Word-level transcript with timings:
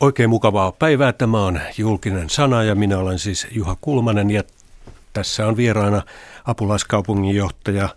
Oikein 0.00 0.30
mukavaa 0.30 0.72
päivää. 0.72 1.12
Tämä 1.12 1.44
on 1.44 1.60
julkinen 1.78 2.30
sana 2.30 2.62
ja 2.62 2.74
minä 2.74 2.98
olen 2.98 3.18
siis 3.18 3.46
Juha 3.50 3.76
Kulmanen 3.80 4.30
ja 4.30 4.42
tässä 5.12 5.46
on 5.46 5.56
vieraana 5.56 6.02
apulaiskaupunginjohtaja 6.44 7.88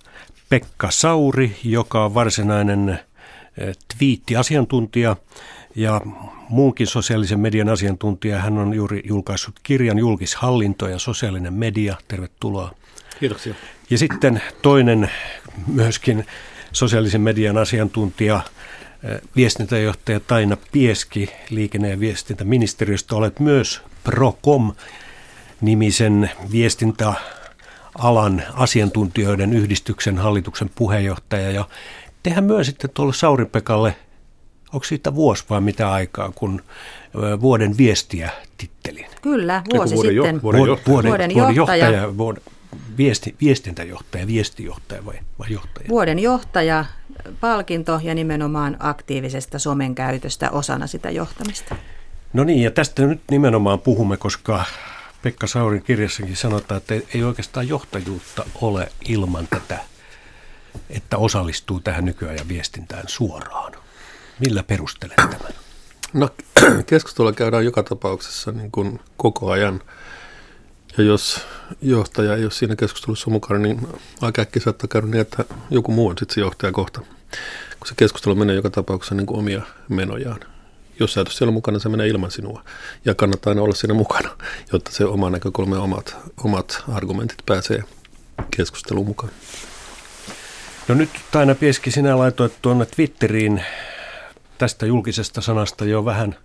Pekka 0.49 0.91
Sauri, 0.91 1.55
joka 1.63 2.05
on 2.05 2.13
varsinainen 2.13 2.89
eh, 2.89 3.75
twiitti-asiantuntija 3.97 5.15
ja 5.75 6.01
muunkin 6.49 6.87
sosiaalisen 6.87 7.39
median 7.39 7.69
asiantuntija. 7.69 8.39
Hän 8.39 8.57
on 8.57 8.73
juuri 8.73 9.01
julkaissut 9.05 9.55
kirjan 9.63 9.99
Julkishallinto 9.99 10.87
ja 10.87 10.99
sosiaalinen 10.99 11.53
media. 11.53 11.95
Tervetuloa. 12.07 12.71
Kiitoksia. 13.19 13.53
Ja 13.89 13.97
sitten 13.97 14.41
toinen 14.61 15.11
myöskin 15.67 16.25
sosiaalisen 16.71 17.21
median 17.21 17.57
asiantuntija– 17.57 18.41
viestintäjohtaja 19.35 20.19
Taina 20.19 20.57
Pieski 20.71 21.29
liikenne- 21.49 21.89
ja 21.89 21.99
viestintäministeriöstä. 21.99 23.15
Olet 23.15 23.39
myös 23.39 23.81
Procom-nimisen 24.03 26.31
viestintäalan 26.51 28.43
asiantuntijoiden 28.53 29.53
yhdistyksen 29.53 30.17
hallituksen 30.17 30.69
puheenjohtaja. 30.75 31.51
Ja 31.51 31.67
tehän 32.23 32.43
myös 32.43 32.67
sitten 32.67 32.89
tuolle 32.93 33.13
Saurin 33.13 33.49
Pekalle, 33.49 33.95
onko 34.73 34.83
siitä 34.83 35.15
vuosi 35.15 35.43
vai 35.49 35.61
mitä 35.61 35.91
aikaa, 35.91 36.31
kun 36.35 36.61
vuoden 37.41 37.77
viestiä 37.77 38.29
tittelin? 38.57 39.05
Kyllä, 39.21 39.63
vuosi 39.73 39.95
vuoden 39.95 40.13
sitten. 40.13 40.35
Jo, 40.35 40.41
vuoden, 40.41 40.59
vuoden, 40.59 40.77
vuoden, 40.87 41.09
vuoden 41.09 41.31
johtaja. 41.55 41.89
johtaja 41.89 42.17
vuoden, 42.17 42.43
viesti, 42.97 43.35
viestintäjohtaja, 43.41 44.27
viestijohtaja 44.27 45.05
vai, 45.05 45.19
vai 45.39 45.47
johtaja? 45.51 45.89
Vuoden 45.89 46.19
johtaja, 46.19 46.85
palkinto 47.39 47.99
ja 48.03 48.15
nimenomaan 48.15 48.77
aktiivisesta 48.79 49.59
somen 49.59 49.95
käytöstä 49.95 50.49
osana 50.51 50.87
sitä 50.87 51.09
johtamista. 51.09 51.75
No 52.33 52.43
niin, 52.43 52.61
ja 52.61 52.71
tästä 52.71 53.05
nyt 53.05 53.21
nimenomaan 53.31 53.79
puhumme, 53.79 54.17
koska 54.17 54.65
Pekka 55.21 55.47
Saurin 55.47 55.83
kirjassakin 55.83 56.35
sanotaan, 56.35 56.77
että 56.77 56.95
ei 57.13 57.23
oikeastaan 57.23 57.67
johtajuutta 57.67 58.45
ole 58.61 58.91
ilman 59.07 59.47
tätä, 59.47 59.79
että 60.89 61.17
osallistuu 61.17 61.79
tähän 61.79 62.05
nykyajan 62.05 62.47
viestintään 62.47 63.03
suoraan. 63.07 63.73
Millä 64.39 64.63
perustelen 64.63 65.15
tämän? 65.15 65.53
No 66.13 66.29
keskustelua 66.85 67.33
käydään 67.33 67.65
joka 67.65 67.83
tapauksessa 67.83 68.51
niin 68.51 68.71
kuin 68.71 68.99
koko 69.17 69.51
ajan– 69.51 69.81
ja 70.97 71.03
jos 71.03 71.41
johtaja 71.81 72.35
ei 72.35 72.43
ole 72.43 72.51
siinä 72.51 72.75
keskustelussa 72.75 73.29
mukana, 73.29 73.59
niin 73.59 73.87
aika 74.21 74.41
äkkiä 74.41 74.61
saattaa 74.61 74.87
käydä 74.87 75.07
niin, 75.07 75.21
että 75.21 75.45
joku 75.69 75.91
muu 75.91 76.07
on 76.07 76.17
sitten 76.17 76.35
se 76.35 76.41
johtaja 76.41 76.71
kohta. 76.71 76.99
Kun 77.79 77.87
se 77.87 77.93
keskustelu 77.97 78.35
menee 78.35 78.55
joka 78.55 78.69
tapauksessa 78.69 79.15
niin 79.15 79.25
kuin 79.25 79.39
omia 79.39 79.61
menojaan. 79.89 80.39
Jos 80.99 81.13
sä 81.13 81.21
et 81.21 81.27
ole 81.27 81.33
siellä 81.33 81.51
mukana, 81.51 81.79
se 81.79 81.89
menee 81.89 82.07
ilman 82.07 82.31
sinua. 82.31 82.63
Ja 83.05 83.15
kannattaa 83.15 83.51
aina 83.51 83.61
olla 83.61 83.75
siinä 83.75 83.93
mukana, 83.93 84.29
jotta 84.73 84.91
se 84.91 85.05
oma 85.05 85.29
näkökulma 85.29 85.75
ja 85.75 85.81
omat, 85.81 86.15
omat 86.43 86.83
argumentit 86.93 87.45
pääsee 87.45 87.83
keskusteluun 88.57 89.07
mukaan. 89.07 89.31
No 90.87 90.95
nyt 90.95 91.09
Taina 91.31 91.55
Pieski, 91.55 91.91
sinä 91.91 92.17
laitoit 92.17 92.53
tuonne 92.61 92.85
Twitteriin 92.85 93.63
tästä 94.57 94.85
julkisesta 94.85 95.41
sanasta 95.41 95.85
jo 95.85 96.05
vähän 96.05 96.35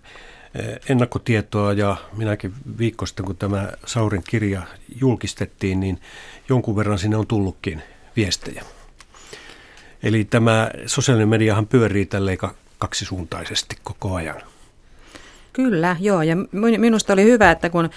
ennakkotietoa 0.89 1.73
ja 1.73 1.97
minäkin 2.17 2.53
viikko 2.77 3.05
sitten, 3.05 3.25
kun 3.25 3.37
tämä 3.37 3.69
Saurin 3.85 4.23
kirja 4.29 4.61
julkistettiin, 5.01 5.79
niin 5.79 6.01
jonkun 6.49 6.75
verran 6.75 6.99
sinne 6.99 7.17
on 7.17 7.27
tullutkin 7.27 7.81
viestejä. 8.15 8.63
Eli 10.03 10.25
tämä 10.25 10.71
sosiaalinen 10.85 11.29
mediahan 11.29 11.67
pyörii 11.67 12.05
tälleen 12.05 12.37
kaksisuuntaisesti 12.77 13.75
koko 13.83 14.15
ajan. 14.15 14.41
Kyllä, 15.53 15.95
joo. 15.99 16.21
Ja 16.21 16.35
minusta 16.77 17.13
oli 17.13 17.23
hyvä, 17.23 17.51
että 17.51 17.69
kun 17.69 17.89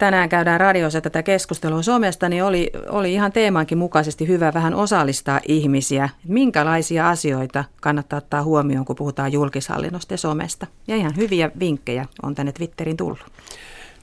tänään 0.00 0.28
käydään 0.28 0.60
radiossa 0.60 1.00
tätä 1.00 1.22
keskustelua 1.22 1.82
somesta, 1.82 2.28
niin 2.28 2.44
oli, 2.44 2.70
oli 2.88 3.12
ihan 3.12 3.32
teemankin 3.32 3.78
mukaisesti 3.78 4.28
hyvä 4.28 4.54
vähän 4.54 4.74
osallistaa 4.74 5.40
ihmisiä. 5.48 6.08
Minkälaisia 6.24 7.08
asioita 7.08 7.64
kannattaa 7.80 8.16
ottaa 8.16 8.42
huomioon, 8.42 8.84
kun 8.84 8.96
puhutaan 8.96 9.32
julkishallinnosta 9.32 10.14
ja 10.14 10.18
somesta. 10.18 10.66
Ja 10.86 10.96
ihan 10.96 11.16
hyviä 11.16 11.50
vinkkejä 11.60 12.06
on 12.22 12.34
tänne 12.34 12.52
Twitterin 12.52 12.96
tullut. 12.96 13.18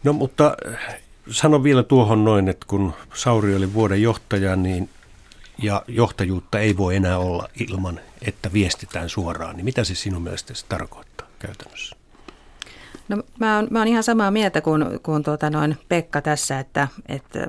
No 0.03 0.13
mutta 0.13 0.57
äh, 0.67 0.95
sano 1.31 1.63
vielä 1.63 1.83
tuohon 1.83 2.25
noin, 2.25 2.49
että 2.49 2.65
kun 2.69 2.93
Sauri 3.13 3.55
oli 3.55 3.73
vuoden 3.73 4.01
johtaja, 4.01 4.55
niin 4.55 4.89
ja 5.63 5.83
johtajuutta 5.87 6.59
ei 6.59 6.77
voi 6.77 6.95
enää 6.95 7.17
olla 7.17 7.49
ilman, 7.69 7.99
että 8.27 8.53
viestitään 8.53 9.09
suoraan, 9.09 9.55
niin 9.55 9.65
mitä 9.65 9.83
se 9.83 9.95
sinun 9.95 10.21
mielestäsi 10.21 10.65
tarkoittaa 10.69 11.27
käytännössä? 11.39 11.96
No 13.07 13.23
mä 13.39 13.55
oon, 13.55 13.67
mä 13.71 13.79
oon 13.79 13.87
ihan 13.87 14.03
samaa 14.03 14.31
mieltä 14.31 14.61
kuin, 14.61 14.99
kuin 15.03 15.23
tuota 15.23 15.49
noin 15.49 15.77
Pekka 15.89 16.21
tässä, 16.21 16.59
että, 16.59 16.87
että 17.09 17.47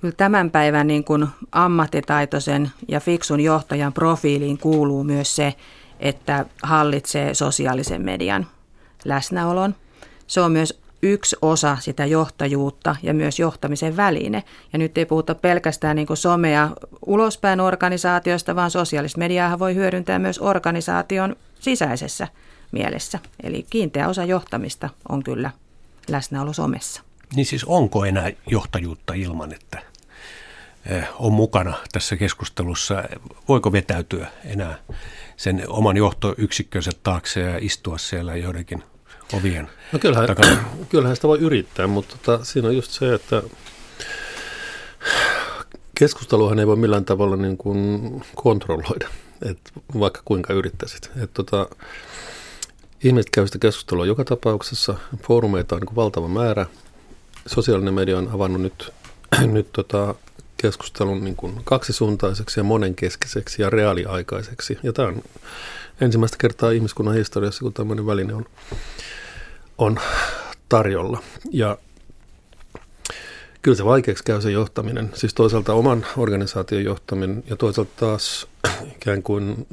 kyllä 0.00 0.14
tämän 0.16 0.50
päivän 0.50 0.86
niin 0.86 1.04
kuin 1.04 1.26
ammattitaitoisen 1.52 2.70
ja 2.88 3.00
fiksun 3.00 3.40
johtajan 3.40 3.92
profiiliin 3.92 4.58
kuuluu 4.58 5.04
myös 5.04 5.36
se, 5.36 5.54
että 6.00 6.46
hallitsee 6.62 7.34
sosiaalisen 7.34 8.02
median 8.02 8.46
läsnäolon. 9.04 9.74
Se 10.26 10.40
on 10.40 10.52
myös 10.52 10.80
yksi 11.02 11.36
osa 11.42 11.76
sitä 11.80 12.06
johtajuutta 12.06 12.96
ja 13.02 13.14
myös 13.14 13.38
johtamisen 13.38 13.96
väline. 13.96 14.42
Ja 14.72 14.78
nyt 14.78 14.98
ei 14.98 15.06
puhuta 15.06 15.34
pelkästään 15.34 15.96
niin 15.96 16.06
somea 16.14 16.70
ulospäin 17.06 17.60
organisaatiosta, 17.60 18.56
vaan 18.56 18.70
sosiaalista 18.70 19.18
mediaa 19.18 19.58
voi 19.58 19.74
hyödyntää 19.74 20.18
myös 20.18 20.38
organisaation 20.38 21.36
sisäisessä 21.60 22.28
mielessä. 22.74 23.18
Eli 23.42 23.66
kiinteä 23.70 24.08
osa 24.08 24.24
johtamista 24.24 24.90
on 25.08 25.22
kyllä 25.22 25.50
läsnäolo 26.08 26.52
somessa. 26.52 27.02
Niin 27.36 27.46
siis 27.46 27.64
onko 27.64 28.04
enää 28.04 28.30
johtajuutta 28.50 29.14
ilman, 29.14 29.52
että 29.52 29.82
eh, 30.86 31.04
on 31.18 31.32
mukana 31.32 31.74
tässä 31.92 32.16
keskustelussa? 32.16 33.04
Voiko 33.48 33.72
vetäytyä 33.72 34.28
enää 34.44 34.78
sen 35.36 35.64
oman 35.68 35.96
johtoyksikkönsä 35.96 36.90
taakse 37.02 37.40
ja 37.40 37.58
istua 37.60 37.98
siellä 37.98 38.36
joidenkin 38.36 38.82
ovien 39.32 39.68
no 39.92 39.98
kyllähän, 39.98 40.26
takana? 40.26 40.56
Kyllähän 40.90 41.16
sitä 41.16 41.28
voi 41.28 41.38
yrittää, 41.38 41.86
mutta 41.86 42.16
tota, 42.18 42.44
siinä 42.44 42.68
on 42.68 42.76
just 42.76 42.90
se, 42.90 43.14
että 43.14 43.42
keskusteluhan 45.98 46.58
ei 46.58 46.66
voi 46.66 46.76
millään 46.76 47.04
tavalla 47.04 47.36
niin 47.36 47.56
kuin 47.56 48.22
kontrolloida, 48.34 49.08
että 49.50 49.70
vaikka 49.98 50.22
kuinka 50.24 50.52
yrittäisit. 50.52 51.10
Että 51.16 51.34
tota, 51.34 51.68
Ihmiset 53.04 53.30
käyvät 53.30 53.48
sitä 53.48 53.58
keskustelua 53.58 54.06
joka 54.06 54.24
tapauksessa. 54.24 54.94
Foorumeita 55.22 55.74
on 55.74 55.80
niin 55.80 55.96
valtava 55.96 56.28
määrä. 56.28 56.66
Sosiaalinen 57.46 57.94
media 57.94 58.18
on 58.18 58.30
avannut 58.32 58.62
nyt, 58.62 58.92
nyt 59.52 59.72
tota 59.72 60.14
keskustelun 60.56 61.24
niin 61.24 61.36
kuin 61.36 61.60
kaksisuuntaiseksi 61.64 62.60
ja 62.60 62.64
monenkeskiseksi 62.64 63.62
ja 63.62 63.70
reaaliaikaiseksi. 63.70 64.78
Ja 64.82 64.92
tämä 64.92 65.08
on 65.08 65.22
ensimmäistä 66.00 66.36
kertaa 66.40 66.70
ihmiskunnan 66.70 67.14
historiassa, 67.14 67.60
kun 67.60 67.72
tämmöinen 67.72 68.06
väline 68.06 68.34
on, 68.34 68.46
on 69.78 70.00
tarjolla. 70.68 71.22
Ja 71.50 71.78
kyllä 73.62 73.76
se 73.76 73.84
vaikeaksi 73.84 74.24
käy 74.24 74.40
se 74.40 74.50
johtaminen. 74.50 75.10
Siis 75.14 75.34
toisaalta 75.34 75.72
oman 75.72 76.06
organisaation 76.16 76.84
johtaminen 76.84 77.44
ja 77.50 77.56
toisaalta 77.56 77.92
taas 77.96 78.46
ikään 78.96 79.22
kuin 79.22 79.66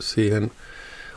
siihen– 0.00 0.50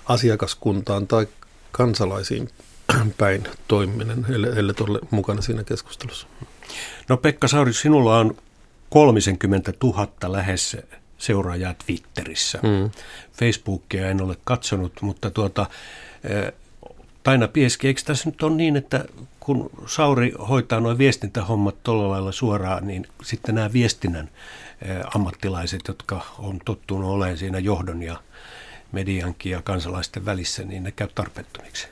asiakaskuntaan 0.05 1.07
tai 1.07 1.27
kansalaisiin 1.71 2.49
päin 3.17 3.43
toimiminen, 3.67 4.25
ellei 4.29 4.75
ole 4.79 4.99
mukana 5.11 5.41
siinä 5.41 5.63
keskustelussa. 5.63 6.27
No 7.09 7.17
Pekka 7.17 7.47
Sauri, 7.47 7.73
sinulla 7.73 8.19
on 8.19 8.35
30 8.89 9.73
000 9.83 10.07
lähes 10.27 10.77
seuraajaa 11.17 11.73
Twitterissä. 11.85 12.59
Mm. 12.63 12.91
Facebookia 13.33 14.09
en 14.09 14.21
ole 14.21 14.37
katsonut, 14.43 15.01
mutta 15.01 15.31
tuota, 15.31 15.65
eh, 16.23 16.53
Taina 17.23 17.47
Pieski, 17.47 17.87
eikö 17.87 18.01
tässä 18.05 18.29
nyt 18.29 18.43
ole 18.43 18.55
niin, 18.55 18.75
että 18.75 19.05
kun 19.39 19.69
Sauri 19.85 20.33
hoitaa 20.49 20.79
nuo 20.79 20.97
viestintähommat 20.97 21.83
tuolla 21.83 22.09
lailla 22.09 22.31
suoraan, 22.31 22.87
niin 22.87 23.07
sitten 23.23 23.55
nämä 23.55 23.73
viestinnän 23.73 24.29
eh, 24.81 24.97
ammattilaiset, 25.15 25.81
jotka 25.87 26.21
on 26.39 26.59
tottunut 26.65 27.09
olemaan 27.11 27.37
siinä 27.37 27.59
johdon 27.59 28.03
ja 28.03 28.19
mediankin 28.95 29.51
ja 29.51 29.61
kansalaisten 29.61 30.25
välissä, 30.25 30.63
niin 30.63 30.83
ne 30.83 30.91
käy 30.91 31.07
tarpeettomiksi. 31.15 31.87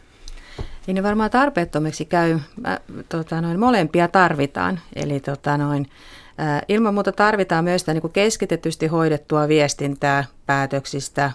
Niin 0.88 0.96
ne 0.96 1.04
varmaan 1.04 1.32
tarpeettomiksi 1.32 2.06
käy. 2.06 2.40
Mä, 2.62 2.80
tota, 3.10 3.42
noin, 3.42 3.60
molempia 3.60 4.08
tarvitaan. 4.08 4.80
Eli 4.96 5.20
tota, 5.20 5.58
noin, 5.58 5.90
ä, 6.40 6.62
ilman 6.68 6.94
muuta 6.94 7.12
tarvitaan 7.12 7.64
myös 7.64 7.82
sitä 7.82 7.94
niin 7.94 8.02
kuin 8.02 8.14
keskitetysti 8.14 8.88
hoidettua 8.88 9.48
viestintää 9.48 10.26
päätöksistä, 10.46 11.32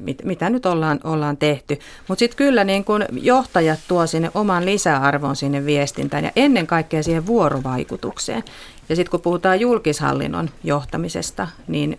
mit, 0.00 0.24
mitä 0.24 0.50
nyt 0.50 0.66
ollaan, 0.66 1.00
ollaan 1.04 1.36
tehty. 1.36 1.78
Mutta 2.08 2.18
sitten 2.18 2.36
kyllä 2.36 2.64
niin 2.64 2.84
kun 2.84 3.04
johtajat 3.12 3.80
tuo 3.88 4.06
sinne 4.06 4.30
oman 4.34 4.64
lisäarvon 4.64 5.36
sinne 5.36 5.66
viestintään 5.66 6.24
ja 6.24 6.30
ennen 6.36 6.66
kaikkea 6.66 7.02
siihen 7.02 7.26
vuorovaikutukseen. 7.26 8.42
Ja 8.90 8.96
sitten 8.96 9.10
kun 9.10 9.20
puhutaan 9.20 9.60
julkishallinnon 9.60 10.50
johtamisesta, 10.64 11.48
niin 11.68 11.98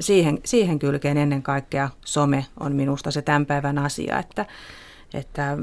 siihen, 0.00 0.38
siihen 0.44 0.78
kylkeen 0.78 1.16
ennen 1.16 1.42
kaikkea 1.42 1.90
some 2.04 2.46
on 2.60 2.72
minusta 2.72 3.10
se 3.10 3.22
tämän 3.22 3.46
päivän 3.46 3.78
asia, 3.78 4.18
että, 4.18 4.46
että 5.14 5.58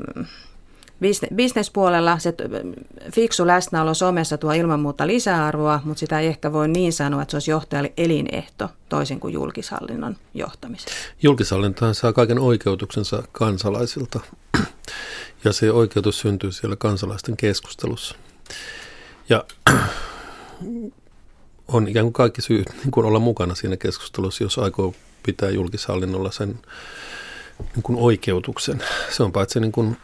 Bisnespuolella 1.35 2.19
se 2.19 2.33
fiksu 3.13 3.47
läsnäolo 3.47 3.93
somessa 3.93 4.37
tuo 4.37 4.51
ilman 4.51 4.79
muuta 4.79 5.07
lisäarvoa, 5.07 5.81
mutta 5.83 5.99
sitä 5.99 6.19
ei 6.19 6.27
ehkä 6.27 6.53
voi 6.53 6.67
niin 6.67 6.93
sanoa, 6.93 7.21
että 7.21 7.31
se 7.31 7.35
olisi 7.35 7.51
johtajalle 7.51 7.93
elinehto 7.97 8.69
toisin 8.89 9.19
kuin 9.19 9.33
julkishallinnon 9.33 10.15
johtamisessa. 10.33 10.91
Julkishallintahan 11.23 11.95
saa 11.95 12.13
kaiken 12.13 12.39
oikeutuksensa 12.39 13.23
kansalaisilta 13.31 14.19
ja 15.43 15.53
se 15.53 15.71
oikeutus 15.71 16.19
syntyy 16.19 16.51
siellä 16.51 16.75
kansalaisten 16.75 17.37
keskustelussa. 17.37 18.15
Ja 19.29 19.43
on 21.67 21.87
ikään 21.87 22.05
kuin 22.05 22.13
kaikki 22.13 22.41
syyt 22.41 22.69
niin 22.69 22.91
kuin 22.91 23.05
olla 23.05 23.19
mukana 23.19 23.55
siinä 23.55 23.77
keskustelussa, 23.77 24.43
jos 24.43 24.57
aikoo 24.57 24.93
pitää 25.25 25.49
julkishallinnolla 25.49 26.31
sen 26.31 26.59
niin 27.75 27.83
kuin 27.83 27.97
oikeutuksen. 27.99 28.83
Se 29.09 29.23
on 29.23 29.31
paitsi 29.31 29.59
niin 29.59 29.71
kuin, 29.71 29.97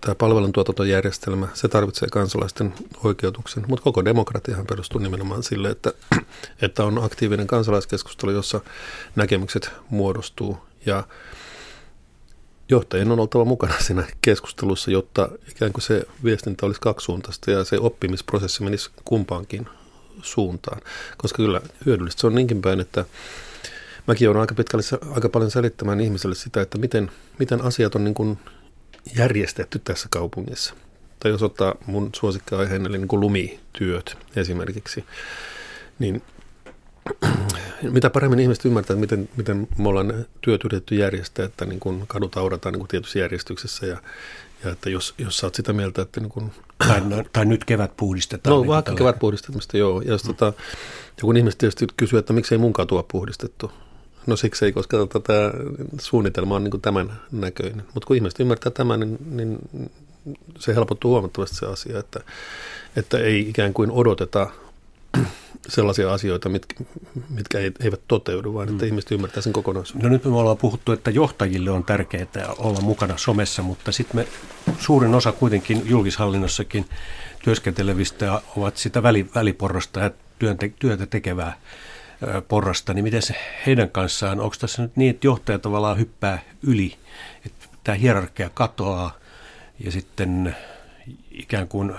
tämä 0.00 0.14
palveluntuotantojärjestelmä, 0.14 1.48
se 1.54 1.68
tarvitsee 1.68 2.08
kansalaisten 2.08 2.74
oikeutuksen, 3.04 3.64
mutta 3.68 3.84
koko 3.84 4.04
demokratiahan 4.04 4.66
perustuu 4.66 5.00
nimenomaan 5.00 5.42
sille, 5.42 5.70
että, 5.70 5.92
että 6.62 6.84
on 6.84 7.04
aktiivinen 7.04 7.46
kansalaiskeskustelu, 7.46 8.30
jossa 8.30 8.60
näkemykset 9.16 9.70
muodostuu 9.90 10.58
ja 10.86 11.04
johtajien 12.68 13.12
on 13.12 13.20
oltava 13.20 13.44
mukana 13.44 13.74
siinä 13.86 14.06
keskustelussa, 14.22 14.90
jotta 14.90 15.28
ikään 15.50 15.72
kuin 15.72 15.82
se 15.82 16.06
viestintä 16.24 16.66
olisi 16.66 16.80
kaksisuuntaista 16.80 17.50
ja 17.50 17.64
se 17.64 17.78
oppimisprosessi 17.78 18.62
menisi 18.62 18.90
kumpaankin 19.04 19.66
suuntaan. 20.22 20.80
Koska 21.18 21.36
kyllä 21.36 21.60
hyödyllistä 21.86 22.20
se 22.20 22.26
on 22.26 22.34
niinkin 22.34 22.62
päin, 22.62 22.80
että 22.80 23.04
mäkin 24.06 24.24
joudun 24.24 24.40
aika, 24.40 24.54
pitkälle, 24.54 24.84
aika 25.14 25.28
paljon 25.28 25.50
selittämään 25.50 26.00
ihmiselle 26.00 26.34
sitä, 26.34 26.60
että 26.60 26.78
miten, 26.78 27.10
miten 27.38 27.60
asiat 27.62 27.94
on 27.94 28.04
niin 28.04 28.14
kuin 28.14 28.38
järjestetty 29.16 29.78
tässä 29.78 30.08
kaupungissa. 30.10 30.74
Tai 31.20 31.30
jos 31.30 31.42
ottaa 31.42 31.74
mun 31.86 32.10
suosikkiaiheen, 32.16 32.86
eli 32.86 32.98
niin 32.98 33.08
kuin 33.08 33.20
lumityöt 33.20 34.18
esimerkiksi, 34.36 35.04
niin 35.98 36.22
mitä 37.82 38.10
paremmin 38.10 38.40
ihmiset 38.40 38.64
ymmärtää, 38.64 38.96
miten, 38.96 39.28
miten 39.36 39.68
me 39.78 39.88
ollaan 39.88 40.26
työt 40.40 40.64
yritetty 40.64 40.94
järjestää, 40.94 41.44
että 41.44 41.64
niin 41.64 41.80
kun 41.80 42.04
kadut 42.06 42.36
aurataan 42.36 42.72
niin 42.72 42.80
kun 42.80 42.88
tietyssä 42.88 43.18
järjestyksessä 43.18 43.86
ja, 43.86 43.96
ja 44.64 44.70
että 44.70 44.90
jos, 44.90 45.14
jos 45.18 45.36
sä 45.36 45.46
oot 45.46 45.54
sitä 45.54 45.72
mieltä, 45.72 46.02
että 46.02 46.20
niin 46.20 46.30
kun, 46.30 46.50
tai, 46.88 47.00
no, 47.00 47.24
tai 47.32 47.44
nyt 47.44 47.64
kevät 47.64 47.96
puhdistetaan. 47.96 48.54
No 48.54 48.60
niin 48.60 48.68
vaikka 48.68 48.94
kevät 48.94 49.18
puhdistamista, 49.18 49.76
joo. 49.76 50.00
Ja, 50.00 50.10
jos, 50.10 50.22
tota, 50.22 50.46
ja 51.16 51.20
kun 51.20 51.36
ihmiset 51.36 51.58
tietysti 51.58 51.86
kysyy, 51.96 52.18
että 52.18 52.32
miksei 52.32 52.58
mun 52.58 52.72
katua 52.72 53.02
puhdistettu, 53.02 53.72
No 54.28 54.36
siksi 54.36 54.64
ei, 54.64 54.72
koska 54.72 54.96
tota, 54.96 55.20
tämä 55.20 55.50
suunnitelma 56.00 56.56
on 56.56 56.64
niin 56.64 56.80
tämän 56.80 57.12
näköinen. 57.32 57.82
Mutta 57.94 58.06
kun 58.06 58.16
ihmiset 58.16 58.40
ymmärtää 58.40 58.72
tämän, 58.72 59.00
niin, 59.00 59.18
niin 59.30 59.58
se 60.58 60.74
helpottuu 60.74 61.10
huomattavasti 61.10 61.56
se 61.56 61.66
asia, 61.66 61.98
että, 61.98 62.20
että 62.96 63.18
ei 63.18 63.48
ikään 63.48 63.74
kuin 63.74 63.90
odoteta 63.90 64.50
sellaisia 65.68 66.12
asioita, 66.12 66.48
mitkä, 66.48 66.84
mitkä 67.28 67.58
eivät 67.58 68.00
toteudu, 68.08 68.54
vaan 68.54 68.68
että 68.68 68.84
mm. 68.84 68.86
ihmiset 68.86 69.10
ymmärtää 69.10 69.42
sen 69.42 69.52
kokonaisuuden. 69.52 70.02
No 70.02 70.08
nyt 70.08 70.24
me 70.24 70.36
ollaan 70.36 70.56
puhuttu, 70.56 70.92
että 70.92 71.10
johtajille 71.10 71.70
on 71.70 71.84
tärkeää 71.84 72.26
olla 72.58 72.80
mukana 72.80 73.16
somessa, 73.16 73.62
mutta 73.62 73.92
sitten 73.92 74.16
me 74.16 74.26
suurin 74.78 75.14
osa 75.14 75.32
kuitenkin 75.32 75.82
julkishallinnossakin 75.84 76.84
työskentelevistä 77.44 78.42
ovat 78.56 78.76
sitä 78.76 79.02
väli, 79.02 79.26
väliporrosta 79.34 80.00
ja 80.00 80.10
työnte, 80.38 80.72
työtä 80.78 81.06
tekevää 81.06 81.58
porrasta, 82.48 82.94
niin 82.94 83.04
miten 83.04 83.22
se 83.22 83.34
heidän 83.66 83.90
kanssaan, 83.90 84.40
onko 84.40 84.56
tässä 84.60 84.82
nyt 84.82 84.96
niin, 84.96 85.10
että 85.10 85.26
johtaja 85.26 85.58
tavallaan 85.58 85.98
hyppää 85.98 86.42
yli, 86.62 86.96
että 87.46 87.66
tämä 87.84 87.98
hierarkia 87.98 88.50
katoaa 88.54 89.18
ja 89.84 89.90
sitten 89.90 90.56
ikään 91.30 91.68
kuin 91.68 91.94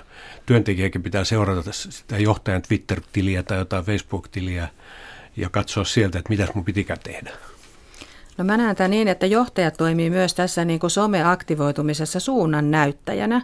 työntekijäkin 0.50 1.04
pitää 1.04 1.24
seurata 1.24 1.72
sitä 1.72 2.18
johtajan 2.18 2.62
Twitter-tiliä 2.62 3.44
tai 3.44 3.58
jotain 3.58 3.86
Facebook-tiliä 3.86 4.68
ja 5.38 5.50
katsoa 5.50 5.84
sieltä, 5.84 6.20
että 6.20 6.30
mitä 6.30 6.48
mun 6.56 6.66
pitikään 6.66 7.00
tehdä. 7.04 7.32
No 8.38 8.46
mä 8.46 8.58
näen 8.58 8.76
tämän 8.76 8.92
niin, 8.92 9.08
että 9.08 9.26
johtaja 9.26 9.72
toimii 9.72 10.10
myös 10.10 10.34
tässä 10.34 10.66
niin 10.66 10.80
kuin 10.80 10.92
some-aktivoitumisessa 10.92 12.20
suunnan 12.20 12.72
näyttäjänä 12.72 13.42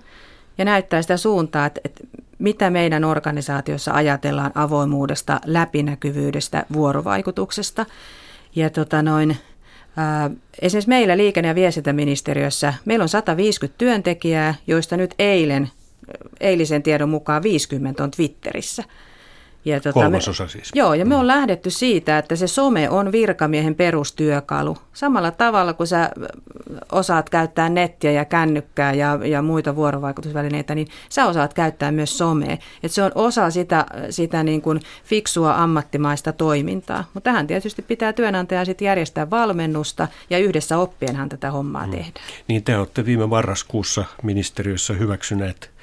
ja 0.58 0.66
näyttää 0.66 1.02
sitä 1.02 1.18
suuntaa, 1.18 1.66
että, 1.66 1.82
että 1.86 2.04
mitä 2.40 2.70
meidän 2.70 3.04
organisaatiossa 3.04 3.94
ajatellaan 3.94 4.52
avoimuudesta, 4.56 5.40
läpinäkyvyydestä, 5.46 6.66
vuorovaikutuksesta. 6.74 7.86
Ja 8.56 8.70
tota 8.70 9.02
noin, 9.02 9.38
ää, 9.98 10.30
esimerkiksi 10.62 10.90
meillä 10.90 11.18
liikenne- 11.18 11.48
ja 11.48 11.56
viestintäministeriössä 11.56 12.74
meillä 12.86 13.04
on 13.04 13.10
150 13.10 13.78
työntekijää, 13.78 14.56
joista 14.68 14.98
nyt 14.98 15.16
eilen, 15.20 15.70
eilisen 16.40 16.84
tiedon 16.84 17.10
mukaan 17.10 17.44
50 17.44 18.04
on 18.04 18.12
Twitterissä. 18.12 18.84
Ja 19.66 19.80
tota, 19.80 19.94
Kolmasosa 19.94 20.44
me, 20.44 20.50
siis. 20.50 20.72
Joo, 20.76 20.94
ja 20.94 21.06
me 21.06 21.16
on 21.16 21.28
lähdetty 21.28 21.70
siitä, 21.70 22.18
että 22.18 22.36
se 22.36 22.48
some 22.48 22.90
on 22.90 23.12
virkamiehen 23.12 23.76
perustyökalu. 23.76 24.78
Samalla 24.94 25.32
tavalla 25.32 25.74
kuin 25.74 25.88
sä 25.88 26.10
osaat 26.92 27.30
käyttää 27.30 27.70
nettiä 27.70 28.12
ja 28.12 28.26
kännykkää 28.26 28.94
ja, 28.94 29.20
ja 29.24 29.42
muita 29.42 29.76
vuorovaikutusvälineitä, 29.76 30.76
niin 30.76 30.88
sä 31.10 31.26
osaat 31.26 31.54
käyttää 31.54 31.92
myös 31.92 32.18
somea. 32.18 32.58
Et 32.84 32.92
se 32.92 33.04
on 33.04 33.12
osa 33.16 33.50
sitä, 33.50 33.86
sitä 34.10 34.44
niin 34.44 34.62
kuin 34.62 34.80
fiksua 35.04 35.56
ammattimaista 35.56 36.34
toimintaa. 36.34 37.04
Mutta 37.14 37.30
tähän 37.30 37.48
tietysti 37.48 37.82
pitää 37.82 38.14
työnantaja 38.14 38.66
sitten 38.66 38.86
järjestää 38.86 39.30
valmennusta 39.30 40.08
ja 40.30 40.38
yhdessä 40.38 40.78
oppienhan 40.78 41.30
tätä 41.30 41.52
hommaa 41.52 41.84
hmm. 41.84 41.92
tehdään. 41.92 42.26
Niin 42.48 42.64
te 42.64 42.78
olette 42.78 43.06
viime 43.06 43.28
marraskuussa 43.28 44.06
ministeriössä 44.24 44.94
hyväksyneet 44.94 45.75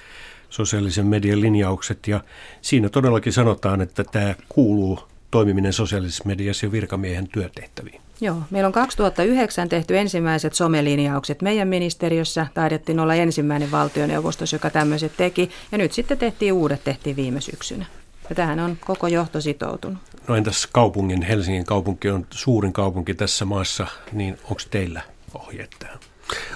sosiaalisen 0.52 1.06
median 1.06 1.40
linjaukset 1.40 2.08
ja 2.08 2.20
siinä 2.60 2.88
todellakin 2.88 3.32
sanotaan, 3.32 3.80
että 3.80 4.04
tämä 4.04 4.34
kuuluu 4.48 4.98
toimiminen 5.30 5.72
sosiaalisessa 5.72 6.24
mediassa 6.26 6.66
ja 6.66 6.72
virkamiehen 6.72 7.28
työtehtäviin. 7.28 8.00
Joo, 8.20 8.36
meillä 8.50 8.66
on 8.66 8.72
2009 8.72 9.68
tehty 9.68 9.98
ensimmäiset 9.98 10.54
somelinjaukset 10.54 11.42
meidän 11.42 11.68
ministeriössä. 11.68 12.46
Taidettiin 12.54 13.00
olla 13.00 13.14
ensimmäinen 13.14 13.70
valtioneuvostos, 13.70 14.52
joka 14.52 14.70
tämmöiset 14.70 15.12
teki. 15.16 15.50
Ja 15.72 15.78
nyt 15.78 15.92
sitten 15.92 16.18
tehtiin 16.18 16.52
uudet, 16.52 16.84
tehtiin 16.84 17.16
viime 17.16 17.40
syksynä. 17.40 17.86
Ja 18.28 18.34
tähän 18.34 18.60
on 18.60 18.76
koko 18.80 19.06
johto 19.06 19.40
sitoutunut. 19.40 19.98
No 20.28 20.36
entäs 20.36 20.68
kaupungin, 20.72 21.22
Helsingin 21.22 21.64
kaupunki 21.64 22.10
on 22.10 22.26
suurin 22.30 22.72
kaupunki 22.72 23.14
tässä 23.14 23.44
maassa, 23.44 23.86
niin 24.12 24.38
onko 24.44 24.62
teillä 24.70 25.02
ohjeet 25.34 25.76
tähän? 25.78 25.98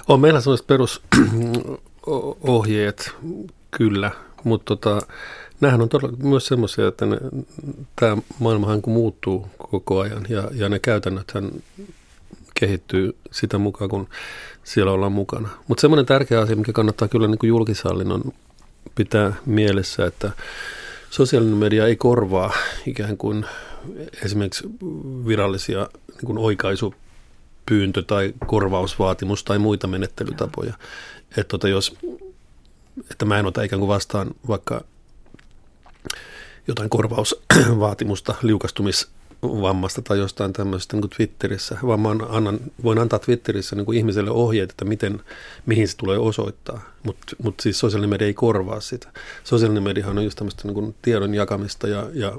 On 0.07 0.19
meillä 0.19 0.41
sellaiset 0.41 0.67
perusohjeet 0.67 3.11
kyllä, 3.71 4.11
mutta 4.43 4.75
tota, 4.75 5.07
nämähän 5.61 5.81
on 5.81 5.89
todella 5.89 6.17
myös 6.17 6.47
semmoisia, 6.47 6.87
että 6.87 7.05
ne, 7.05 7.17
tämä 7.95 8.17
maailmahan 8.39 8.81
kun 8.81 8.93
muuttuu 8.93 9.47
koko 9.57 9.99
ajan 9.99 10.25
ja, 10.29 10.49
ja 10.53 10.69
ne 10.69 10.79
käytännöthän 10.79 11.51
kehittyy 12.59 13.15
sitä 13.31 13.57
mukaan, 13.57 13.89
kun 13.89 14.07
siellä 14.63 14.91
ollaan 14.91 15.11
mukana. 15.11 15.49
Mutta 15.67 15.81
semmoinen 15.81 16.05
tärkeä 16.05 16.41
asia, 16.41 16.55
mikä 16.55 16.73
kannattaa 16.73 17.07
kyllä 17.07 17.27
niin 17.27 17.39
kuin 17.39 17.47
julkishallinnon 17.47 18.33
pitää 18.95 19.33
mielessä, 19.45 20.05
että 20.05 20.31
sosiaalinen 21.09 21.57
media 21.57 21.87
ei 21.87 21.95
korvaa 21.95 22.53
ikään 22.85 23.17
kuin 23.17 23.45
esimerkiksi 24.25 24.69
virallisia 25.27 25.89
niin 26.07 26.25
kuin 26.25 26.37
oikaisupyyntö- 26.37 28.03
tai 28.07 28.33
korvausvaatimus 28.47 29.43
tai 29.43 29.59
muita 29.59 29.87
menettelytapoja. 29.87 30.73
Että 31.29 31.43
tota, 31.43 31.67
jos 31.67 31.97
että 33.11 33.25
mä 33.25 33.39
en 33.39 33.45
ota 33.45 33.63
ikään 33.63 33.79
kuin 33.79 33.87
vastaan 33.87 34.31
vaikka 34.47 34.81
jotain 36.67 36.89
korvausvaatimusta 36.89 38.35
liukastumisvammasta 38.41 40.01
tai 40.01 40.17
jostain 40.17 40.53
tämmöisestä 40.53 40.95
niin 40.95 41.01
kuin 41.01 41.11
Twitterissä, 41.17 41.77
vaan 41.87 41.99
mä 41.99 42.09
annan, 42.29 42.59
voin 42.83 42.99
antaa 42.99 43.19
Twitterissä 43.19 43.75
niin 43.75 43.85
kuin 43.85 43.97
ihmiselle 43.97 44.31
ohjeet, 44.31 44.69
että 44.69 44.85
miten, 44.85 45.21
mihin 45.65 45.87
se 45.87 45.97
tulee 45.97 46.17
osoittaa, 46.17 46.81
mutta 47.03 47.35
mut 47.43 47.59
siis 47.59 47.79
sosiaalinen 47.79 48.09
media 48.09 48.27
ei 48.27 48.33
korvaa 48.33 48.79
sitä. 48.79 49.11
Sosiaalinen 49.43 49.83
media 49.83 50.07
on 50.07 50.23
just 50.23 50.37
tämmöistä 50.37 50.61
niin 50.63 50.73
kuin 50.73 50.95
tiedon 51.01 51.33
jakamista 51.33 51.87
ja, 51.87 52.09
ja 52.13 52.37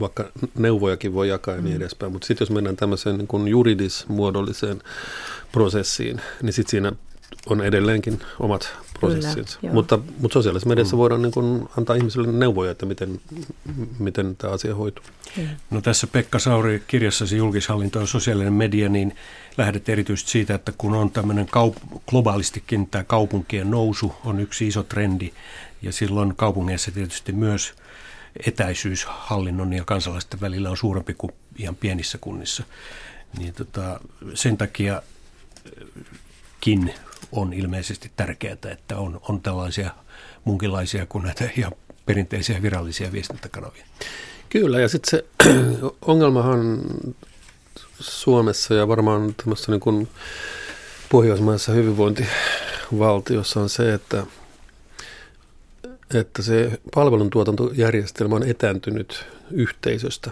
vaikka 0.00 0.30
neuvojakin 0.58 1.14
voi 1.14 1.28
jakaa 1.28 1.54
ja 1.54 1.60
niin 1.60 1.74
mm. 1.74 1.82
edespäin, 1.82 2.12
mutta 2.12 2.26
sitten 2.26 2.44
jos 2.44 2.50
mennään 2.50 2.76
tämmöiseen 2.76 3.18
niin 3.18 3.28
kuin 3.28 3.48
juridismuodolliseen 3.48 4.82
prosessiin, 5.52 6.20
niin 6.42 6.52
sitten 6.52 6.70
siinä 6.70 6.92
on 7.46 7.60
edelleenkin 7.60 8.20
omat 8.40 8.72
prosessinsa. 9.00 9.58
Kyllä, 9.60 9.74
mutta, 9.74 9.98
mutta 10.18 10.32
sosiaalisessa 10.32 10.68
mediassa 10.68 10.96
mm. 10.96 10.98
voidaan 10.98 11.22
niin 11.22 11.32
kuin 11.32 11.68
antaa 11.78 11.96
ihmisille 11.96 12.32
neuvoja, 12.32 12.70
että 12.70 12.86
miten, 12.86 13.20
miten 13.98 14.36
tämä 14.36 14.52
asia 14.52 14.74
hoituu. 14.74 15.04
Mm. 15.36 15.48
No 15.70 15.80
tässä 15.80 16.06
Pekka 16.06 16.38
Sauri 16.38 16.82
kirjassasi 16.86 17.36
julkishallinto 17.36 18.00
ja 18.00 18.06
sosiaalinen 18.06 18.52
media, 18.52 18.88
niin 18.88 19.16
lähdet 19.58 19.88
erityisesti 19.88 20.30
siitä, 20.30 20.54
että 20.54 20.72
kun 20.78 20.94
on 20.94 21.10
tämmöinen 21.10 21.46
kaup- 21.46 22.00
globaalistikin 22.10 22.86
tämä 22.86 23.04
kaupunkien 23.04 23.70
nousu 23.70 24.14
on 24.24 24.40
yksi 24.40 24.68
iso 24.68 24.82
trendi, 24.82 25.32
ja 25.82 25.92
silloin 25.92 26.36
kaupungeissa 26.36 26.90
tietysti 26.90 27.32
myös 27.32 27.74
etäisyys 28.46 29.04
hallinnon 29.04 29.72
ja 29.72 29.84
kansalaisten 29.84 30.40
välillä 30.40 30.70
on 30.70 30.76
suurempi 30.76 31.14
kuin 31.14 31.32
ihan 31.56 31.76
pienissä 31.76 32.18
kunnissa. 32.18 32.64
Niin 33.38 33.54
tota, 33.54 34.00
sen 34.34 34.56
takia 34.56 35.02
kin 36.60 36.94
on 37.32 37.52
ilmeisesti 37.52 38.10
tärkeää, 38.16 38.56
että 38.70 38.98
on, 38.98 39.20
on 39.28 39.40
tällaisia 39.40 39.90
munkinlaisia 40.44 41.06
kuin 41.06 41.24
näitä 41.24 41.50
ihan 41.56 41.72
perinteisiä 42.06 42.62
virallisia 42.62 43.12
viestintäkanavia. 43.12 43.84
Kyllä, 44.48 44.80
ja 44.80 44.88
sitten 44.88 45.10
se 45.10 45.24
ongelmahan 46.02 46.80
Suomessa 48.00 48.74
ja 48.74 48.88
varmaan 48.88 49.34
tämmöisessä 49.34 49.72
niin 49.72 49.80
kuin 49.80 50.08
pohjoismaisessa 51.08 51.72
hyvinvointivaltiossa 51.72 53.60
on 53.60 53.68
se, 53.68 53.94
että, 53.94 54.26
että 56.14 56.42
se 56.42 56.80
palveluntuotantojärjestelmä 56.94 58.36
on 58.36 58.48
etääntynyt 58.48 59.24
yhteisöstä. 59.50 60.30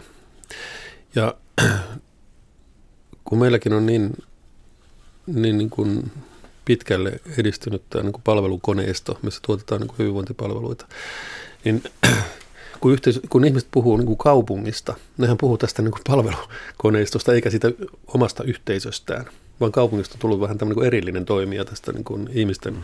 Ja 1.15 1.35
kun 3.25 3.39
meilläkin 3.39 3.73
on 3.73 3.87
niin, 3.87 4.17
niin, 5.27 5.59
niin 5.59 5.71
kuin 5.71 6.11
pitkälle 6.65 7.21
edistynyt 7.39 7.83
tämä 7.91 8.03
niin 8.03 8.13
kuin 8.13 8.23
palvelukoneisto, 8.23 9.19
missä 9.23 9.41
tuotetaan 9.47 9.81
niin 9.81 9.89
kuin 9.89 9.99
hyvinvointipalveluita, 9.99 10.87
niin 11.65 11.83
kun, 12.81 12.93
yhteis- 12.93 13.21
kun 13.31 13.45
ihmiset 13.45 13.69
puhuu 13.71 13.97
niin 13.97 14.07
kuin 14.07 14.19
kaupungista, 14.19 14.95
nehän 15.19 15.37
puhuu 15.37 15.59
tästä 15.59 15.83
niin 15.83 15.93
kuin 15.93 16.03
palvelukoneistosta 16.07 17.35
eikä 17.35 17.51
siitä 17.51 17.71
omasta 18.07 18.45
yhteisöstään, 18.45 19.27
vaan 19.61 19.73
kaupungista 19.73 20.15
on 20.15 20.19
tullut 20.21 20.41
vähän 20.41 20.59
tämmöinen 20.59 20.81
niin 20.81 20.87
erillinen 20.87 21.25
toimija 21.25 21.65
tästä 21.65 21.93
niin 21.93 22.05
kuin 22.05 22.29
ihmisten, 22.33 22.75
mm. 22.75 22.83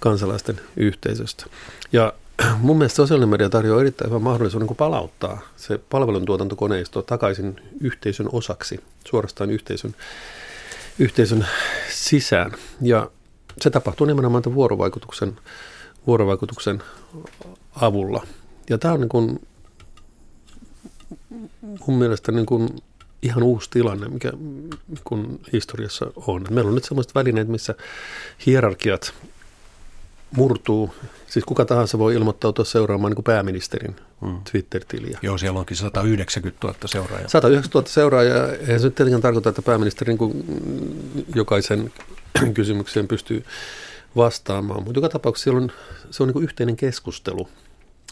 kansalaisten 0.00 0.60
yhteisöstä. 0.76 1.46
Ja 1.92 2.12
mun 2.62 2.78
mielestä 2.78 2.96
sosiaalinen 2.96 3.28
media 3.28 3.50
tarjoaa 3.50 3.80
erittäin 3.80 4.10
hyvän 4.10 4.22
mahdollisuuden 4.22 4.68
niin 4.68 4.76
palauttaa 4.76 5.40
se 5.56 5.78
palveluntuotantokoneisto 5.90 7.02
takaisin 7.02 7.60
yhteisön 7.80 8.28
osaksi, 8.32 8.80
suorastaan 9.04 9.50
yhteisön, 9.50 9.94
yhteisön 10.98 11.46
sisään. 11.90 12.52
Ja 12.80 13.10
se 13.60 13.70
tapahtuu 13.70 14.06
nimenomaan 14.06 14.42
tämän 14.42 14.54
vuorovaikutuksen, 14.54 15.36
vuorovaikutuksen 16.06 16.82
avulla. 17.74 18.26
Ja 18.70 18.78
tämä 18.78 18.94
on 18.94 19.00
niin 19.00 19.08
kuin, 19.08 19.40
mun 21.60 21.98
mielestä 21.98 22.32
niin 22.32 22.46
kuin 22.46 22.68
ihan 23.22 23.42
uusi 23.42 23.70
tilanne, 23.70 24.08
mikä 24.08 24.32
kun 25.04 25.40
historiassa 25.52 26.06
on. 26.16 26.46
Meillä 26.50 26.68
on 26.68 26.74
nyt 26.74 26.84
sellaiset 26.84 27.14
välineet, 27.14 27.48
missä 27.48 27.74
hierarkiat 28.46 29.14
murtuu. 30.36 30.94
Siis 31.26 31.44
kuka 31.44 31.64
tahansa 31.64 31.98
voi 31.98 32.14
ilmoittautua 32.14 32.64
seuraamaan 32.64 33.10
niin 33.10 33.16
kuin 33.16 33.24
pääministerin 33.24 33.96
hmm. 34.20 34.40
Twitter-tiliä. 34.52 35.18
Joo, 35.22 35.38
siellä 35.38 35.58
onkin 35.58 35.76
190 35.76 36.66
000 36.66 36.78
seuraajaa. 36.86 37.28
190 37.28 37.78
000 37.78 37.88
seuraajaa. 37.88 38.52
Eihän 38.52 38.80
se 38.80 38.86
nyt 38.86 38.94
tietenkään 38.94 39.22
tarkoita, 39.22 39.48
että 39.48 39.62
pääministeri 39.62 40.14
niin 40.14 40.44
jokaisen 41.34 41.92
kysymykseen 42.54 43.08
pystyy 43.08 43.44
vastaamaan. 44.16 44.82
Mutta 44.84 44.98
joka 44.98 45.08
tapauksessa 45.08 45.44
siellä 45.44 45.60
on, 45.60 45.72
se 46.10 46.22
on 46.22 46.28
niin 46.28 46.42
yhteinen 46.42 46.76
keskustelu 46.76 47.48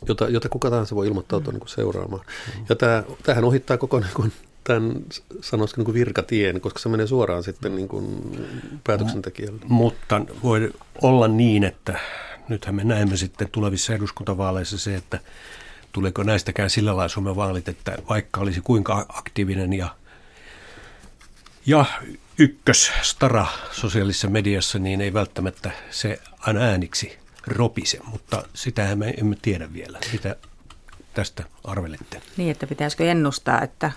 jota, 0.09 0.29
jota 0.29 0.49
kuka 0.49 0.71
tahansa 0.71 0.97
voi 0.97 1.07
ilmoittautua 1.07 1.53
mm. 1.53 1.59
niin 1.59 1.69
seuraamaan. 1.69 2.25
Mm. 2.57 2.65
Ja 2.69 2.77
tämä, 2.77 3.03
tämähän 3.23 3.45
ohittaa 3.45 3.77
koko 3.77 4.01
niin 4.01 4.15
kuin, 4.15 4.33
tämän 4.65 4.97
sanoisiko 5.41 5.83
niin 5.83 5.95
virkatien, 5.95 6.61
koska 6.61 6.79
se 6.79 6.89
menee 6.89 7.07
suoraan 7.07 7.43
sitten 7.43 7.77
niin 7.77 7.89
kuin 7.89 8.37
päätöksentekijälle. 8.85 9.61
Mutta 9.69 10.21
voi 10.43 10.73
olla 11.03 11.29
niin, 11.29 11.65
että 11.65 11.99
nythän 12.49 12.75
me 12.75 12.85
näemme 12.85 13.17
sitten 13.17 13.49
tulevissa 13.53 13.95
eduskuntavaaleissa 13.95 14.79
se, 14.79 14.95
että 14.95 15.21
tuleeko 15.93 16.23
näistäkään 16.23 16.71
sillä 16.71 16.97
lailla 16.97 17.09
Suomen 17.09 17.37
vaalit, 17.37 17.69
että 17.69 17.99
vaikka 18.09 18.41
olisi 18.41 18.61
kuinka 18.61 19.07
aktiivinen 19.09 19.73
ja, 19.73 19.95
ja 21.67 21.85
ykkös 22.39 22.93
stara 23.03 23.47
sosiaalisessa 23.73 24.29
mediassa, 24.29 24.79
niin 24.79 25.01
ei 25.01 25.13
välttämättä 25.13 25.71
se 25.91 26.21
aina 26.39 26.61
ääniksi 26.61 27.19
ropise, 27.47 27.99
mutta 28.05 28.43
sitähän 28.55 28.99
me 28.99 29.15
emme 29.21 29.37
tiedä 29.43 29.73
vielä. 29.73 29.99
Mitä 30.13 30.37
tästä 31.19 31.45
arvelette? 31.65 32.21
Niin, 32.37 32.51
että 32.51 32.67
pitäisikö 32.67 33.11
ennustaa, 33.11 33.63
että 33.63 33.91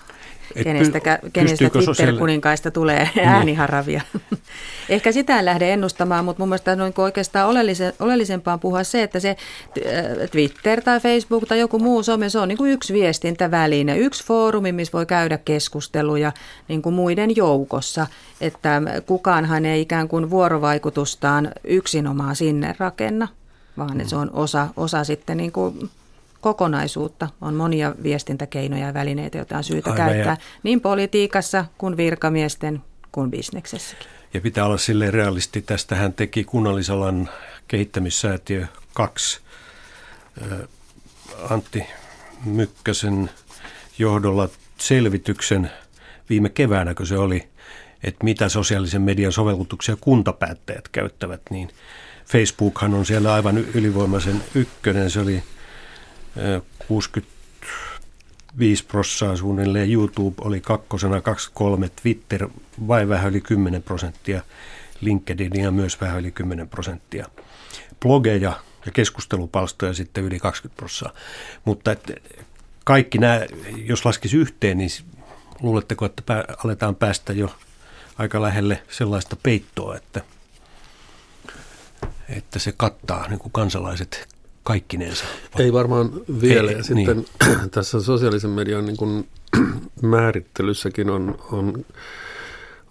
et 0.56 0.64
kenestä, 0.64 1.00
kenestä 1.32 1.70
Twitter-kuninkaista 1.70 2.70
tulee 2.70 3.10
niin. 3.14 3.28
ääniharavia. 3.28 4.00
Ehkä 4.88 5.12
sitä 5.12 5.38
en 5.38 5.44
lähde 5.44 5.72
ennustamaan, 5.72 6.24
mutta 6.24 6.40
mun 6.40 6.48
mielestä 6.48 6.72
on 6.72 6.92
oikeastaan 6.96 7.48
oleellise, 7.48 7.94
oleellisempaa 8.00 8.58
puhua 8.58 8.84
se, 8.84 9.02
että 9.02 9.20
se 9.20 9.28
äh, 9.30 10.30
Twitter 10.30 10.82
tai 10.82 11.00
Facebook 11.00 11.46
tai 11.48 11.60
joku 11.60 11.78
muu 11.78 12.02
some, 12.02 12.28
se 12.28 12.38
on 12.38 12.48
niin 12.48 12.58
kuin 12.58 12.72
yksi 12.72 12.92
viestintäväline, 12.92 13.98
yksi 13.98 14.24
foorumi, 14.24 14.72
missä 14.72 14.92
voi 14.92 15.06
käydä 15.06 15.38
keskusteluja 15.38 16.32
niin 16.68 16.82
kuin 16.82 16.94
muiden 16.94 17.36
joukossa, 17.36 18.06
että 18.40 18.82
kukaanhan 19.06 19.66
ei 19.66 19.80
ikään 19.80 20.08
kuin 20.08 20.30
vuorovaikutustaan 20.30 21.52
yksinomaan 21.64 22.36
sinne 22.36 22.74
rakenna 22.78 23.28
vaan 23.78 24.00
että 24.00 24.10
se 24.10 24.16
on 24.16 24.30
osa, 24.32 24.68
osa 24.76 25.04
sitten 25.04 25.36
niin 25.36 25.52
kuin 25.52 25.90
kokonaisuutta. 26.42 27.28
On 27.40 27.54
monia 27.54 27.94
viestintäkeinoja 28.02 28.86
ja 28.86 28.94
välineitä, 28.94 29.38
joita 29.38 29.56
on 29.56 29.64
syytä 29.64 29.90
Aivan 29.90 30.06
käyttää 30.06 30.36
ja... 30.40 30.46
niin 30.62 30.80
politiikassa 30.80 31.64
kuin 31.78 31.96
virkamiesten 31.96 32.82
kuin 33.12 33.30
bisneksessäkin. 33.30 34.06
Ja 34.34 34.40
pitää 34.40 34.66
olla 34.66 34.78
sille 34.78 35.10
realisti. 35.10 35.62
Tästähän 35.62 36.12
teki 36.12 36.44
kunnallisalan 36.44 37.30
kehittämissäätiö 37.68 38.66
2 38.94 39.40
Antti 41.50 41.86
Mykkäsen 42.44 43.30
johdolla 43.98 44.48
selvityksen 44.78 45.70
viime 46.30 46.48
keväänä, 46.48 46.94
kun 46.94 47.06
se 47.06 47.18
oli, 47.18 47.48
että 48.02 48.24
mitä 48.24 48.48
sosiaalisen 48.48 49.02
median 49.02 49.32
sovellutuksia 49.32 49.96
kuntapäättäjät 50.00 50.88
käyttävät, 50.88 51.40
niin– 51.50 51.68
Facebookhan 52.32 52.94
on 52.94 53.06
siellä 53.06 53.34
aivan 53.34 53.58
ylivoimaisen 53.58 54.42
ykkönen. 54.54 55.10
Se 55.10 55.20
oli 55.20 55.42
65 56.88 58.84
prossaa 58.84 59.36
suunnilleen. 59.36 59.92
YouTube 59.92 60.42
oli 60.44 60.60
kakkosena 60.60 61.20
23, 61.20 61.90
Twitter 62.02 62.48
vai 62.88 63.08
vähän 63.08 63.30
yli 63.30 63.40
10 63.40 63.82
prosenttia, 63.82 64.42
LinkedInia 65.00 65.70
myös 65.70 66.00
vähän 66.00 66.20
yli 66.20 66.30
10 66.30 66.68
prosenttia. 66.68 67.26
Blogeja 68.00 68.54
ja 68.86 68.92
keskustelupalstoja 68.92 69.94
sitten 69.94 70.24
yli 70.24 70.38
20 70.38 70.76
prossaa. 70.76 71.12
Mutta 71.64 71.92
et, 71.92 72.12
kaikki 72.84 73.18
nämä, 73.18 73.40
jos 73.76 74.04
laskisi 74.04 74.36
yhteen, 74.36 74.78
niin 74.78 74.90
luuletteko, 75.60 76.06
että 76.06 76.22
pää, 76.22 76.44
aletaan 76.64 76.96
päästä 76.96 77.32
jo 77.32 77.54
aika 78.18 78.42
lähelle 78.42 78.82
sellaista 78.90 79.36
peittoa, 79.36 79.96
että– 79.96 80.20
että 82.28 82.58
se 82.58 82.72
kattaa 82.76 83.28
niin 83.28 83.38
kuin 83.38 83.52
kansalaiset 83.52 84.28
kaikkinensa? 84.62 85.24
Ei 85.58 85.72
varmaan 85.72 86.10
vielä. 86.40 86.70
Ei, 86.70 86.84
sitten 86.84 86.96
niin. 87.06 87.70
tässä 87.70 88.02
sosiaalisen 88.02 88.50
median 88.50 88.86
niin 88.86 88.96
kuin 88.96 89.28
määrittelyssäkin 90.02 91.10
on, 91.10 91.38
on, 91.52 91.84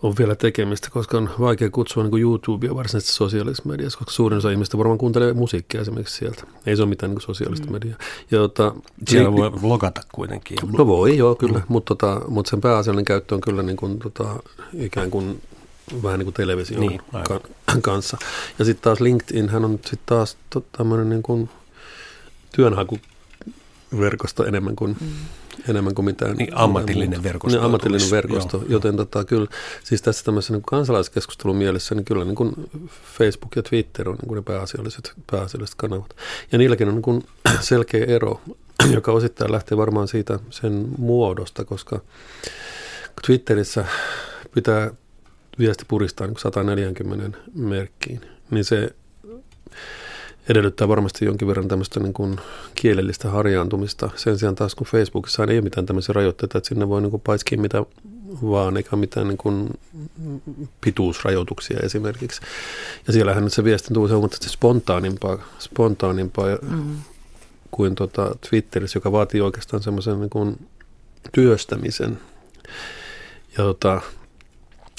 on 0.03 0.13
vielä 0.17 0.35
tekemistä, 0.35 0.89
koska 0.91 1.17
on 1.17 1.29
vaikea 1.39 1.69
kutsua 1.69 2.03
niin 2.03 2.11
kuin 2.11 2.21
YouTubea 2.21 2.75
varsinaisesti 2.75 3.13
sosiaalisessa 3.13 3.69
mediassa, 3.69 3.99
koska 3.99 4.11
suurin 4.11 4.37
osa 4.37 4.51
ihmistä 4.51 4.77
varmaan 4.77 4.97
kuuntelee 4.97 5.33
musiikkia 5.33 5.81
esimerkiksi 5.81 6.15
sieltä. 6.15 6.43
Ei 6.65 6.75
se 6.75 6.81
ole 6.81 6.89
mitään 6.89 7.09
niin 7.09 7.15
kuin 7.15 7.25
sosiaalista 7.25 7.65
mm. 7.67 7.73
mediaa. 7.73 7.97
Ja, 8.31 8.37
tota, 8.37 8.75
Siellä 9.07 9.31
voi 9.31 9.61
vlogata 9.61 10.01
kuitenkin. 10.11 10.57
No 10.77 10.87
voi, 10.87 11.17
joo, 11.17 11.35
kyllä, 11.35 11.57
mm. 11.57 11.65
mutta, 11.67 11.95
tota, 11.95 12.21
mutta 12.27 12.49
sen 12.49 12.61
pääasiallinen 12.61 13.05
käyttö 13.05 13.35
on 13.35 13.41
kyllä 13.41 13.63
niin 13.63 13.77
kuin, 13.77 13.99
tota, 13.99 14.43
ikään 14.73 15.11
kuin 15.11 15.41
vähän 16.03 16.19
niin 16.19 16.25
kuin 16.25 16.33
television 16.33 16.79
niin, 16.79 17.01
ka- 17.27 17.41
kanssa. 17.81 18.17
Ja 18.59 18.65
sitten 18.65 18.83
taas 18.83 18.99
LinkedIn, 18.99 19.49
hän 19.49 19.65
on 19.65 19.71
sitten 19.71 19.99
taas 20.05 20.37
to, 20.49 20.63
tämmöinen 20.77 21.09
niin 21.09 21.23
kuin 21.23 21.49
työnhakuverkosto 22.55 24.46
enemmän 24.46 24.75
kuin, 24.75 24.96
mm. 25.01 25.08
enemmän 25.70 25.96
kuin 25.96 26.05
mitään. 26.05 26.36
Niin, 26.36 26.58
ammatillinen 26.58 27.24
verkosto. 27.24 27.58
Niin, 27.58 27.65
ammatillinen 27.65 28.00
tulisi, 28.00 28.15
verkosto, 28.15 28.58
joo, 28.58 28.65
joten 28.67 28.98
tota, 28.98 29.25
kyllä, 29.25 29.48
siis 29.84 30.01
tässä 30.01 30.25
tämmöisessä 30.25 30.53
niin 30.53 30.63
kansalaiskeskustelun 30.63 31.55
mielessä, 31.55 31.96
niin 31.96 32.05
kyllä 32.05 32.25
niin 32.25 32.36
kuin 32.36 32.70
Facebook 33.17 33.55
ja 33.55 33.63
Twitter 33.63 34.10
on 34.10 34.15
niin 34.15 34.27
kuin 34.27 34.36
ne 34.36 34.41
pääasialliset, 34.41 35.13
pääasialliset 35.31 35.75
kanavat. 35.75 36.15
Ja 36.51 36.58
niilläkin 36.58 36.88
on 36.88 36.93
niin 36.93 37.01
kuin 37.01 37.24
selkeä 37.60 38.05
ero, 38.05 38.41
joka 38.96 39.12
osittain 39.12 39.51
lähtee 39.51 39.77
varmaan 39.77 40.08
siitä 40.08 40.39
sen 40.50 40.88
muodosta, 40.98 41.65
koska 41.65 42.01
Twitterissä 43.25 43.86
pitää 44.53 44.91
viesti 45.60 45.86
puristaa 45.88 46.27
niin 46.27 46.39
140 46.39 47.38
merkkiin, 47.55 48.22
niin 48.51 48.65
se 48.65 48.96
edellyttää 50.50 50.88
varmasti 50.88 51.25
jonkin 51.25 51.48
verran 51.48 51.67
tämmöistä 51.67 52.00
niin 52.00 52.13
kuin 52.13 52.36
kielellistä 52.75 53.29
harjaantumista. 53.29 54.10
Sen 54.15 54.39
sijaan 54.39 54.55
taas 54.55 54.75
kun 54.75 54.88
Facebookissa 54.88 55.43
ei 55.43 55.55
ole 55.55 55.62
mitään 55.62 55.86
tämmöisiä 55.86 56.13
rajoitteita, 56.13 56.57
että 56.57 56.67
sinne 56.67 56.89
voi 56.89 57.01
niin 57.01 57.12
kuin 57.12 57.21
paiskia 57.21 57.57
mitä 57.62 57.86
vaan, 58.41 58.77
eikä 58.77 58.95
mitään 58.95 59.27
niin 59.27 59.38
kuin 59.38 59.69
pituusrajoituksia 60.81 61.79
esimerkiksi. 61.83 62.41
Ja 63.07 63.13
siellähän 63.13 63.50
se 63.50 63.63
viestintä 63.63 63.93
tulee 63.93 64.12
huomattavasti 64.12 64.50
spontaanimpaa, 64.50 65.38
spontaanimpaa 65.60 66.45
mm. 66.62 66.98
kuin 67.71 67.95
tota 67.95 68.36
Twitterissä, 68.50 68.98
joka 68.98 69.12
vaatii 69.12 69.41
oikeastaan 69.41 69.83
semmoisen 69.83 70.19
niin 70.19 70.29
kuin 70.29 70.67
työstämisen. 71.31 72.19
Ja 73.57 73.63
tota, 73.63 74.01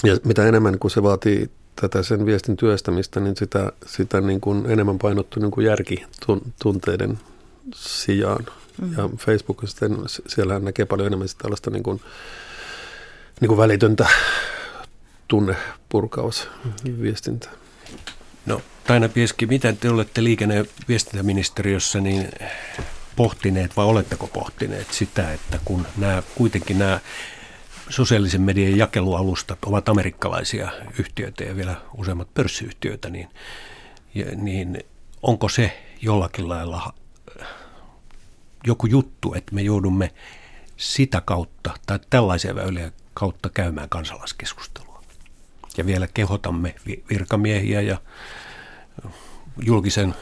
ja 0.05 0.17
mitä 0.25 0.47
enemmän 0.47 0.79
kuin 0.79 0.91
se 0.91 1.03
vaatii 1.03 1.51
tätä 1.77 2.03
sen 2.03 2.27
viestin 2.27 2.57
työstämistä, 2.57 3.21
niin 3.21 3.37
sitä, 3.37 3.73
sitä 3.87 4.21
niin 4.21 4.41
kuin 4.41 4.71
enemmän 4.71 4.99
painottu 4.99 5.41
niin 5.41 5.51
kuin 5.51 5.67
järkitunteiden 5.67 7.19
sijaan. 7.75 8.47
Mm. 8.81 8.93
Ja 8.97 9.09
Facebookissa 9.19 9.79
sitten, 9.79 9.99
siellä 10.27 10.59
näkee 10.59 10.85
paljon 10.85 11.07
enemmän 11.07 11.29
tällaista 11.39 11.71
niin 11.71 11.83
kuin, 11.83 12.01
niin 13.41 13.49
kuin 13.49 13.59
välitöntä 13.59 14.07
tunnepurkausviestintää. 15.29 17.53
No 18.47 18.63
Taina 18.87 19.09
Pieski, 19.09 19.47
miten 19.47 19.77
te 19.77 19.91
olette 19.91 20.25
liikenne- 20.25 20.55
ja 20.55 20.65
viestintäministeriössä 20.89 22.01
niin 22.01 22.29
pohtineet 23.17 23.77
vai 23.77 23.87
oletteko 23.87 24.27
pohtineet 24.27 24.87
sitä, 24.91 25.33
että 25.33 25.59
kun 25.65 25.87
nämä, 25.97 26.23
kuitenkin 26.35 26.79
nämä 26.79 27.01
sosiaalisen 27.93 28.43
median 28.43 28.79
jakelualustat 28.79 29.59
ovat 29.67 29.89
amerikkalaisia 29.89 30.73
yhtiöitä 30.99 31.45
ja 31.45 31.57
vielä 31.57 31.75
useammat 31.95 32.35
pörssiyhtiöitä, 32.35 33.11
niin, 33.11 33.29
niin 34.37 34.85
onko 35.23 35.49
se 35.49 35.83
jollakin 36.03 36.49
lailla 36.49 36.95
joku 38.67 38.87
juttu, 38.87 39.35
että 39.35 39.55
me 39.55 39.63
joudumme 39.63 40.15
sitä 40.77 41.21
kautta 41.21 41.71
tai 41.87 41.99
tällaisia 42.11 42.55
väyliä 42.55 42.93
kautta 43.15 43.51
käymään 43.51 43.89
kansalaiskeskustelua. 43.89 45.03
Ja 45.77 45.87
vielä 45.87 46.07
kehotamme 46.15 46.75
virkamiehiä 47.11 47.81
ja 47.81 47.99
julkisen 49.63 50.15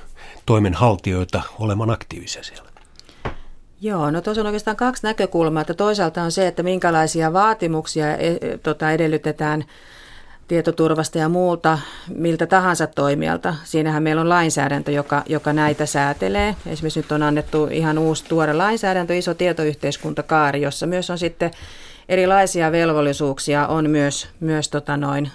toimen 0.47 0.75
haltijoita 0.75 1.43
olemaan 1.59 1.91
aktiivisia 1.91 2.43
siellä. 2.43 2.70
Joo, 3.83 4.11
no 4.11 4.21
tuossa 4.21 4.41
on 4.41 4.47
oikeastaan 4.47 4.77
kaksi 4.77 5.03
näkökulmaa. 5.03 5.61
Että 5.61 5.75
toisaalta 5.75 6.23
on 6.23 6.33
se, 6.33 6.47
että 6.47 6.63
minkälaisia 6.63 7.33
vaatimuksia 7.33 8.17
e, 8.17 8.39
tota, 8.63 8.93
edellytetään 8.93 9.65
tietoturvasta 10.49 11.19
ja 11.19 11.29
muulta 11.29 11.79
miltä 12.15 12.47
tahansa 12.47 12.87
toimijalta. 12.87 13.55
Siinähän 13.65 14.03
meillä 14.03 14.21
on 14.21 14.29
lainsäädäntö, 14.29 14.93
joka, 14.93 15.23
joka 15.27 15.53
näitä 15.53 15.87
säätelee. 15.87 16.57
Esimerkiksi 16.67 17.01
nyt 17.01 17.13
on 17.13 17.23
annettu 17.23 17.69
ihan 17.71 17.99
uusi 17.99 18.25
tuore 18.25 18.53
lainsäädäntö, 18.53 19.15
iso 19.15 19.35
tietoyhteiskuntakaari, 19.35 20.63
jossa 20.63 20.87
myös 20.87 21.11
on 21.11 21.19
sitten 21.19 21.51
erilaisia 22.09 22.73
velvollisuuksia 22.73 23.67
on 23.67 23.91
myös, 23.91 24.29
myös 24.41 24.69
tota 24.69 24.97
noin, 24.97 25.31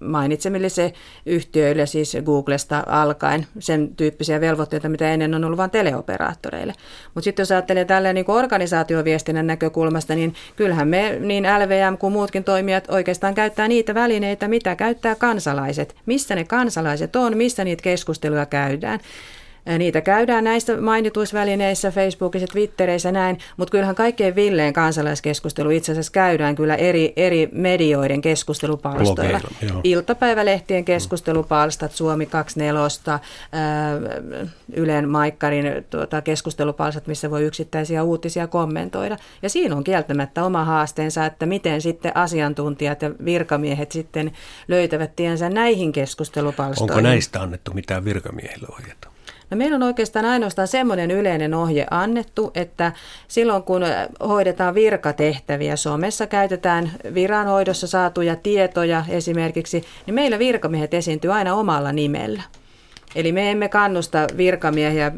mainitsemille 0.00 0.68
se 0.68 0.92
yhtiöille, 1.26 1.86
siis 1.86 2.16
Googlesta 2.24 2.84
alkaen, 2.86 3.46
sen 3.58 3.96
tyyppisiä 3.96 4.40
velvoitteita, 4.40 4.88
mitä 4.88 5.12
ennen 5.12 5.34
on 5.34 5.44
ollut 5.44 5.56
vain 5.56 5.70
teleoperaattoreille. 5.70 6.72
Mutta 7.14 7.24
sitten 7.24 7.42
jos 7.42 7.52
ajattelee 7.52 7.84
tälleen 7.84 8.14
niin 8.14 8.30
organisaatioviestinnän 8.30 9.46
näkökulmasta, 9.46 10.14
niin 10.14 10.34
kyllähän 10.56 10.88
me 10.88 11.16
niin 11.20 11.44
LVM 11.44 11.98
kuin 11.98 12.12
muutkin 12.12 12.44
toimijat 12.44 12.84
oikeastaan 12.88 13.34
käyttää 13.34 13.68
niitä 13.68 13.94
välineitä, 13.94 14.48
mitä 14.48 14.76
käyttää 14.76 15.14
kansalaiset. 15.14 15.96
Missä 16.06 16.34
ne 16.34 16.44
kansalaiset 16.44 17.16
on, 17.16 17.36
missä 17.36 17.64
niitä 17.64 17.82
keskusteluja 17.82 18.46
käydään. 18.46 19.00
Niitä 19.78 20.00
käydään 20.00 20.44
näissä 20.44 20.80
mainituissa 20.80 21.38
välineissä, 21.38 21.90
Facebookissa, 21.90 22.46
Twittereissä 22.46 23.12
näin, 23.12 23.38
mutta 23.56 23.72
kyllähän 23.72 23.94
kaikkein 23.94 24.34
villeen 24.34 24.72
kansalaiskeskustelu 24.72 25.70
itse 25.70 25.92
asiassa 25.92 26.12
käydään 26.12 26.54
kyllä 26.54 26.74
eri, 26.74 27.12
eri 27.16 27.48
medioiden 27.52 28.20
keskustelupalstoilla. 28.20 29.40
Blogeilla, 29.40 29.80
Iltapäivälehtien 29.84 30.84
keskustelupalstat, 30.84 31.92
Suomi 31.92 32.26
24, 32.26 33.20
Ylen 34.72 35.08
Maikkarin 35.08 35.64
tuota, 35.90 36.22
keskustelupalstat, 36.22 37.06
missä 37.06 37.30
voi 37.30 37.42
yksittäisiä 37.42 38.02
uutisia 38.02 38.46
kommentoida. 38.46 39.16
Ja 39.42 39.48
siinä 39.48 39.76
on 39.76 39.84
kieltämättä 39.84 40.44
oma 40.44 40.64
haasteensa, 40.64 41.26
että 41.26 41.46
miten 41.46 41.80
sitten 41.80 42.16
asiantuntijat 42.16 43.02
ja 43.02 43.10
virkamiehet 43.24 43.92
sitten 43.92 44.32
löytävät 44.68 45.16
tiensä 45.16 45.50
näihin 45.50 45.92
keskustelupalstoihin. 45.92 46.92
Onko 46.92 47.00
näistä 47.00 47.42
annettu 47.42 47.72
mitään 47.72 48.04
virkamiehille 48.04 48.66
ohjeita? 48.72 49.10
No 49.50 49.56
meillä 49.56 49.74
on 49.74 49.82
oikeastaan 49.82 50.24
ainoastaan 50.24 50.68
semmoinen 50.68 51.10
yleinen 51.10 51.54
ohje 51.54 51.86
annettu, 51.90 52.50
että 52.54 52.92
silloin 53.28 53.62
kun 53.62 53.82
hoidetaan 54.28 54.74
virkatehtäviä, 54.74 55.76
somessa 55.76 56.26
käytetään 56.26 56.92
viranhoidossa 57.14 57.86
saatuja 57.86 58.36
tietoja 58.36 59.04
esimerkiksi, 59.08 59.84
niin 60.06 60.14
meillä 60.14 60.38
virkamiehet 60.38 60.94
esiintyy 60.94 61.32
aina 61.32 61.54
omalla 61.54 61.92
nimellä. 61.92 62.42
Eli 63.14 63.32
me 63.32 63.50
emme 63.50 63.68
kannusta 63.68 64.26
virkamiehiä 64.36 65.06
äh, 65.06 65.12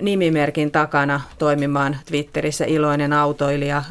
nimimerkin 0.00 0.70
takana 0.70 1.20
toimimaan 1.38 1.96
Twitterissä 2.06 2.64
iloinen 2.64 3.12
autoilija 3.12 3.82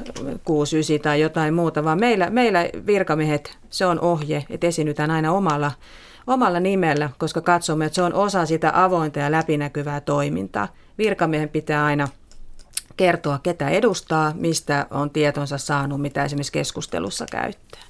69 0.44 1.04
tai 1.04 1.22
jotain 1.22 1.54
muuta, 1.54 1.84
vaan 1.84 2.00
meillä, 2.00 2.30
meillä 2.30 2.70
virkamiehet, 2.86 3.58
se 3.70 3.86
on 3.86 4.00
ohje, 4.00 4.46
että 4.50 4.68
esiinnytään 4.68 5.12
aina 5.12 5.32
omalla 5.32 5.72
omalla 6.30 6.60
nimellä, 6.60 7.10
koska 7.18 7.42
katsomme, 7.42 7.86
että 7.86 7.96
se 7.96 8.02
on 8.02 8.14
osa 8.14 8.46
sitä 8.46 8.72
avointa 8.74 9.20
ja 9.20 9.32
läpinäkyvää 9.32 10.02
toimintaa. 10.02 10.68
Virkamiehen 10.98 11.50
pitää 11.50 11.86
aina 11.86 12.08
kertoa, 12.98 13.40
ketä 13.44 13.70
edustaa, 13.70 14.34
mistä 14.36 14.88
on 14.92 15.10
tietonsa 15.10 15.58
saanut, 15.58 16.02
mitä 16.02 16.26
esimerkiksi 16.26 16.52
keskustelussa 16.52 17.26
käyttää. 17.32 17.82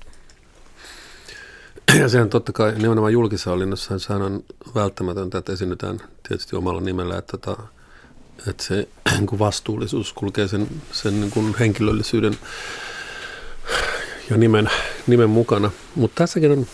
Ja 1.99 2.09
sehän 2.09 2.29
totta 2.29 2.51
kai 2.51 2.71
nimenomaan 2.71 3.13
julkisessa 3.13 3.49
hallinnossa 3.49 3.99
sehän 3.99 4.21
on 4.21 4.43
välttämätöntä, 4.75 5.37
että 5.37 5.53
esiinnytään 5.53 5.99
tietysti 6.27 6.55
omalla 6.55 6.81
nimellä, 6.81 7.17
että, 7.17 7.37
tota, 7.37 7.63
että 8.47 8.63
se 8.63 8.87
niin 9.19 9.39
vastuullisuus 9.39 10.13
kulkee 10.13 10.47
sen, 10.47 10.67
sen 10.91 11.21
niin 11.21 11.31
kuin 11.31 11.55
henkilöllisyyden 11.59 12.37
ja 14.29 14.37
nimen, 14.37 14.69
nimen 15.07 15.29
mukana. 15.29 15.71
Mutta 15.95 16.15
tässäkin 16.15 16.51
on 16.51 16.67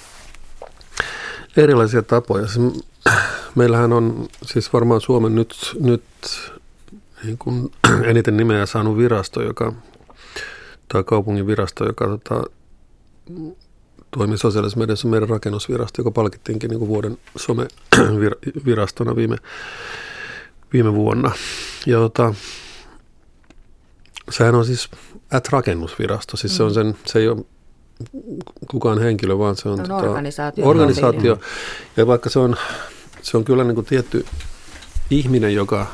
erilaisia 1.57 2.01
tapoja. 2.01 2.47
Meillähän 3.55 3.93
on 3.93 4.27
siis 4.45 4.73
varmaan 4.73 5.01
Suomen 5.01 5.35
nyt, 5.35 5.75
nyt 5.79 6.03
niin 7.23 7.37
kuin 7.37 7.71
eniten 8.03 8.37
nimeä 8.37 8.65
saanut 8.65 8.97
virasto, 8.97 9.41
joka, 9.41 9.73
tai 10.87 11.03
kaupungin 11.03 11.47
virasto, 11.47 11.85
joka 11.85 12.07
tota, 12.07 12.43
toimii 14.11 14.37
sosiaalisessa 14.37 14.79
mediassa 14.79 15.07
meidän 15.07 15.29
rakennusvirasto, 15.29 16.01
joka 16.01 16.11
palkittiinkin 16.11 16.69
niin 16.69 16.79
kuin 16.79 16.89
vuoden 16.89 17.17
somevirastona 17.37 19.15
viime, 19.15 19.37
viime 20.73 20.93
vuonna. 20.93 21.31
Ja 21.85 21.97
tota, 21.97 22.33
sehän 24.29 24.55
on 24.55 24.65
siis 24.65 24.89
at-rakennusvirasto, 25.31 26.37
siis 26.37 26.53
mm. 26.53 26.57
se, 26.57 26.63
on 26.63 26.69
mm. 26.69 26.73
sen, 26.73 26.97
se 27.05 27.19
ei 27.19 27.27
ole 27.27 27.45
kukaan 28.71 29.01
henkilö, 29.01 29.37
vaan 29.37 29.55
se 29.55 29.69
on, 29.69 29.79
on 29.79 29.89
tota, 29.89 29.95
organisaatio. 29.95 30.67
organisaatio. 30.67 31.39
Ja 31.97 32.07
vaikka 32.07 32.29
se 32.29 32.39
on, 32.39 32.55
se 33.21 33.37
on 33.37 33.43
kyllä 33.43 33.63
niin 33.63 33.75
kuin 33.75 33.85
tietty 33.85 34.25
ihminen, 35.09 35.53
joka 35.53 35.87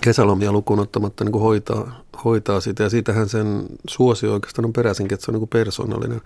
kesälomia 0.00 0.52
lukuun 0.52 0.80
ottamatta 0.80 1.24
niin 1.24 1.32
kuin 1.32 1.42
hoitaa, 1.42 2.04
hoitaa 2.24 2.60
sitä. 2.60 2.82
Ja 2.82 2.90
siitähän 2.90 3.28
sen 3.28 3.66
suosio 3.88 4.32
oikeastaan 4.32 4.64
on 4.64 4.72
peräisinkin, 4.72 5.14
että 5.14 5.24
se 5.24 5.30
on 5.30 5.32
niin 5.32 5.40
kuin 5.40 5.64
persoonallinen. 5.64 6.20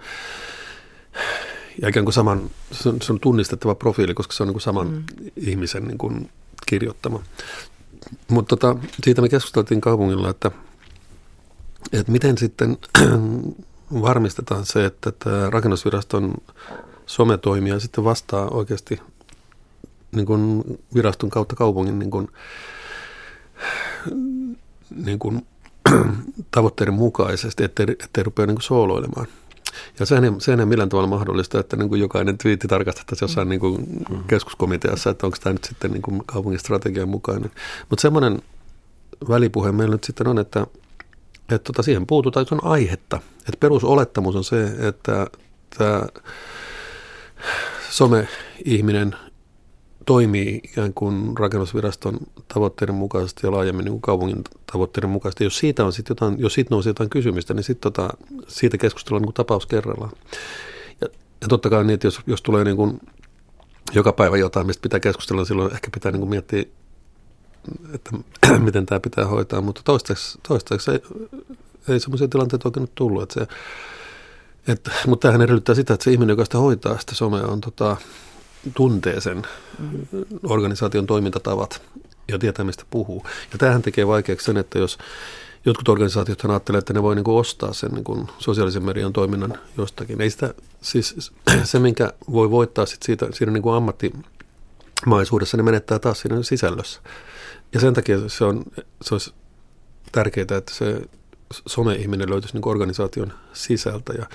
Ja 1.83 1.89
ikään 1.89 2.05
kuin 2.05 2.15
saman, 2.15 2.51
se 2.73 2.89
on, 2.89 3.03
se 3.03 3.13
on 3.13 3.21
tunnistettava 3.21 3.75
profiili, 3.75 4.15
koska 4.15 4.33
se 4.33 4.43
on 4.43 4.47
niin 4.47 4.55
kuin 4.55 4.63
saman 4.63 4.89
mm. 4.89 5.05
ihmisen 5.37 5.85
niin 5.85 5.99
kuin 5.99 6.31
kirjoittama. 6.67 7.23
Mutta 8.29 8.57
tota, 8.57 8.81
siitä 9.05 9.23
me 9.23 9.29
keskusteltiin 9.29 9.81
kaupungilla, 9.81 10.31
että, 10.31 10.51
että 11.93 12.13
miten 12.13 12.39
sitten 12.39 12.79
varmistetaan 13.93 14.67
se, 14.67 14.85
että 14.85 15.13
tämä 15.13 15.51
rakennusviraston 15.51 16.35
sometoimija 17.07 17.81
sitten 17.81 18.05
vastaa 18.05 18.49
oikeasti 18.49 19.01
niin 20.13 20.27
kuin 20.27 20.65
viraston 20.95 21.31
kautta 21.31 21.57
kaupungin 21.57 21.99
niin 21.99 22.11
kuin, 22.11 22.29
niin 25.05 25.19
kuin, 25.19 25.47
tavoitteiden 26.51 26.95
mukaisesti, 26.95 27.65
ettei, 27.65 27.87
ettei 28.05 28.25
rupea 28.25 28.47
niin 28.47 28.57
kuin 28.57 28.63
sooloilemaan. 28.63 29.27
Ja 30.01 30.07
sehän 30.07 30.25
ei, 30.25 30.31
sehän 30.39 30.61
ei 30.61 30.67
millään 30.67 30.89
tavalla 30.89 31.09
mahdollista, 31.09 31.61
että 31.61 31.77
niin 31.77 31.89
kuin 31.89 32.01
jokainen 32.01 32.39
twiitti 32.39 32.69
tarkastettaisiin 32.69 33.27
jossain 33.27 33.49
niin 33.49 33.61
kuin 33.61 33.87
keskuskomiteassa, 34.27 35.11
että 35.11 35.27
onko 35.27 35.39
tämä 35.43 35.53
nyt 35.53 35.65
sitten 35.65 35.91
niin 35.91 36.03
kuin 36.03 36.23
kaupungin 36.27 36.61
strategian 36.61 37.09
mukainen. 37.09 37.51
Mutta 37.89 38.03
semmoinen 38.03 38.43
välipuhe 39.29 39.73
meillä 39.73 39.95
nyt 39.95 40.05
sitten 40.05 40.29
on, 40.29 40.39
että 40.39 40.67
että 41.51 41.67
tota, 41.67 41.83
siihen 41.83 42.07
puututaan, 42.07 42.43
että 42.43 42.55
on 42.55 42.65
aihetta. 42.65 43.21
Että 43.39 43.61
perusolettamus 43.61 44.37
on 44.37 44.45
se, 44.45 44.65
että 44.89 45.27
tämä 45.79 46.07
some-ihminen 47.91 49.17
toimii 50.07 50.61
ikään 50.65 50.95
kuin 50.95 51.39
rakennusviraston 51.39 52.19
tavoitteiden 52.55 52.95
mukaisesti 52.95 53.47
ja 53.47 53.51
laajemmin 53.51 53.85
niin 53.85 53.93
kuin 53.93 54.03
kaupungin 54.03 54.45
tavoitteiden 54.73 55.11
mukaisesti. 55.11 55.45
Jos 55.45 55.59
siitä, 55.59 55.85
on 55.85 55.93
sit 55.93 56.09
jotain, 56.09 56.35
jos 56.39 56.55
siitä 56.55 56.69
nousi 56.71 56.89
jotain 56.89 57.11
kysymystä, 57.11 57.55
niin 57.55 57.65
sit 57.65 57.81
tota, 57.81 58.11
siitä 58.49 58.79
keskustellaan 58.79 59.23
niin 59.23 59.27
kuin 59.27 59.35
tapaus 59.35 59.67
kerrallaan. 59.67 60.13
Ja, 61.01 61.09
ja 61.41 61.49
totta 61.49 61.71
kai 61.71 61.85
niin, 61.85 61.95
että 61.95 62.07
jos, 62.07 62.21
jos 62.27 62.43
tulee 62.43 62.65
niin 62.65 62.77
kuin 62.77 63.01
joka 63.95 64.13
päivä 64.13 64.37
jotain, 64.37 64.67
mistä 64.67 64.83
pitää 64.83 65.01
keskustella, 65.01 65.45
silloin 65.45 65.73
ehkä 65.73 65.89
pitää 65.95 66.13
niin 66.13 66.21
kuin 66.21 66.31
miettiä 66.31 66.65
että 67.95 68.11
miten 68.65 68.87
tämä 68.87 69.01
pitää 69.01 69.27
hoitaa, 69.27 69.61
mutta 69.61 69.81
toistaiseksi, 69.85 70.39
toistaiseksi 70.49 70.91
ei, 70.91 71.01
ei 71.89 72.01
semmoisia 72.01 72.29
tilanteita 72.29 72.69
oikein 72.69 72.89
tullut, 72.95 73.23
että 73.23 73.35
se 73.35 73.47
Et, 74.69 74.91
mutta 75.07 75.29
tämähän 75.29 75.43
edellyttää 75.43 75.75
sitä, 75.75 75.95
että 75.95 76.05
se 76.05 76.11
ihminen, 76.11 76.33
joka 76.33 76.45
sitä 76.45 76.59
hoitaa 76.59 76.99
sitä 76.99 77.15
somea, 77.15 77.47
on 77.47 77.61
tota, 77.61 77.97
tuntee 78.75 79.21
sen 79.21 79.43
mm. 79.79 80.07
organisaation 80.43 81.07
toimintatavat 81.07 81.83
ja 82.29 82.39
tietää, 82.39 82.65
mistä 82.65 82.85
puhuu. 82.91 83.27
Ja 83.53 83.59
tämähän 83.59 83.83
tekee 83.83 84.07
vaikeaksi 84.07 84.47
sen, 84.47 84.57
että 84.57 84.79
jos 84.79 84.99
jotkut 85.65 85.89
organisaatiot 85.89 86.45
ajattelee, 86.45 86.79
että 86.79 86.93
ne 86.93 87.03
voi 87.03 87.15
niin 87.15 87.29
ostaa 87.29 87.73
sen 87.73 87.91
niin 87.91 88.29
sosiaalisen 88.39 88.85
median 88.85 89.13
toiminnan 89.13 89.59
jostakin. 89.77 90.21
Ei 90.21 90.31
sitä, 90.31 90.55
siis 90.83 91.33
se, 91.65 91.79
minkä 91.89 92.13
voi 92.33 92.51
voittaa 92.51 92.87
sit 92.87 93.03
siitä, 93.03 93.27
siinä 93.33 93.53
niin 93.53 93.63
kuin 93.63 93.75
ammattimaisuudessa, 94.99 95.57
ne 95.57 95.63
menettää 95.63 95.99
taas 95.99 96.21
siinä 96.21 96.43
sisällössä. 96.43 97.01
Ja 97.73 97.81
sen 97.81 97.95
takia 97.95 98.29
se, 98.29 98.45
on, 98.45 98.65
se 99.03 99.15
olisi 99.15 99.33
tärkeää, 100.13 100.59
että 100.59 100.75
se 100.75 101.03
some-ihminen 101.67 102.31
löytyisi 102.31 102.55
niin 102.55 102.69
organisaation 102.69 103.33
sisältä. 103.53 104.13
Ja 104.13 104.27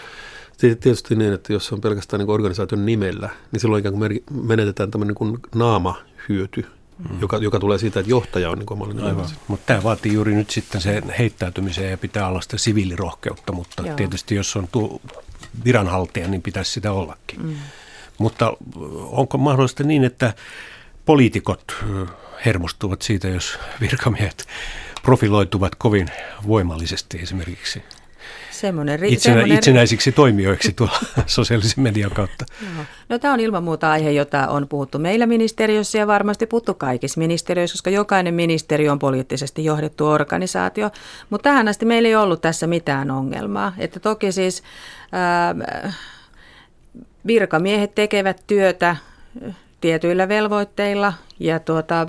tietysti 0.58 1.16
niin, 1.16 1.34
että 1.34 1.54
jos 1.54 1.68
se 1.68 1.76
on 1.76 1.82
pelkästään 1.82 2.20
niin 2.20 2.30
organisaation 2.30 2.86
nimellä, 2.86 3.30
niin 3.52 3.60
silloin 3.60 3.80
ikään 3.80 3.96
kuin 3.96 4.24
menetetään 4.32 4.92
tämmöinen 4.92 5.16
niin 5.20 5.40
naamahyöty, 5.56 6.66
mm. 7.10 7.22
joka, 7.22 7.38
joka 7.38 7.60
tulee 7.60 7.78
siitä, 7.78 8.00
että 8.00 8.10
johtaja 8.10 8.50
on 8.50 8.58
niin 8.60 8.66
kuin 8.66 9.00
Aivan. 9.00 9.30
Mutta 9.48 9.66
tämä 9.66 9.84
vaatii 9.84 10.14
juuri 10.14 10.34
nyt 10.34 10.50
sitten 10.50 10.82
sen 10.82 11.10
heittäytymiseen 11.20 11.92
ja 11.92 11.98
pitää 11.98 12.28
olla 12.28 12.42
sitä 12.42 12.58
siviilirohkeutta, 12.58 13.54
mutta 13.54 13.84
Joo. 13.86 13.96
tietysti 13.96 14.36
jos 14.36 14.56
on 14.56 14.68
tuo 14.72 15.02
viranhaltija, 15.66 16.28
niin 16.28 16.42
pitäisi 16.42 16.72
sitä 16.72 16.92
ollakin. 16.92 17.46
Mm. 17.46 17.56
Mutta 18.18 18.54
onko 19.12 19.38
mahdollista 19.38 19.84
niin, 19.84 20.04
että 20.04 20.34
poliitikot 21.06 21.76
hermostuvat 22.46 23.02
siitä, 23.02 23.28
jos 23.28 23.60
virkamiehet 23.82 24.46
profiloituvat 25.04 25.76
kovin 25.76 26.08
voimallisesti 26.48 27.20
esimerkiksi 27.20 27.84
semmoinen, 28.52 29.00
ri- 29.00 29.14
Itsenä, 29.14 29.34
semmoinen... 29.34 29.58
itsenäisiksi 29.58 30.12
toimijoiksi 30.12 30.74
tuolla 30.74 31.00
sosiaalisen 31.26 31.84
median 31.84 32.12
kautta. 32.12 32.46
No, 32.78 32.84
no 33.10 33.20
tämä 33.20 33.34
on 33.34 33.40
ilman 33.40 33.64
muuta 33.64 33.92
aihe, 33.92 34.12
jota 34.12 34.48
on 34.48 34.68
puhuttu 34.68 35.00
meillä 35.00 35.26
ministeriössä 35.26 35.98
ja 35.98 36.08
varmasti 36.08 36.46
puhuttu 36.46 36.74
kaikissa 36.74 37.20
ministeriöissä, 37.20 37.74
koska 37.74 37.90
jokainen 37.90 38.34
ministeriö 38.34 38.92
on 38.92 39.00
poliittisesti 39.00 39.66
johdettu 39.66 40.08
organisaatio. 40.08 40.90
Mutta 41.30 41.50
tähän 41.50 41.68
asti 41.68 41.86
meillä 41.86 42.10
ei 42.10 42.16
ollut 42.16 42.42
tässä 42.42 42.68
mitään 42.68 43.12
ongelmaa. 43.12 43.74
Että 43.78 44.00
toki 44.00 44.32
siis 44.32 44.64
äh, 45.86 45.96
virkamiehet 47.28 47.96
tekevät 47.96 48.44
työtä 48.48 48.96
tietyillä 49.82 50.28
velvoitteilla 50.28 51.14
ja 51.40 51.60
tuota, 51.60 52.08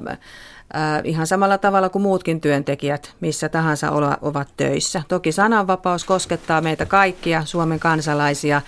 ihan 1.05 1.27
samalla 1.27 1.59
tavalla 1.59 1.89
kuin 1.89 2.03
muutkin 2.03 2.41
työntekijät 2.41 3.15
missä 3.21 3.49
tahansa 3.49 3.91
ovat 4.23 4.49
töissä. 4.57 5.03
Toki 5.09 5.33
sananvapaus 5.33 6.05
koskettaa 6.05 6.61
meitä 6.61 6.87
kaikkia 6.87 7.45
Suomen 7.45 7.81
kansalaisia, 7.81 8.63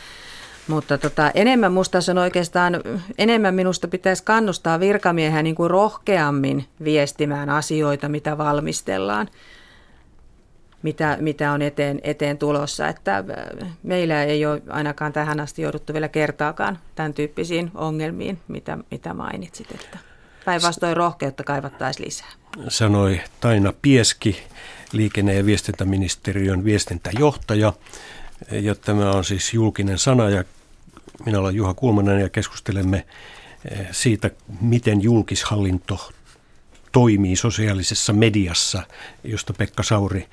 mutta 0.68 0.98
tota, 0.98 1.30
enemmän 1.34 1.72
musta 1.72 1.98
on 2.10 2.18
oikeastaan, 2.18 2.80
enemmän 3.18 3.54
minusta 3.54 3.88
pitäisi 3.88 4.24
kannustaa 4.24 4.80
virkamiehiä 4.80 5.42
niin 5.42 5.54
kuin 5.54 5.70
rohkeammin 5.70 6.66
viestimään 6.84 7.50
asioita, 7.50 8.08
mitä 8.08 8.38
valmistellaan 8.38 9.28
mitä, 10.82 11.18
mitä 11.20 11.52
on 11.52 11.62
eteen, 11.62 12.00
eteen 12.02 12.38
tulossa. 12.38 12.88
Että 12.88 13.16
äh, 13.16 13.68
meillä 13.82 14.22
ei 14.22 14.46
ole 14.46 14.62
ainakaan 14.68 15.12
tähän 15.12 15.40
asti 15.40 15.62
jouduttu 15.62 15.92
vielä 15.92 16.08
kertaakaan 16.08 16.78
tämän 16.94 17.14
tyyppisiin 17.14 17.70
ongelmiin, 17.74 18.38
mitä, 18.48 18.78
mitä 18.90 19.14
mainitsit. 19.14 19.70
Että 19.70 19.98
päinvastoin 20.44 20.96
rohkeutta 20.96 21.44
kaivattaisiin 21.44 22.06
lisää. 22.06 22.28
Sanoi 22.68 23.20
Taina 23.40 23.72
Pieski, 23.82 24.42
liikenne- 24.92 25.34
ja 25.34 25.46
viestintäministeriön 25.46 26.64
viestintäjohtaja. 26.64 27.72
Ja 28.50 28.74
tämä 28.74 29.10
on 29.10 29.24
siis 29.24 29.54
julkinen 29.54 29.98
sana 29.98 30.30
ja 30.30 30.44
minä 31.24 31.38
olen 31.38 31.54
Juha 31.54 31.74
Kulmanen 31.74 32.20
ja 32.20 32.28
keskustelemme 32.28 33.06
eh, 33.70 33.86
siitä, 33.90 34.30
miten 34.60 35.02
julkishallinto 35.02 36.12
toimii 36.92 37.36
sosiaalisessa 37.36 38.12
mediassa, 38.12 38.82
josta 39.24 39.52
Pekka 39.52 39.82
Sauri, 39.82 40.28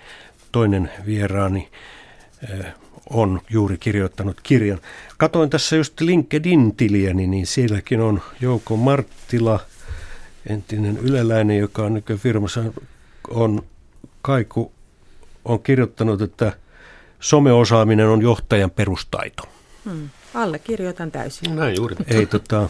toinen 0.53 0.91
vieraani, 1.05 1.69
eh, 2.49 2.65
on 3.09 3.41
juuri 3.49 3.77
kirjoittanut 3.77 4.41
kirjan. 4.43 4.79
Katoin 5.17 5.49
tässä 5.49 5.75
just 5.75 6.01
LinkedIn-tiliäni, 6.01 7.27
niin 7.27 7.47
sielläkin 7.47 8.01
on 8.01 8.21
Jouko 8.41 8.77
Marttila– 8.77 9.59
entinen 10.45 10.97
yleläinen, 10.97 11.57
joka 11.57 11.83
on 11.83 11.93
nykyään 11.93 12.19
firmassa, 12.19 12.63
on 13.27 13.63
Kaiku 14.21 14.71
on 15.45 15.59
kirjoittanut, 15.63 16.21
että 16.21 16.53
someosaaminen 17.19 18.07
on 18.07 18.21
johtajan 18.21 18.71
perustaito. 18.71 19.43
Hmm. 19.85 20.09
Allekirjoitan 20.33 21.11
täysin. 21.11 21.55
Näin 21.55 21.75
juuri. 21.77 21.95
Ei, 22.07 22.25
tota, 22.25 22.69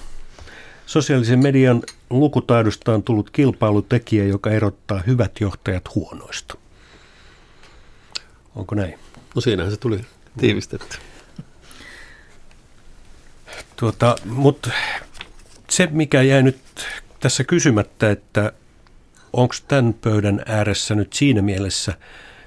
sosiaalisen 0.86 1.44
median 1.44 1.84
lukutaidosta 2.10 2.94
on 2.94 3.04
tullut 3.04 3.30
kilpailutekijä, 3.30 4.26
joka 4.26 4.52
erottaa 4.52 5.02
hyvät 5.08 5.32
johtajat 5.40 5.96
huonoista. 5.96 6.56
Onko 8.56 8.76
näin? 8.76 9.00
No 9.36 9.42
siinähän 9.42 9.72
se 9.72 9.78
tuli 9.78 10.06
tiivistetty. 10.40 10.98
Tuota, 13.76 14.16
mutta 14.26 14.70
se, 15.70 15.88
mikä 15.92 16.22
jäi 16.22 16.44
nyt 16.44 16.58
tässä 17.20 17.44
kysymättä, 17.44 18.12
että 18.12 18.54
onko 19.34 19.56
tämän 19.68 19.94
pöydän 19.94 20.44
ääressä 20.46 20.96
nyt 20.96 21.14
siinä 21.14 21.42
mielessä, 21.42 21.94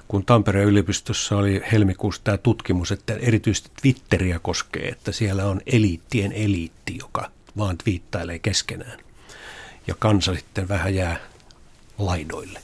kun 0.09 0.25
Tampereen 0.25 0.69
yliopistossa 0.69 1.37
oli 1.37 1.63
helmikuussa 1.73 2.21
tämä 2.25 2.39
tutkimus, 2.39 2.93
että 2.93 3.15
erityisesti 3.15 3.71
Twitteriä 3.83 4.39
koskee, 4.39 4.89
että 4.89 5.13
siellä 5.13 5.47
on 5.47 5.61
eliittien 5.67 6.33
eliitti, 6.33 6.97
joka 6.99 7.31
vaan 7.57 7.79
twiittailee 7.79 8.39
keskenään. 8.39 8.99
Ja 9.87 9.95
kansa 9.99 10.35
sitten 10.35 10.69
vähän 10.69 10.95
jää 10.95 11.21
laidoille, 11.99 12.61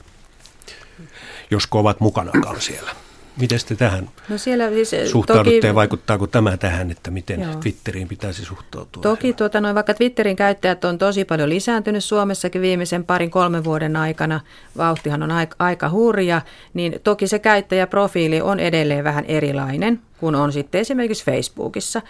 josko 1.50 1.78
ovat 1.78 2.00
mukanakaan 2.00 2.61
siellä. 2.61 2.94
Miten 3.37 3.59
te 3.68 3.75
tähän 3.75 4.09
no 4.29 4.38
siellä 4.38 4.71
siis, 4.71 4.92
eh, 4.92 5.07
suhtaudutte 5.07 5.57
toki, 5.57 5.66
ja 5.66 5.75
vaikuttaako 5.75 6.27
tämä 6.27 6.57
tähän, 6.57 6.90
että 6.90 7.11
miten 7.11 7.40
joo. 7.40 7.55
Twitteriin 7.55 8.09
pitäisi 8.09 8.45
suhtautua? 8.45 9.03
Toki 9.03 9.33
tuota, 9.33 9.61
noin, 9.61 9.75
vaikka 9.75 9.95
Twitterin 9.95 10.37
käyttäjät 10.37 10.85
on 10.85 10.99
tosi 10.99 11.25
paljon 11.25 11.49
lisääntynyt 11.49 12.05
Suomessakin 12.05 12.62
viimeisen 12.62 13.05
parin 13.05 13.31
kolmen 13.31 13.64
vuoden 13.64 13.97
aikana, 13.97 14.40
vauhtihan 14.77 15.23
on 15.23 15.31
aika, 15.31 15.57
aika 15.59 15.90
hurja, 15.90 16.42
niin 16.75 17.01
toki 17.05 17.27
se 17.27 17.38
käyttäjäprofiili 17.38 18.40
on 18.40 18.61
edelleen 18.61 19.05
vähän 19.05 19.25
erilainen 19.25 20.01
kuin 20.23 20.35
on 20.35 20.53
sitten 20.53 20.81
esimerkiksi 20.81 21.25
Facebookissa. 21.25 22.03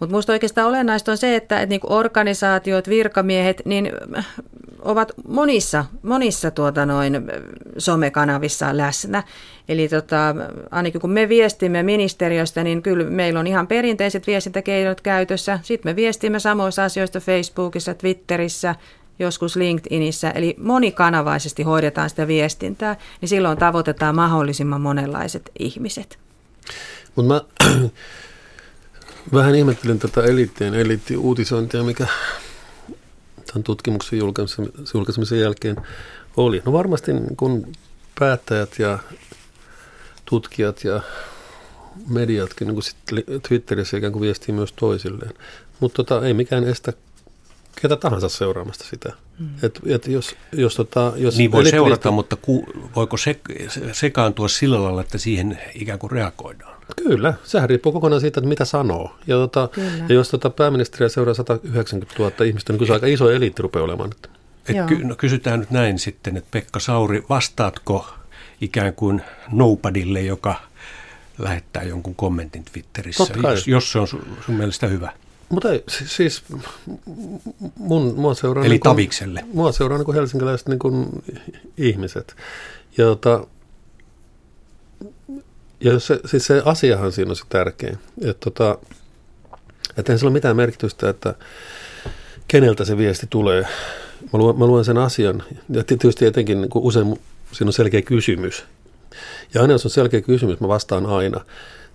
Mutta 0.00 0.12
minusta 0.12 0.32
oikeastaan 0.32 0.68
olennaista 0.68 1.10
on 1.10 1.18
se, 1.18 1.36
että, 1.36 1.60
että 1.60 1.70
niinku 1.70 1.86
organisaatiot, 1.90 2.88
virkamiehet, 2.88 3.62
niin 3.64 3.92
äh, 4.18 4.26
ovat 4.82 5.12
monissa, 5.28 5.84
monissa 6.02 6.50
tuota 6.50 6.86
noin 6.86 7.14
äh, 7.14 7.22
somekanavissa 7.78 8.76
läsnä. 8.76 9.22
Eli 9.68 9.88
tota, 9.88 10.34
ainakin 10.70 11.00
kun 11.00 11.10
me 11.10 11.28
viestimme 11.28 11.82
ministeriöstä, 11.82 12.64
niin 12.64 12.82
kyllä 12.82 13.04
meillä 13.04 13.40
on 13.40 13.46
ihan 13.46 13.66
perinteiset 13.66 14.26
viestintäkeinot 14.26 15.00
käytössä. 15.00 15.58
Sitten 15.62 15.90
me 15.90 15.96
viestimme 15.96 16.40
samoista 16.40 16.84
asioista 16.84 17.20
Facebookissa, 17.20 17.94
Twitterissä, 17.94 18.74
joskus 19.18 19.56
LinkedInissä, 19.56 20.30
eli 20.30 20.56
monikanavaisesti 20.58 21.62
hoidetaan 21.62 22.10
sitä 22.10 22.26
viestintää, 22.26 22.96
niin 23.20 23.28
silloin 23.28 23.58
tavoitetaan 23.58 24.14
mahdollisimman 24.14 24.80
monenlaiset 24.80 25.50
ihmiset. 25.58 26.18
Mutta 27.16 27.34
mä 27.34 27.40
Vähän 29.32 29.54
ihmettelin 29.54 29.98
tätä 29.98 30.22
eliittien 30.22 30.74
eliitti-uutisointia, 30.74 31.82
mikä 31.82 32.06
tämän 33.46 33.64
tutkimuksen 33.64 34.18
julkaisemisen 34.94 35.40
jälkeen 35.40 35.76
oli. 36.36 36.62
No 36.64 36.72
varmasti 36.72 37.12
kun 37.36 37.72
päättäjät 38.18 38.78
ja 38.78 38.98
tutkijat 40.24 40.84
ja 40.84 41.00
mediatkin 42.08 42.68
niin 42.68 42.74
kuin 42.74 43.40
Twitterissä 43.48 43.96
ikään 43.96 44.12
kuin 44.12 44.22
viestii 44.22 44.54
myös 44.54 44.72
toisilleen. 44.72 45.34
Mutta 45.80 46.04
tota, 46.04 46.26
ei 46.26 46.34
mikään 46.34 46.64
estä 46.64 46.92
ketä 47.80 47.96
tahansa 47.96 48.28
seuraamasta 48.28 48.84
sitä. 48.84 49.12
Mm. 49.38 49.48
Et, 49.62 49.80
et 49.86 50.06
jos, 50.06 50.34
jos, 50.52 50.76
tota, 50.76 51.12
jos 51.16 51.36
niin 51.36 51.52
voi 51.52 51.70
seurata, 51.70 52.10
mutta 52.10 52.36
ku, 52.36 52.66
voiko 52.96 53.16
se, 53.16 53.40
sekaantua 53.92 54.48
sillä 54.48 54.82
lailla, 54.82 55.00
että 55.00 55.18
siihen 55.18 55.58
ikään 55.74 55.98
kuin 55.98 56.10
reagoidaan? 56.10 56.78
Kyllä, 56.96 57.34
sehän 57.44 57.68
riippuu 57.68 57.92
kokonaan 57.92 58.20
siitä, 58.20 58.40
että 58.40 58.48
mitä 58.48 58.64
sanoo. 58.64 59.16
Ja, 59.26 59.36
tota, 59.36 59.68
ja 60.08 60.14
jos 60.14 60.28
tota 60.30 60.50
pääministeriä 60.50 61.08
seuraa 61.08 61.34
190 61.34 62.14
000 62.18 62.44
ihmistä, 62.44 62.72
niin 62.72 62.78
kyllä 62.78 62.88
se 62.88 62.92
aika 62.92 63.06
iso 63.06 63.30
eliitti 63.30 63.62
rupeaa 63.62 63.84
olemaan. 63.84 64.10
Et 64.68 64.86
ky, 64.86 65.04
no, 65.04 65.14
kysytään 65.16 65.60
nyt 65.60 65.70
näin 65.70 65.98
sitten, 65.98 66.36
että 66.36 66.48
Pekka 66.50 66.80
Sauri, 66.80 67.22
vastaatko 67.28 68.06
ikään 68.60 68.94
kuin 68.94 69.22
nobodylle, 69.52 70.20
joka 70.20 70.54
lähettää 71.38 71.82
jonkun 71.82 72.14
kommentin 72.14 72.64
Twitterissä, 72.64 73.34
jos, 73.42 73.68
jos 73.68 73.92
se 73.92 73.98
on 73.98 74.08
sun, 74.08 74.22
sun 74.46 74.54
mielestä 74.54 74.86
hyvä? 74.86 75.12
Mutta 75.48 75.72
ei, 75.72 75.84
siis 75.88 76.42
mun, 77.76 78.14
mua 78.16 78.34
seuraa... 78.34 78.64
Eli 78.64 78.74
niin 78.74 78.80
kuin, 78.80 78.90
tavikselle. 78.90 79.44
Mua 79.52 79.72
seuraa 79.72 79.98
niin 79.98 80.14
helsinkiläiset 80.14 80.68
niin 80.68 80.78
kuin 80.78 81.22
ihmiset. 81.76 82.36
Ja 82.98 83.04
tota, 83.04 83.46
ja 85.80 85.98
se, 85.98 86.20
siis 86.24 86.46
se 86.46 86.62
asiahan 86.64 87.12
siinä 87.12 87.30
on 87.30 87.36
se 87.36 87.44
tärkein. 87.48 87.98
Että 88.22 88.50
tota, 88.50 88.78
et 89.96 90.08
eihän 90.08 90.18
sillä 90.18 90.28
ole 90.28 90.32
mitään 90.32 90.56
merkitystä, 90.56 91.08
että 91.08 91.34
keneltä 92.48 92.84
se 92.84 92.98
viesti 92.98 93.26
tulee. 93.30 93.62
Mä 94.32 94.38
luen, 94.38 94.58
mä 94.58 94.66
luen 94.66 94.84
sen 94.84 94.98
asian, 94.98 95.42
ja 95.68 95.84
tietysti 95.84 96.26
etenkin 96.26 96.60
niin 96.60 96.70
usein 96.74 97.18
siinä 97.52 97.68
on 97.68 97.72
selkeä 97.72 98.02
kysymys. 98.02 98.64
Ja 99.54 99.62
aina 99.62 99.72
jos 99.72 99.84
on 99.84 99.90
selkeä 99.90 100.20
kysymys, 100.20 100.60
mä 100.60 100.68
vastaan 100.68 101.06
aina. 101.06 101.44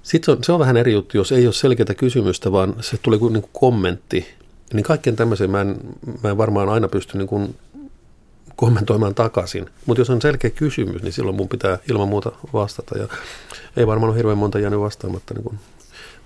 Sitten 0.03 0.25
se 0.25 0.31
on, 0.31 0.43
se 0.43 0.51
on 0.51 0.59
vähän 0.59 0.77
eri 0.77 0.93
juttu, 0.93 1.17
jos 1.17 1.31
ei 1.31 1.45
ole 1.47 1.53
selkeää 1.53 1.93
kysymystä, 1.97 2.51
vaan 2.51 2.75
se 2.81 2.97
tulee 2.97 3.19
kuin, 3.19 3.33
niin 3.33 3.41
kuin 3.41 3.51
kommentti. 3.53 4.27
Niin 4.73 4.83
kaikkien 4.83 5.15
tämmöisen 5.15 5.51
mä 5.51 5.61
en, 5.61 5.79
mä 6.23 6.29
en 6.29 6.37
varmaan 6.37 6.69
aina 6.69 6.87
pysty 6.87 7.17
niin 7.17 7.27
kuin 7.27 7.55
kommentoimaan 8.55 9.15
takaisin. 9.15 9.69
Mutta 9.85 10.01
jos 10.01 10.09
on 10.09 10.21
selkeä 10.21 10.49
kysymys, 10.49 11.03
niin 11.03 11.13
silloin 11.13 11.35
mun 11.35 11.49
pitää 11.49 11.79
ilman 11.89 12.07
muuta 12.07 12.31
vastata. 12.53 12.97
Ja 12.97 13.07
ei 13.77 13.87
varmaan 13.87 14.09
ole 14.09 14.17
hirveän 14.17 14.37
monta 14.37 14.59
jäänyt 14.59 14.79
vastaamatta 14.79 15.33
niin 15.33 15.43
kuin 15.43 15.59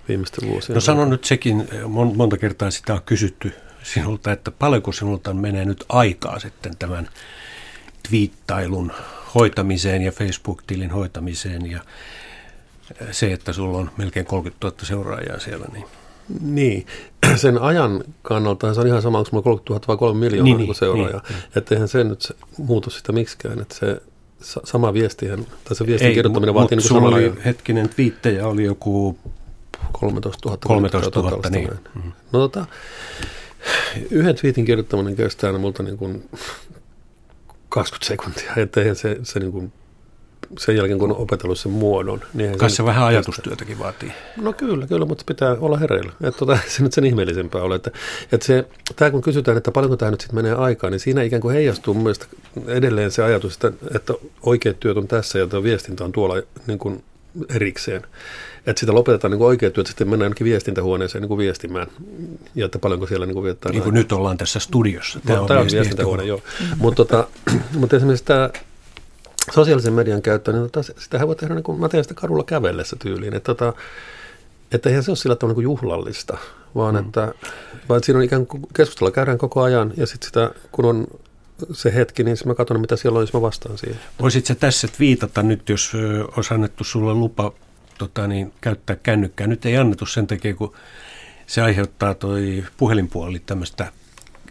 viimeisten 0.07 0.49
vuosien. 0.49 0.73
No 0.73 0.81
sano 0.81 1.05
nyt 1.05 1.25
sekin, 1.25 1.69
monta 2.15 2.37
kertaa 2.37 2.71
sitä 2.71 2.93
on 2.93 3.01
kysytty 3.05 3.51
sinulta, 3.83 4.31
että 4.31 4.51
paljonko 4.51 4.91
sinulta 4.91 5.33
menee 5.33 5.65
nyt 5.65 5.85
aikaa 5.89 6.39
sitten 6.39 6.77
tämän 6.79 7.09
twiittailun 8.09 8.91
hoitamiseen 9.35 10.01
ja 10.01 10.11
Facebook-tilin 10.11 10.91
hoitamiseen 10.91 11.71
ja 11.71 11.79
se, 13.12 13.34
että 13.34 13.54
sulla 13.54 13.78
on 13.78 13.91
melkein 13.97 14.26
30 14.26 14.67
000 14.67 14.78
seuraajaa 14.84 15.39
siellä. 15.39 15.65
Niin. 15.73 15.86
Niin, 16.41 16.86
sen 17.36 17.58
ajan 17.58 18.04
kannalta 18.21 18.73
se 18.73 18.82
on 18.82 18.88
ihan 18.88 19.02
sama, 19.02 19.17
onko 19.17 19.30
mulla 19.32 19.43
30 19.43 19.73
000 19.73 19.84
vai 19.88 19.97
3 19.97 20.19
miljoonaa 20.19 20.58
niin, 20.58 20.58
niin, 20.58 20.76
seuraajaa. 20.76 21.21
Niin, 21.30 21.39
että 21.56 21.76
eihän 21.76 21.88
se 21.88 22.04
nyt 22.04 22.36
muutu 22.58 22.89
sitä 22.89 23.12
miksikään, 23.12 23.60
että 23.60 23.76
se 23.76 24.02
sama 24.63 24.93
viestihän, 24.93 25.45
tai 25.63 25.76
se 25.76 25.86
viestin 25.86 26.08
Ei, 26.08 26.13
kirjoittaminen 26.13 26.56
vaatii 26.56 26.76
niin 26.76 26.88
sulla 26.88 27.08
oli 27.08 27.34
hetkinen 27.45 27.89
twiittejä, 27.89 28.47
oli 28.47 28.63
joku 28.63 29.17
13 29.91 30.50
000. 30.50 30.58
13 30.67 31.19
000, 31.21 31.50
niin. 31.50 31.69
Mm. 31.95 32.12
No 32.32 32.39
tota, 32.39 32.65
yhden 34.12 34.36
twiitin 34.36 34.65
kirjoittaminen 34.65 35.15
kestää 35.15 35.47
aina 35.47 35.60
multa 35.60 35.84
niin 35.84 35.97
kuin 35.97 36.30
20 37.69 38.08
sekuntia, 38.08 38.52
että 38.56 38.93
se, 38.93 39.17
se 39.23 39.39
niin 39.39 39.52
kuin 39.52 39.73
sen 40.60 40.75
jälkeen, 40.75 40.99
kun 40.99 41.12
on 41.12 41.17
opetellut 41.17 41.60
sen 41.60 41.71
muodon. 41.71 42.21
Niin 42.33 42.57
Kai 42.57 42.69
se, 42.69 42.86
vähän 42.86 43.05
ajatustyötäkin 43.05 43.79
vaatii. 43.79 44.12
No 44.41 44.53
kyllä, 44.53 44.88
kyllä, 44.88 45.05
mutta 45.05 45.23
pitää 45.27 45.55
olla 45.60 45.77
hereillä. 45.77 46.12
Että 46.23 46.39
tota, 46.39 46.57
se 46.67 46.83
nyt 46.83 46.93
sen 46.93 47.05
ihmeellisempää 47.05 47.62
ole. 47.62 47.75
Että, 47.75 47.91
että 48.31 48.45
se, 48.45 48.67
tämä 48.95 49.12
kun 49.12 49.21
kysytään, 49.21 49.57
että 49.57 49.71
paljonko 49.71 49.97
tämä 49.97 50.12
nyt 50.12 50.21
sitten 50.21 50.36
menee 50.36 50.53
aikaan, 50.53 50.91
niin 50.91 50.99
siinä 50.99 51.23
ikään 51.23 51.41
kuin 51.41 51.55
heijastuu 51.55 51.93
mielestä 51.93 52.25
edelleen 52.67 53.12
se 53.12 53.23
ajatus, 53.23 53.53
että, 53.53 53.71
että 53.95 54.13
oikeat 54.43 54.79
työt 54.79 54.97
on 54.97 55.07
tässä 55.07 55.39
ja 55.39 55.63
viestintä 55.63 56.03
on 56.03 56.12
tuolla 56.12 56.36
niin 56.67 56.79
kuin 56.79 57.03
erikseen. 57.49 58.01
Että 58.67 58.79
sitä 58.79 58.93
lopetetaan 58.93 59.31
niin 59.31 59.41
oikeat 59.41 59.73
työt, 59.73 59.88
sitten 59.88 60.10
mennään 60.10 60.25
ainakin 60.25 60.45
viestintähuoneeseen 60.45 61.21
niin 61.21 61.27
kuin 61.27 61.38
viestimään. 61.38 61.88
Ja 62.55 62.65
että 62.65 62.79
paljonko 62.79 63.07
siellä 63.07 63.25
niin 63.25 63.33
kuin 63.33 63.43
viettää. 63.43 63.71
Niin 63.71 63.83
kuin 63.83 63.93
nyt 63.93 64.12
ollaan 64.12 64.38
tässä 64.38 64.60
studiossa. 64.60 65.19
Tämä, 65.25 65.36
no, 65.36 65.41
on, 65.41 65.47
tämä 65.47 65.60
on 65.60 65.67
viestintähuone, 65.71 66.23
joo. 66.23 66.38
Mm-hmm. 66.38 66.77
Mutta 66.77 67.05
tota, 67.05 67.27
mutta 67.79 67.95
esimerkiksi 67.95 68.25
tämä 68.25 68.49
sosiaalisen 69.51 69.93
median 69.93 70.21
käyttö, 70.21 70.53
niin 70.53 70.63
tota, 70.63 70.83
sitähän 70.97 71.27
voi 71.27 71.36
tehdä, 71.36 71.55
niin 71.55 71.63
kuin, 71.63 71.79
mä 71.79 71.89
teen 71.89 72.03
sitä 72.03 72.13
kadulla 72.13 72.43
kävellessä 72.43 72.95
tyyliin, 72.99 73.33
että, 73.33 73.53
tota, 73.53 73.73
että 74.71 74.89
eihän 74.89 75.03
se 75.03 75.12
ole 75.12 75.17
sillä 75.17 75.36
tavalla 75.36 75.57
niin 75.57 75.63
juhlallista, 75.63 76.38
vaan 76.75 76.95
mm. 76.95 77.01
että 77.01 77.33
vaan 77.89 78.03
siinä 78.03 78.17
on 78.17 78.23
ikään 78.23 78.47
kuin 78.47 78.63
keskustella 78.73 79.12
käydään 79.12 79.38
koko 79.38 79.62
ajan 79.62 79.93
ja 79.97 80.07
sitten 80.07 80.27
sitä, 80.27 80.51
kun 80.71 80.86
on 80.86 81.07
se 81.71 81.93
hetki, 81.93 82.23
niin 82.23 82.38
mä 82.45 82.55
katson, 82.55 82.81
mitä 82.81 82.95
siellä 82.95 83.17
on, 83.17 83.23
jos 83.23 83.33
mä 83.33 83.41
vastaan 83.41 83.77
siihen. 83.77 83.99
Voisitko 84.21 84.55
tässä 84.55 84.88
viitata 84.99 85.43
nyt, 85.43 85.69
jos 85.69 85.91
olisi 86.38 86.53
annettu 86.53 86.83
sulle 86.83 87.13
lupa 87.13 87.51
tota, 87.97 88.27
niin, 88.27 88.53
käyttää 88.62 88.95
kännykkää. 88.95 89.47
Nyt 89.47 89.65
ei 89.65 89.77
annettu 89.77 90.05
sen 90.05 90.27
takia, 90.27 90.55
kun 90.55 90.73
se 91.47 91.62
aiheuttaa 91.62 92.13
toi 92.13 92.63
puhelinpuoli 92.77 93.39
tämmöistä 93.39 93.91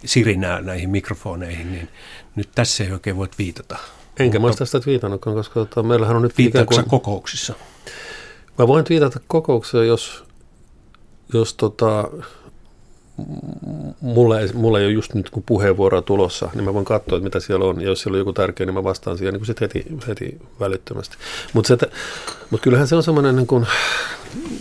sirinää 0.04 0.60
näihin 0.60 0.90
mikrofoneihin, 0.90 1.72
niin 1.72 1.88
nyt 2.36 2.48
tässä 2.54 2.84
ei 2.84 2.92
oikein 2.92 3.16
voit 3.16 3.38
viitata. 3.38 3.78
Enkä 4.18 4.38
mä 4.38 4.52
sitä 4.52 4.80
viitannutkaan, 4.86 5.36
koska 5.36 5.54
tota, 5.54 5.82
meillähän 5.82 6.16
on 6.16 6.22
nyt... 6.22 6.38
Viittaatko 6.38 6.74
kuin... 6.74 6.88
kokouksissa? 6.88 7.54
Mä 8.58 8.66
voin 8.66 8.84
viitata 8.88 9.20
kokouksessa, 9.26 9.84
jos, 9.84 10.24
jos 11.32 11.54
tota, 11.54 12.08
mulla 14.00 14.40
ei, 14.40 14.48
mulla 14.54 14.78
ei 14.78 14.86
ole 14.86 14.92
just 14.92 15.14
nyt 15.14 15.30
kun 15.30 15.42
puheenvuoroa 15.46 16.02
tulossa, 16.02 16.50
niin 16.54 16.64
mä 16.64 16.74
voin 16.74 16.84
katsoa, 16.84 17.16
että 17.16 17.24
mitä 17.24 17.40
siellä 17.40 17.64
on. 17.64 17.80
Ja 17.80 17.86
jos 17.86 18.00
siellä 18.00 18.14
on 18.14 18.18
joku 18.18 18.32
tärkeä, 18.32 18.66
niin 18.66 18.74
mä 18.74 18.84
vastaan 18.84 19.18
siihen 19.18 19.34
niin 19.34 19.46
sit 19.46 19.60
heti, 19.60 19.86
heti 20.08 20.40
välittömästi. 20.60 21.16
Mutta 21.52 21.76
mut 22.50 22.60
kyllähän 22.60 22.88
se 22.88 22.96
on 22.96 23.02
semmoinen 23.02 23.36
niin 23.36 23.46
kuin, 23.46 23.66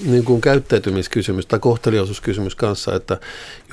niin 0.06 0.26
kuin 0.26 0.42
käyttäytymiskysymys 0.42 1.46
tai 1.46 1.60
kohteliaisuuskysymys 1.60 2.56
kanssa, 2.56 2.96
että 2.96 3.18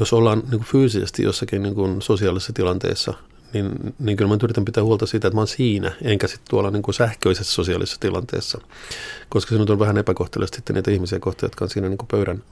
jos 0.01 0.12
ollaan 0.12 0.38
niin 0.38 0.51
kuin 0.51 0.64
fyysisesti 0.64 1.23
jossakin 1.23 1.62
niin 1.62 1.75
kuin 1.75 2.03
sosiaalisessa 2.03 2.53
tilanteessa, 2.53 3.14
niin, 3.53 3.95
niin 3.99 4.17
kyllä 4.17 4.29
mä 4.29 4.38
yritän 4.43 4.65
pitää 4.65 4.85
huolta 4.85 5.07
siitä, 5.07 5.29
että 5.29 5.35
mä 5.35 5.41
oon 5.41 5.49
siinä, 5.49 5.93
enkä 6.03 6.27
sitten 6.27 6.51
tuolla 6.51 6.71
niin 6.71 6.83
kuin 6.83 6.95
sähköisessä 6.95 7.53
sosiaalisessa 7.53 8.01
tilanteessa, 8.01 8.61
koska 9.29 9.55
se 9.55 9.59
nyt 9.59 9.71
on 9.71 9.79
vähän 9.79 9.99
epäkohteliasta 9.99 10.57
sitten 10.57 10.75
niitä 10.75 10.91
ihmisiä 10.91 11.19
kohtia, 11.19 11.47
jotka 11.47 11.65
on 11.65 11.71
siinä 11.71 11.88
niin 11.88 11.99
kuin 11.99 12.09
pöydän, 12.11 12.43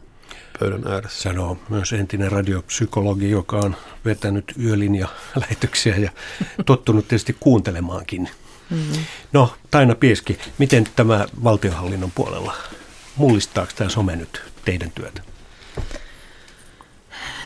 pöydän 0.59 0.93
ääressä. 0.93 1.23
Sanoo 1.23 1.59
myös 1.69 1.93
entinen 1.93 2.33
radiopsykologi, 2.33 3.31
joka 3.31 3.57
on 3.57 3.77
vetänyt 4.05 4.53
yölinja-lähetyksiä 4.63 5.97
ja 5.97 6.11
tottunut 6.67 7.09
tietysti 7.09 7.37
kuuntelemaankin. 7.41 8.29
Mm-hmm. 8.71 9.05
No, 9.33 9.55
Taina 9.71 9.95
Pieski, 9.95 10.39
miten 10.59 10.85
tämä 10.97 11.27
valtionhallinnon 11.45 12.11
puolella, 12.15 12.55
mullistaako 13.17 13.73
tämä 13.77 13.91
some 13.91 14.17
nyt 14.17 14.43
teidän 14.65 14.91
työtä? 14.91 15.23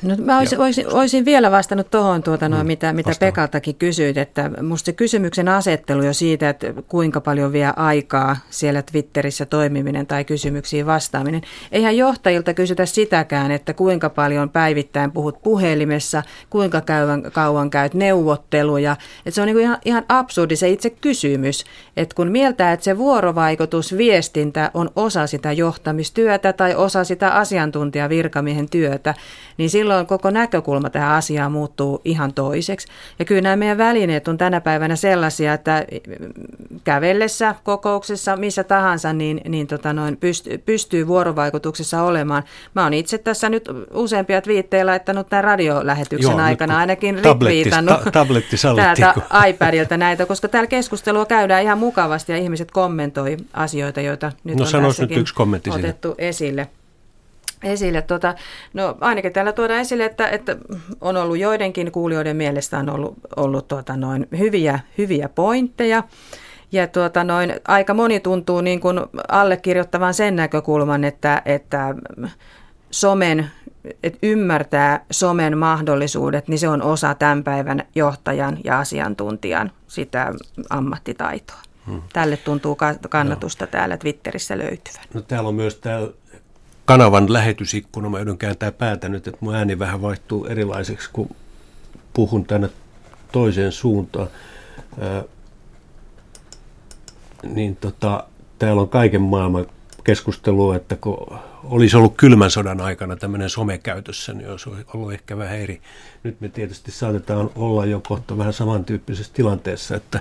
No, 0.04 0.16
mä 0.18 0.38
olisin, 0.38 0.60
olisin, 0.60 0.92
olisin 0.92 1.24
vielä 1.24 1.50
vastannut 1.50 1.90
tuohon, 1.90 2.22
tuota, 2.22 2.48
no, 2.48 2.56
mm, 2.56 2.66
mitä, 2.66 2.92
mitä 2.92 3.10
Pekaltakin 3.20 3.74
kysyit, 3.74 4.16
että 4.16 4.50
musta 4.62 4.86
se 4.86 4.92
kysymyksen 4.92 5.48
asettelu 5.48 6.02
jo 6.02 6.12
siitä, 6.12 6.48
että 6.48 6.66
kuinka 6.88 7.20
paljon 7.20 7.52
vie 7.52 7.72
aikaa 7.76 8.36
siellä 8.50 8.82
Twitterissä 8.82 9.46
toimiminen 9.46 10.06
tai 10.06 10.24
kysymyksiin 10.24 10.86
vastaaminen. 10.86 11.42
Eihän 11.72 11.96
johtajilta 11.96 12.54
kysytä 12.54 12.86
sitäkään, 12.86 13.50
että 13.50 13.74
kuinka 13.74 14.10
paljon 14.10 14.50
päivittäin 14.50 15.12
puhut 15.12 15.42
puhelimessa, 15.42 16.22
kuinka 16.50 16.80
kauan, 16.80 17.22
kauan 17.22 17.70
käyt 17.70 17.94
neuvotteluja. 17.94 18.96
Että 19.18 19.30
se 19.30 19.40
on 19.40 19.46
niin 19.46 19.54
kuin 19.54 19.64
ihan, 19.64 19.78
ihan 19.84 20.04
absurdi 20.08 20.56
se 20.56 20.68
itse 20.68 20.90
kysymys, 20.90 21.64
että 21.96 22.14
kun 22.14 22.28
mieltää, 22.28 22.72
että 22.72 22.84
se 22.84 22.98
vuorovaikutus, 22.98 23.96
viestintä 23.96 24.70
on 24.74 24.90
osa 24.96 25.26
sitä 25.26 25.52
johtamistyötä 25.52 26.52
tai 26.52 26.74
osa 26.74 27.04
sitä 27.04 27.30
asiantuntijavirkamiehen 27.30 28.70
työtä, 28.70 29.14
niin 29.58 29.70
silloin 29.70 29.93
koko 30.06 30.30
näkökulma 30.30 30.90
tähän 30.90 31.14
asiaan 31.14 31.52
muuttuu 31.52 32.00
ihan 32.04 32.34
toiseksi. 32.34 32.88
Ja 33.18 33.24
kyllä 33.24 33.40
nämä 33.40 33.56
meidän 33.56 33.78
välineet 33.78 34.28
on 34.28 34.38
tänä 34.38 34.60
päivänä 34.60 34.96
sellaisia, 34.96 35.54
että 35.54 35.86
kävellessä, 36.84 37.54
kokouksessa, 37.64 38.36
missä 38.36 38.64
tahansa, 38.64 39.12
niin, 39.12 39.40
niin 39.48 39.66
tota 39.66 39.92
noin, 39.92 40.16
pystyy, 40.16 40.58
pystyy 40.58 41.06
vuorovaikutuksessa 41.06 42.02
olemaan. 42.02 42.42
Mä 42.74 42.82
oon 42.82 42.94
itse 42.94 43.18
tässä 43.18 43.48
nyt 43.48 43.68
useampia 43.94 44.42
twiittejä 44.42 44.86
laittanut 44.86 45.28
tämän 45.28 45.44
radiolähetyksen 45.44 46.30
Joo, 46.30 46.40
aikana, 46.40 46.78
ainakin 46.78 47.24
retviitannut 47.24 48.04
ta- 48.04 48.10
tabletti 48.10 48.56
täältä 48.76 49.14
iPadilta 49.48 49.96
näitä, 49.96 50.26
koska 50.26 50.48
täällä 50.48 50.68
keskustelua 50.68 51.26
käydään 51.26 51.62
ihan 51.62 51.78
mukavasti 51.78 52.32
ja 52.32 52.38
ihmiset 52.38 52.70
kommentoi 52.70 53.36
asioita, 53.52 54.00
joita 54.00 54.32
nyt 54.44 54.58
no, 54.58 54.64
on 54.64 54.94
nyt 54.98 55.16
yksi 55.16 55.34
kommentti 55.34 55.70
otettu 55.70 56.08
sinne. 56.08 56.28
esille 56.28 56.68
esille. 57.64 58.02
Tota, 58.02 58.34
no 58.72 58.96
ainakin 59.00 59.32
täällä 59.32 59.52
tuodaan 59.52 59.80
esille, 59.80 60.04
että, 60.04 60.28
että 60.28 60.56
on 61.00 61.16
ollut 61.16 61.38
joidenkin 61.38 61.92
kuulijoiden 61.92 62.36
mielestä 62.36 62.78
on 62.78 62.90
ollut, 62.90 63.14
ollut 63.36 63.68
tuota 63.68 63.96
noin 63.96 64.26
hyviä, 64.38 64.80
hyviä 64.98 65.28
pointteja. 65.28 66.02
Ja 66.72 66.86
tuota 66.86 67.24
noin, 67.24 67.54
aika 67.68 67.94
moni 67.94 68.20
tuntuu 68.20 68.60
niin 68.60 68.80
kuin 68.80 69.00
allekirjoittavan 69.28 70.14
sen 70.14 70.36
näkökulman, 70.36 71.04
että, 71.04 71.42
että 71.44 71.94
somen, 72.90 73.50
että 74.02 74.18
ymmärtää 74.22 75.04
somen 75.10 75.58
mahdollisuudet, 75.58 76.48
niin 76.48 76.58
se 76.58 76.68
on 76.68 76.82
osa 76.82 77.14
tämän 77.14 77.44
päivän 77.44 77.82
johtajan 77.94 78.58
ja 78.64 78.78
asiantuntijan 78.78 79.72
sitä 79.88 80.32
ammattitaitoa. 80.70 81.58
Hmm. 81.86 82.02
Tälle 82.12 82.36
tuntuu 82.36 82.78
kannatusta 83.08 83.64
no. 83.64 83.70
täällä 83.70 83.96
Twitterissä 83.96 84.58
löytyvän. 84.58 85.04
No, 85.14 85.20
täällä 85.20 85.48
on 85.48 85.54
myös 85.54 85.74
täällä 85.74 86.08
kanavan 86.84 87.32
lähetysikkuna. 87.32 88.10
Mä 88.10 88.18
joudun 88.18 88.38
kääntää 88.38 88.72
päätä 88.72 89.08
nyt, 89.08 89.26
että 89.26 89.38
mun 89.40 89.54
ääni 89.54 89.78
vähän 89.78 90.02
vaihtuu 90.02 90.44
erilaiseksi, 90.44 91.10
kun 91.12 91.36
puhun 92.12 92.44
tänne 92.44 92.70
toiseen 93.32 93.72
suuntaan. 93.72 94.28
Ää, 95.00 95.24
niin 97.42 97.76
tota, 97.76 98.24
täällä 98.58 98.82
on 98.82 98.88
kaiken 98.88 99.22
maailman 99.22 99.66
keskustelua, 100.04 100.76
että 100.76 100.96
kun 100.96 101.38
olisi 101.64 101.96
ollut 101.96 102.14
kylmän 102.16 102.50
sodan 102.50 102.80
aikana 102.80 103.16
tämmöinen 103.16 103.50
somekäytössä, 103.50 104.32
niin 104.32 104.50
olisi 104.50 104.70
ollut 104.94 105.12
ehkä 105.12 105.38
vähän 105.38 105.58
eri. 105.58 105.80
Nyt 106.22 106.40
me 106.40 106.48
tietysti 106.48 106.90
saatetaan 106.90 107.50
olla 107.56 107.86
jo 107.86 108.00
kohta 108.08 108.38
vähän 108.38 108.52
samantyyppisessä 108.52 109.32
tilanteessa, 109.34 109.96
että 109.96 110.20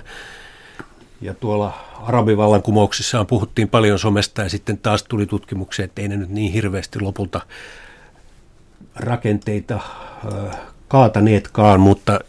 Ja 1.24 1.34
tuolla 1.34 1.72
arabivallankumouksissaan 2.02 3.26
puhuttiin 3.26 3.68
paljon 3.68 3.98
somesta 3.98 4.42
ja 4.42 4.48
sitten 4.48 4.78
taas 4.78 5.02
tuli 5.02 5.26
tutkimuksia, 5.26 5.84
että 5.84 6.02
ei 6.02 6.08
ne 6.08 6.16
nyt 6.16 6.28
niin 6.28 6.52
hirveästi 6.52 7.00
lopulta 7.00 7.40
rakenteita 8.96 9.80
kaataneetkaan, 10.88 11.80
mutta 11.80 12.20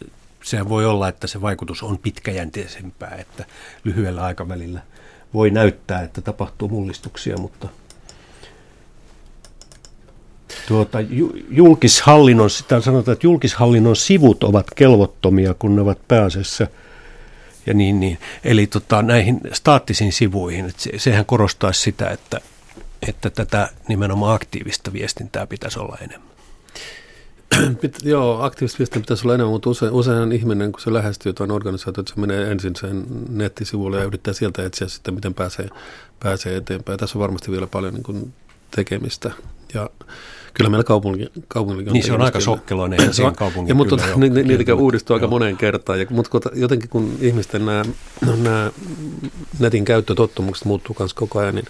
sehän 0.43 0.69
voi 0.69 0.85
olla, 0.85 1.07
että 1.07 1.27
se 1.27 1.41
vaikutus 1.41 1.83
on 1.83 1.97
pitkäjänteisempää, 1.97 3.15
että 3.15 3.45
lyhyellä 3.83 4.23
aikavälillä 4.23 4.81
voi 5.33 5.49
näyttää, 5.49 6.01
että 6.01 6.21
tapahtuu 6.21 6.67
mullistuksia, 6.67 7.37
mutta 7.37 7.67
tuota, 10.67 10.97
julkishallinnon, 11.49 12.49
sitä 12.49 12.81
sanotaan, 12.81 13.13
että 13.13 13.27
julkishallinnon 13.27 13.95
sivut 13.95 14.43
ovat 14.43 14.67
kelvottomia, 14.75 15.53
kun 15.53 15.75
ne 15.75 15.81
ovat 15.81 15.99
pääasiassa 16.07 16.67
ja 17.65 17.73
niin, 17.73 17.99
niin. 17.99 18.17
Eli 18.43 18.67
tota, 18.67 19.01
näihin 19.01 19.41
staattisiin 19.53 20.13
sivuihin, 20.13 20.65
että 20.65 20.83
se, 20.83 20.91
sehän 20.97 21.25
korostaisi 21.25 21.81
sitä, 21.81 22.09
että, 22.09 22.41
että 23.07 23.29
tätä 23.29 23.69
nimenomaan 23.87 24.35
aktiivista 24.35 24.93
viestintää 24.93 25.47
pitäisi 25.47 25.79
olla 25.79 25.97
enemmän. 26.01 26.35
Pit, 27.81 27.97
joo, 28.03 28.41
aktiivista 28.41 28.79
viestiä 28.79 29.01
pitäisi 29.01 29.27
olla 29.27 29.35
enemmän, 29.35 29.53
mutta 29.53 29.69
usein, 29.69 29.91
usein 29.91 30.31
ihminen, 30.31 30.71
kun 30.71 30.81
se 30.81 30.93
lähestyy 30.93 31.29
jotain 31.29 31.51
organisaatiota, 31.51 32.13
se 32.13 32.19
menee 32.19 32.51
ensin 32.51 32.75
sen 32.75 33.05
nettisivuille 33.29 33.97
ja 33.97 34.03
yrittää 34.03 34.33
sieltä 34.33 34.65
etsiä 34.65 34.87
sitten, 34.87 35.13
miten 35.13 35.33
pääsee, 35.33 35.69
pääsee 36.19 36.55
eteenpäin. 36.55 36.99
Tässä 36.99 37.17
on 37.17 37.21
varmasti 37.21 37.51
vielä 37.51 37.67
paljon 37.67 37.93
niin 37.93 38.03
kuin 38.03 38.33
tekemistä. 38.71 39.31
Ja 39.73 39.89
kyllä 40.55 40.69
meillä 40.69 40.83
kaupunki, 40.83 41.27
kaupunki 41.47 41.83
on 41.87 41.93
Niin 41.93 42.03
se 42.03 42.13
on 42.13 42.21
aika 42.21 42.39
sokkeloinen 42.39 43.05
ja 43.05 43.13
siihen 43.13 43.35
kaupungin 43.35 43.69
ja, 43.69 43.75
mutta 43.75 43.97
tota, 43.97 44.09
ni, 44.15 44.29
ni, 44.29 44.43
niitä 44.43 44.75
uudistuu 44.75 45.13
aika 45.13 45.27
moneen 45.27 45.57
kertaan. 45.57 45.99
Ja, 45.99 46.05
mutta 46.09 46.49
jotenkin 46.53 46.89
kun 46.89 47.17
ihmisten 47.21 47.65
nämä, 47.65 47.83
nämä 48.43 48.71
netin 49.59 49.85
käyttötottumukset 49.85 50.65
muuttuu 50.65 50.95
myös 50.99 51.13
koko 51.13 51.39
ajan, 51.39 51.55
niin 51.55 51.65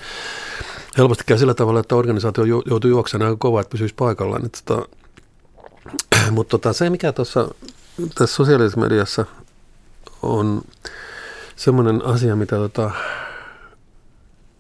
helposti 0.97 1.23
käy 1.27 1.37
sillä 1.37 1.53
tavalla, 1.53 1.79
että 1.79 1.95
organisaatio 1.95 2.43
joutuu 2.45 2.89
juoksemaan 2.89 3.29
aika 3.29 3.37
kovaa, 3.39 3.61
että 3.61 3.71
pysyisi 3.71 3.95
paikallaan. 3.95 4.41
Niin 4.41 4.51
tota, 4.65 4.87
mutta 6.31 6.51
tota, 6.57 6.73
se, 6.73 6.89
mikä 6.89 7.11
tuossa 7.11 7.47
tässä 8.15 8.35
sosiaalisessa 8.35 8.79
mediassa 8.79 9.25
on 10.21 10.61
semmoinen 11.55 12.05
asia, 12.05 12.35
mitä 12.35 12.55
tota, 12.55 12.91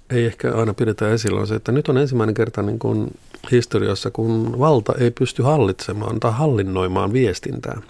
ei 0.09 0.25
ehkä 0.25 0.55
aina 0.55 0.73
pidetä 0.73 1.09
esillä, 1.09 1.39
on 1.39 1.47
se, 1.47 1.55
että 1.55 1.71
nyt 1.71 1.89
on 1.89 1.97
ensimmäinen 1.97 2.33
kerta 2.33 2.61
niin 2.61 2.79
kuin 2.79 3.11
historiassa, 3.51 4.11
kun 4.11 4.59
valta 4.59 4.93
ei 4.99 5.11
pysty 5.11 5.43
hallitsemaan 5.43 6.19
tai 6.19 6.31
hallinnoimaan 6.31 7.13
viestintää, 7.13 7.81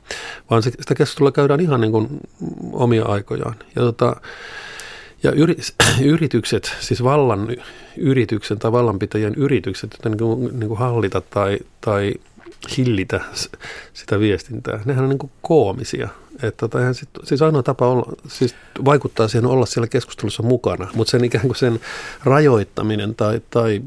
vaan 0.49 0.63
se, 0.63 0.71
sitä 0.71 0.95
keskustelua 0.95 1.31
käydään 1.31 1.59
ihan 1.59 1.81
niin 1.81 1.91
kuin 1.91 2.07
omia 2.73 3.05
aikojaan. 3.05 3.55
Ja, 3.75 3.81
tota, 3.81 4.15
ja 5.23 5.31
yri, 5.31 5.55
yritykset, 6.13 6.75
siis 6.79 7.03
vallan 7.03 7.47
yrityksen 7.97 8.59
tai 8.59 8.71
vallanpitäjien 8.71 9.35
yritykset, 9.35 9.93
että 9.93 10.09
niin 10.09 10.17
kuin, 10.17 10.59
niin 10.59 10.67
kuin 10.67 10.79
hallita 10.79 11.21
tai, 11.21 11.59
tai 11.81 12.13
hillitä 12.77 13.21
sitä 13.93 14.19
viestintää. 14.19 14.79
Nehän 14.85 15.03
on 15.03 15.09
niin 15.09 15.19
kuin 15.19 15.31
koomisia. 15.41 16.09
Että 16.35 16.57
tota, 16.57 16.93
sit, 16.93 17.09
siis 17.23 17.41
ainoa 17.41 17.63
tapa 17.63 17.87
olla, 17.87 18.13
siis 18.27 18.55
vaikuttaa 18.85 19.27
siihen 19.27 19.45
olla 19.45 19.65
siellä 19.65 19.87
keskustelussa 19.87 20.43
mukana, 20.43 20.87
mutta 20.93 21.11
sen 21.11 21.23
ikään 21.25 21.47
kuin 21.47 21.55
sen 21.55 21.79
rajoittaminen 22.23 23.15
tai, 23.15 23.41
tai 23.49 23.81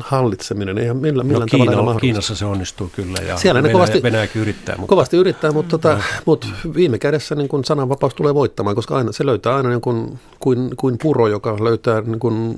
hallitseminen. 0.00 0.78
Eihän 0.78 0.96
millä, 0.96 1.24
millään 1.24 1.48
no, 1.52 1.58
Kiina, 1.58 1.72
tavalla 1.72 2.00
Kiinassa 2.00 2.36
se 2.36 2.44
onnistuu 2.44 2.90
kyllä 2.96 3.18
ja 3.18 3.36
Siellä 3.36 3.62
Venäjä, 3.62 3.72
kovasti, 3.72 4.02
Venäjäkin 4.02 4.42
yrittää. 4.42 4.76
Mutta... 4.76 4.88
Kovasti 4.88 5.16
yrittää, 5.16 5.52
mutta, 5.52 5.70
tota, 5.70 5.94
no. 5.94 6.02
mutta 6.24 6.46
viime 6.74 6.98
kädessä 6.98 7.34
niin 7.34 7.48
kun 7.48 7.64
sananvapaus 7.64 8.14
tulee 8.14 8.34
voittamaan, 8.34 8.76
koska 8.76 8.96
aina, 8.96 9.12
se 9.12 9.26
löytää 9.26 9.56
aina 9.56 9.68
niin 9.68 9.80
kuin, 9.80 10.18
kuin, 10.40 10.76
kuin 10.76 10.98
puro, 10.98 11.28
joka 11.28 11.64
löytää 11.64 12.00
niin 12.00 12.18
kuin 12.18 12.56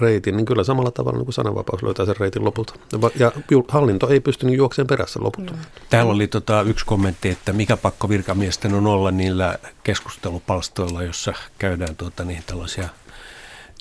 reitin, 0.00 0.36
niin 0.36 0.46
kyllä 0.46 0.64
samalla 0.64 0.90
tavalla 0.90 1.18
niin 1.18 1.26
kuin 1.26 1.34
sananvapaus 1.34 1.82
löytää 1.82 2.06
sen 2.06 2.16
reitin 2.20 2.44
lopulta. 2.44 2.74
Ja 3.18 3.32
hallinto 3.68 4.08
ei 4.08 4.20
pysty 4.20 4.46
niin 4.46 4.56
juokseen 4.56 4.86
perässä 4.86 5.20
lopulta. 5.22 5.52
Mm. 5.52 5.58
Täällä 5.90 6.12
oli 6.12 6.26
tota, 6.26 6.62
yksi 6.62 6.86
kommentti, 6.86 7.28
että 7.28 7.52
mikä 7.52 7.76
pakko 7.76 8.08
virkamiesten 8.08 8.74
on 8.74 8.86
olla 8.86 9.10
niillä 9.10 9.58
keskustelupalstoilla, 9.84 11.02
jossa 11.02 11.32
käydään 11.58 11.96
tuota, 11.96 12.24
niin 12.24 12.42
tällaisia– 12.46 12.88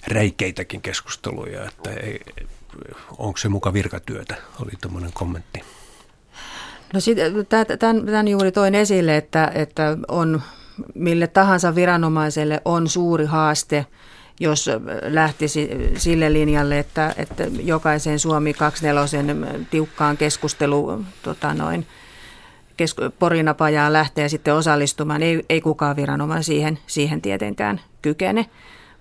räikeitäkin 0.08 0.82
keskusteluja, 0.82 1.66
että 1.68 1.90
ei, 1.90 2.20
onko 3.18 3.38
se 3.38 3.50
muka 3.50 3.74
virkatyötä, 3.74 4.36
oli 4.62 4.72
tuommoinen 4.82 5.14
kommentti. 5.14 5.64
No 6.94 7.00
tämän, 7.80 8.06
tämän 8.06 8.28
juuri 8.28 8.52
toin 8.52 8.76
esille, 8.76 9.18
että, 9.18 9.52
että 9.56 9.98
on 10.08 10.42
mille 10.96 11.28
tahansa 11.28 11.76
viranomaiselle 11.76 12.62
on 12.66 12.90
suuri 12.90 13.26
haaste, 13.26 13.86
jos 14.40 14.70
lähtisi 15.02 15.70
sille 15.98 16.34
linjalle, 16.34 16.80
että, 16.80 17.14
että 17.18 17.44
jokaisen 17.64 18.20
Suomi 18.20 18.54
24 18.54 19.66
tiukkaan 19.72 20.18
keskustelu 20.18 21.04
tota 21.24 21.54
noin, 21.54 21.88
kesku, 22.78 23.02
porinapajaan 23.20 23.94
lähtee 23.94 24.30
sitten 24.30 24.56
osallistumaan. 24.56 25.24
Ei, 25.24 25.46
ei 25.50 25.62
kukaan 25.62 25.96
viranomainen 25.96 26.44
siihen, 26.44 26.80
siihen 26.88 27.22
tietenkään 27.22 27.82
kykene. 28.02 28.46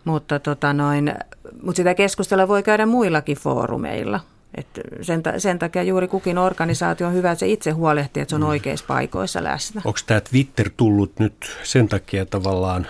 Mutta, 0.04 0.38
tota 0.38 0.72
noin, 0.72 1.14
mutta 1.62 1.76
sitä 1.76 1.94
keskustelua 1.94 2.48
voi 2.48 2.62
käydä 2.62 2.86
muillakin 2.86 3.36
foorumeilla. 3.36 4.20
Et 4.54 4.66
sen, 5.02 5.22
sen 5.38 5.58
takia 5.58 5.82
juuri 5.82 6.08
kukin 6.08 6.38
organisaatio 6.38 7.06
on 7.06 7.14
hyvä, 7.14 7.30
että 7.30 7.40
se 7.40 7.48
itse 7.48 7.70
huolehtii, 7.70 8.20
että 8.20 8.30
se 8.30 8.36
on 8.36 8.42
mm. 8.42 8.48
oikeissa 8.48 8.84
paikoissa 8.88 9.44
läsnä. 9.44 9.82
Onko 9.84 9.98
tämä 10.06 10.20
Twitter 10.20 10.70
tullut 10.76 11.18
nyt 11.18 11.56
sen 11.62 11.88
takia 11.88 12.26
tavallaan, 12.26 12.86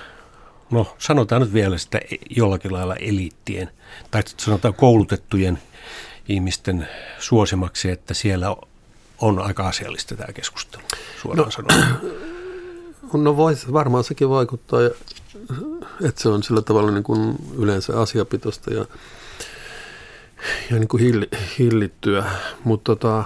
no 0.71 0.95
sanotaan 0.99 1.43
nyt 1.43 1.53
vielä 1.53 1.79
sitä 1.79 2.01
jollakin 2.31 2.73
lailla 2.73 2.97
eliittien, 2.97 3.71
tai 4.11 4.23
sanotaan 4.37 4.75
koulutettujen 4.75 5.59
ihmisten 6.29 6.89
suosimaksi, 7.19 7.91
että 7.91 8.15
siellä 8.15 8.57
on 9.21 9.39
aika 9.39 9.69
asiallista 9.69 10.17
tämä 10.17 10.33
keskustelu, 10.33 10.83
suoraan 11.23 11.45
no, 11.45 11.51
sanoen. 11.51 11.85
No 13.13 13.37
vois, 13.37 13.73
varmaan 13.73 14.05
sekin 14.05 14.29
vaikuttaa. 14.29 14.81
Että 16.05 16.23
se 16.23 16.29
on 16.29 16.43
sillä 16.43 16.63
tavalla 16.63 16.91
niin 16.91 17.03
kuin 17.03 17.37
yleensä 17.59 18.01
asiapitosta 18.01 18.75
ja, 18.75 18.85
ja 20.71 20.79
niin 20.79 20.89
kuin 20.89 21.03
hill, 21.03 21.23
hillittyä. 21.59 22.25
Mutta 22.65 22.97
tota, 22.97 23.25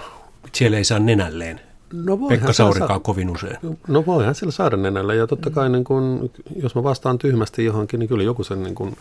siellä 0.53 0.77
ei 0.77 0.85
saa 0.85 0.99
nenälleen. 0.99 1.61
No 1.93 2.17
Pekka 2.17 2.53
Saurikaan 2.53 2.89
saa, 2.89 3.01
kovin 3.01 3.31
usein. 3.31 3.57
No 3.89 4.07
voihan 4.07 4.35
siellä 4.35 4.53
saada 4.53 4.77
nenällä 4.77 5.15
ja 5.15 5.27
totta 5.27 5.51
kai 5.51 5.69
niin 5.69 5.85
kun, 5.85 6.31
jos 6.63 6.75
mä 6.75 6.83
vastaan 6.83 7.19
tyhmästi 7.19 7.65
johonkin, 7.65 8.01
niin 8.01 8.09
kyllä 8.09 8.23
joku 8.23 8.45
sen 8.45 8.63
niin 8.63 8.75
kun 8.75 8.97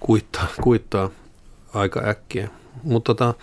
kuittaa, 0.00 0.46
kuittaa 0.62 1.10
aika 1.74 2.02
äkkiä. 2.06 2.48
Mutta 2.82 3.14
tota, 3.14 3.34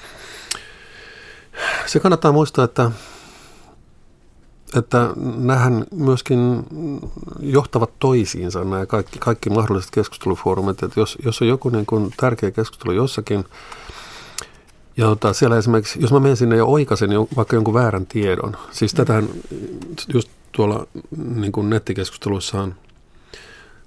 se 1.86 2.00
kannattaa 2.00 2.32
muistaa, 2.32 2.66
että 2.66 2.92
että 4.76 5.10
nähän 5.38 5.86
myöskin 5.92 6.64
johtavat 7.40 7.92
toisiinsa 8.00 8.60
nämä 8.60 8.86
kaikki, 8.86 9.20
kaikki 9.20 9.50
mahdolliset 9.50 9.92
keskustelufoorumit. 9.92 10.84
Että 10.84 11.00
jos, 11.00 11.18
jos 11.26 11.42
on 11.42 11.48
joku 11.48 11.70
niin 11.70 11.86
kuin 11.86 12.14
tärkeä 12.18 12.52
keskustelu 12.52 12.92
jossakin, 12.92 13.46
ja 14.98 15.06
tota, 15.06 15.34
siellä 15.34 15.58
esimerkiksi, 15.58 16.02
jos 16.02 16.12
mä 16.12 16.20
menen 16.20 16.38
sinne 16.38 16.56
ja 16.56 16.66
oikaisen 16.66 17.12
jo, 17.12 17.28
vaikka 17.36 17.56
jonkun 17.56 17.74
väärän 17.74 18.06
tiedon, 18.06 18.58
siis 18.72 18.94
tätähän 18.94 19.30
just 20.14 20.30
tuolla 20.52 20.88
niin 21.36 21.52
kuin 21.52 21.70
nettikeskusteluissaan, 21.70 22.76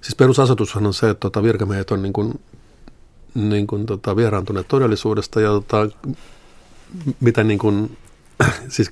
siis 0.01 0.15
perusasetushan 0.15 0.85
on 0.85 0.93
se, 0.93 1.09
että 1.09 1.19
tota, 1.19 1.43
virkamiehet 1.43 1.91
on 1.91 2.01
niin 2.01 2.13
kuin, 2.13 2.39
niin 3.33 3.67
kuin, 3.67 3.85
tota, 3.85 4.15
vieraantuneet 4.15 4.67
todellisuudesta 4.67 5.41
ja 5.41 5.49
tota, 5.49 5.89
mitä 7.19 7.43
niin 7.43 7.59
kuin 7.59 7.97
siis 8.67 8.91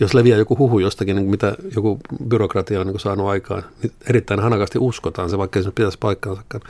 jos 0.00 0.14
leviää 0.14 0.38
joku 0.38 0.58
huhu 0.58 0.78
jostakin, 0.78 1.16
niin 1.16 1.30
mitä 1.30 1.56
joku 1.74 1.98
byrokratia 2.28 2.80
on 2.80 2.86
niin 2.86 3.00
saanut 3.00 3.28
aikaan, 3.28 3.64
niin 3.82 3.92
erittäin 4.08 4.40
hanakasti 4.40 4.78
uskotaan 4.78 5.30
se, 5.30 5.38
vaikka 5.38 5.62
se 5.62 5.70
pitäisi 5.70 5.98
paikkaansakaan. 5.98 6.62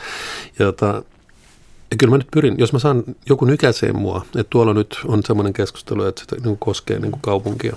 Ja, 0.58 0.66
tota, 0.66 1.02
ja 1.90 1.96
kyllä 1.98 2.10
mä 2.10 2.18
nyt 2.18 2.28
pyrin, 2.30 2.54
jos 2.58 2.72
mä 2.72 2.78
saan 2.78 3.04
joku 3.28 3.44
nykäiseen 3.44 3.96
mua, 3.96 4.24
että 4.26 4.50
tuolla 4.50 4.74
nyt 4.74 5.00
on 5.04 5.22
semmoinen 5.24 5.52
keskustelu, 5.52 6.04
että 6.04 6.22
se 6.30 6.36
niin 6.44 6.58
koskee 6.58 6.98
niin 6.98 7.12
kaupunkia 7.20 7.76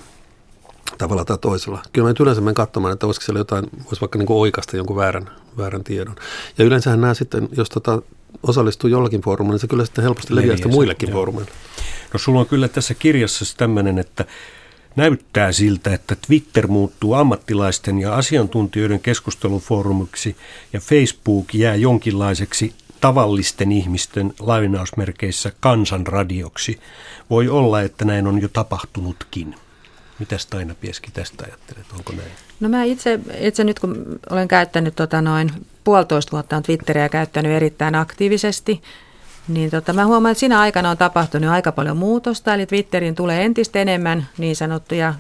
tavalla 0.98 1.26
tai 1.26 1.38
toisella. 1.38 1.82
Kyllä 1.94 2.06
mä 2.06 2.10
nyt 2.10 2.20
yleensä 2.20 2.42
menen 2.42 2.56
katsomaan, 2.56 2.94
että 2.94 3.06
olisiko 3.06 3.26
siellä 3.26 3.40
jotain, 3.40 3.66
voisi 3.86 4.02
vaikka 4.02 4.20
niin 4.20 4.28
oikasta 4.30 4.78
jonkun 4.78 4.96
väärän, 4.96 5.30
väärän 5.58 5.84
tiedon. 5.84 6.16
Ja 6.58 6.66
yleensähän 6.66 7.02
nämä 7.02 7.14
sitten, 7.14 7.50
jos 7.58 7.70
tota, 7.70 8.02
osallistuu 8.44 8.90
jollakin 8.90 9.22
foorumilla, 9.22 9.54
niin 9.54 9.62
se 9.62 9.68
kyllä 9.68 9.86
sitten 9.86 10.04
helposti 10.04 10.36
leviää 10.36 10.58
sitä 10.58 10.70
muillekin 10.70 11.12
foorumeille. 11.12 11.52
No 12.14 12.20
sulla 12.20 12.40
on 12.40 12.46
kyllä 12.46 12.68
tässä 12.68 12.94
kirjassa 12.94 13.58
tämmöinen, 13.58 14.00
että 14.00 14.26
näyttää 14.96 15.52
siltä, 15.52 15.94
että 15.94 16.16
Twitter 16.28 16.68
muuttuu 16.68 17.14
ammattilaisten 17.14 18.00
ja 18.00 18.16
asiantuntijoiden 18.16 19.00
keskustelufoorumiksi 19.00 20.36
ja 20.74 20.80
Facebook 20.80 21.54
jää 21.54 21.76
jonkinlaiseksi 21.76 22.74
tavallisten 23.02 23.72
ihmisten 23.72 24.34
lainausmerkeissä 24.40 25.52
kansanradioksi. 25.60 26.80
Voi 27.30 27.50
olla, 27.50 27.82
että 27.82 28.06
näin 28.06 28.28
on 28.28 28.42
jo 28.42 28.48
tapahtunutkin. 28.48 29.56
Mitäs 30.20 30.46
Taina 30.46 30.76
Pieski 30.82 31.12
tästä 31.12 31.44
ajattelet, 31.46 31.86
onko 31.98 32.14
näin? 32.14 32.32
No 32.60 32.70
mä 32.70 32.84
itse, 32.84 33.20
itse 33.40 33.64
nyt 33.64 33.80
kun 33.80 34.20
olen 34.30 34.48
käyttänyt 34.48 34.96
tota 34.96 35.22
noin 35.22 35.52
puolitoista 35.84 36.32
vuotta 36.32 36.58
on 36.58 36.64
Twitteriä 36.64 37.10
käyttänyt 37.10 37.52
erittäin 37.52 37.96
aktiivisesti. 37.96 38.82
Niin 39.48 39.70
tota, 39.70 39.94
mä 39.94 40.06
huomaan, 40.06 40.32
että 40.32 40.40
siinä 40.40 40.60
aikana 40.60 40.90
on 40.90 40.98
tapahtunut 40.98 41.50
aika 41.50 41.72
paljon 41.72 41.98
muutosta, 41.98 42.54
eli 42.54 42.66
Twitterin 42.66 43.16
tulee 43.16 43.46
entistä 43.46 43.80
enemmän 43.80 44.28
niin 44.38 44.56
sanottuja 44.56 45.14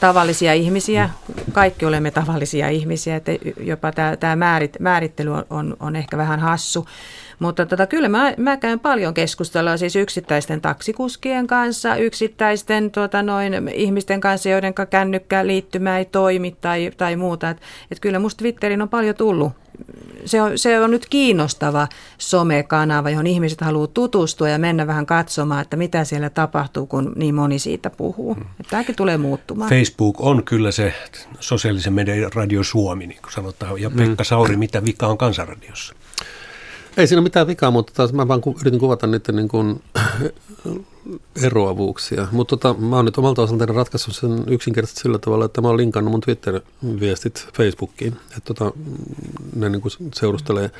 tavallisia 0.00 0.52
ihmisiä. 0.52 1.10
Kaikki 1.52 1.86
olemme 1.86 2.10
tavallisia 2.10 2.68
ihmisiä, 2.68 3.16
että 3.16 3.32
jopa 3.60 3.92
tämä, 4.20 4.36
määrit, 4.36 4.76
määrittely 4.80 5.30
on, 5.50 5.76
on 5.80 5.96
ehkä 5.96 6.16
vähän 6.16 6.40
hassu. 6.40 6.86
Mutta 7.40 7.66
tota, 7.66 7.86
kyllä 7.86 8.08
mä, 8.08 8.34
mä 8.36 8.56
käyn 8.56 8.80
paljon 8.80 9.14
keskustelua 9.14 9.76
siis 9.76 9.96
yksittäisten 9.96 10.60
taksikuskien 10.60 11.46
kanssa, 11.46 11.96
yksittäisten 11.96 12.90
tota, 12.90 13.22
noin, 13.22 13.68
ihmisten 13.74 14.20
kanssa, 14.20 14.48
joiden 14.48 14.74
kännykkä 14.90 15.46
liittymä 15.46 15.98
ei 15.98 16.04
toimi 16.04 16.56
tai, 16.60 16.90
tai 16.96 17.16
muuta. 17.16 17.50
Et, 17.50 17.60
et 17.90 18.00
kyllä 18.00 18.18
musta 18.18 18.38
Twitterin 18.38 18.82
on 18.82 18.88
paljon 18.88 19.14
tullut 19.14 19.52
se 20.24 20.42
on, 20.42 20.58
se 20.58 20.80
on 20.80 20.90
nyt 20.90 21.06
kiinnostava 21.10 21.88
somekanava, 22.18 23.10
johon 23.10 23.26
ihmiset 23.26 23.60
haluaa 23.60 23.86
tutustua 23.86 24.48
ja 24.48 24.58
mennä 24.58 24.86
vähän 24.86 25.06
katsomaan, 25.06 25.62
että 25.62 25.76
mitä 25.76 26.04
siellä 26.04 26.30
tapahtuu, 26.30 26.86
kun 26.86 27.12
niin 27.16 27.34
moni 27.34 27.58
siitä 27.58 27.90
puhuu. 27.90 28.34
Hmm. 28.34 28.42
Että 28.42 28.70
tämäkin 28.70 28.96
tulee 28.96 29.16
muuttumaan. 29.16 29.70
Facebook 29.70 30.20
on 30.20 30.44
kyllä 30.44 30.70
se 30.70 30.94
sosiaalisen 31.40 31.92
median 31.92 32.32
radio 32.34 32.62
Suomi, 32.62 33.06
niin 33.06 33.22
kuin 33.22 33.32
sanotaan. 33.32 33.80
Ja 33.80 33.90
Pekka 33.90 34.24
Sauri, 34.24 34.56
mitä 34.56 34.84
vika 34.84 35.06
on 35.06 35.18
kansanradiossa? 35.18 35.94
Ei 37.00 37.06
siinä 37.06 37.22
mitään 37.22 37.46
vikaa, 37.46 37.70
mutta 37.70 37.92
taas 37.96 38.12
mä 38.12 38.28
vaan 38.28 38.42
yritin 38.60 38.80
kuvata 38.80 39.06
niiden 39.06 39.36
niin 39.36 39.48
kuin 39.48 39.82
eroavuuksia. 41.46 42.28
Mutta 42.32 42.56
tota, 42.56 42.80
mä 42.80 42.96
oon 42.96 43.04
nyt 43.04 43.18
omalta 43.18 43.42
osaltani 43.42 43.72
ratkaissut 43.72 44.16
sen 44.16 44.44
yksinkertaisesti 44.46 45.00
sillä 45.00 45.18
tavalla, 45.18 45.44
että 45.44 45.60
mä 45.60 45.68
oon 45.68 45.76
linkannut 45.76 46.12
mun 46.12 46.20
Twitter-viestit 46.20 47.48
Facebookiin. 47.54 48.12
Että 48.12 48.54
tota, 48.54 48.72
ne 49.56 49.68
niin 49.68 49.82
kuin 49.82 49.92
seurustelee, 50.14 50.70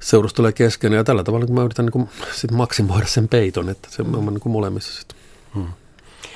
seurustelee 0.00 0.52
kesken 0.52 0.92
ja 0.92 1.04
tällä 1.04 1.24
tavalla 1.24 1.46
mä 1.46 1.62
yritän 1.62 1.84
niin 1.84 1.92
kuin 1.92 2.08
sit 2.32 2.50
maksimoida 2.50 3.06
sen 3.06 3.28
peiton, 3.28 3.68
että 3.68 3.88
se 3.90 4.02
on 4.02 4.26
niin 4.26 4.40
kuin 4.40 4.52
molemmissa 4.52 5.00
sitten. 5.00 5.18
Hmm. 5.54 5.66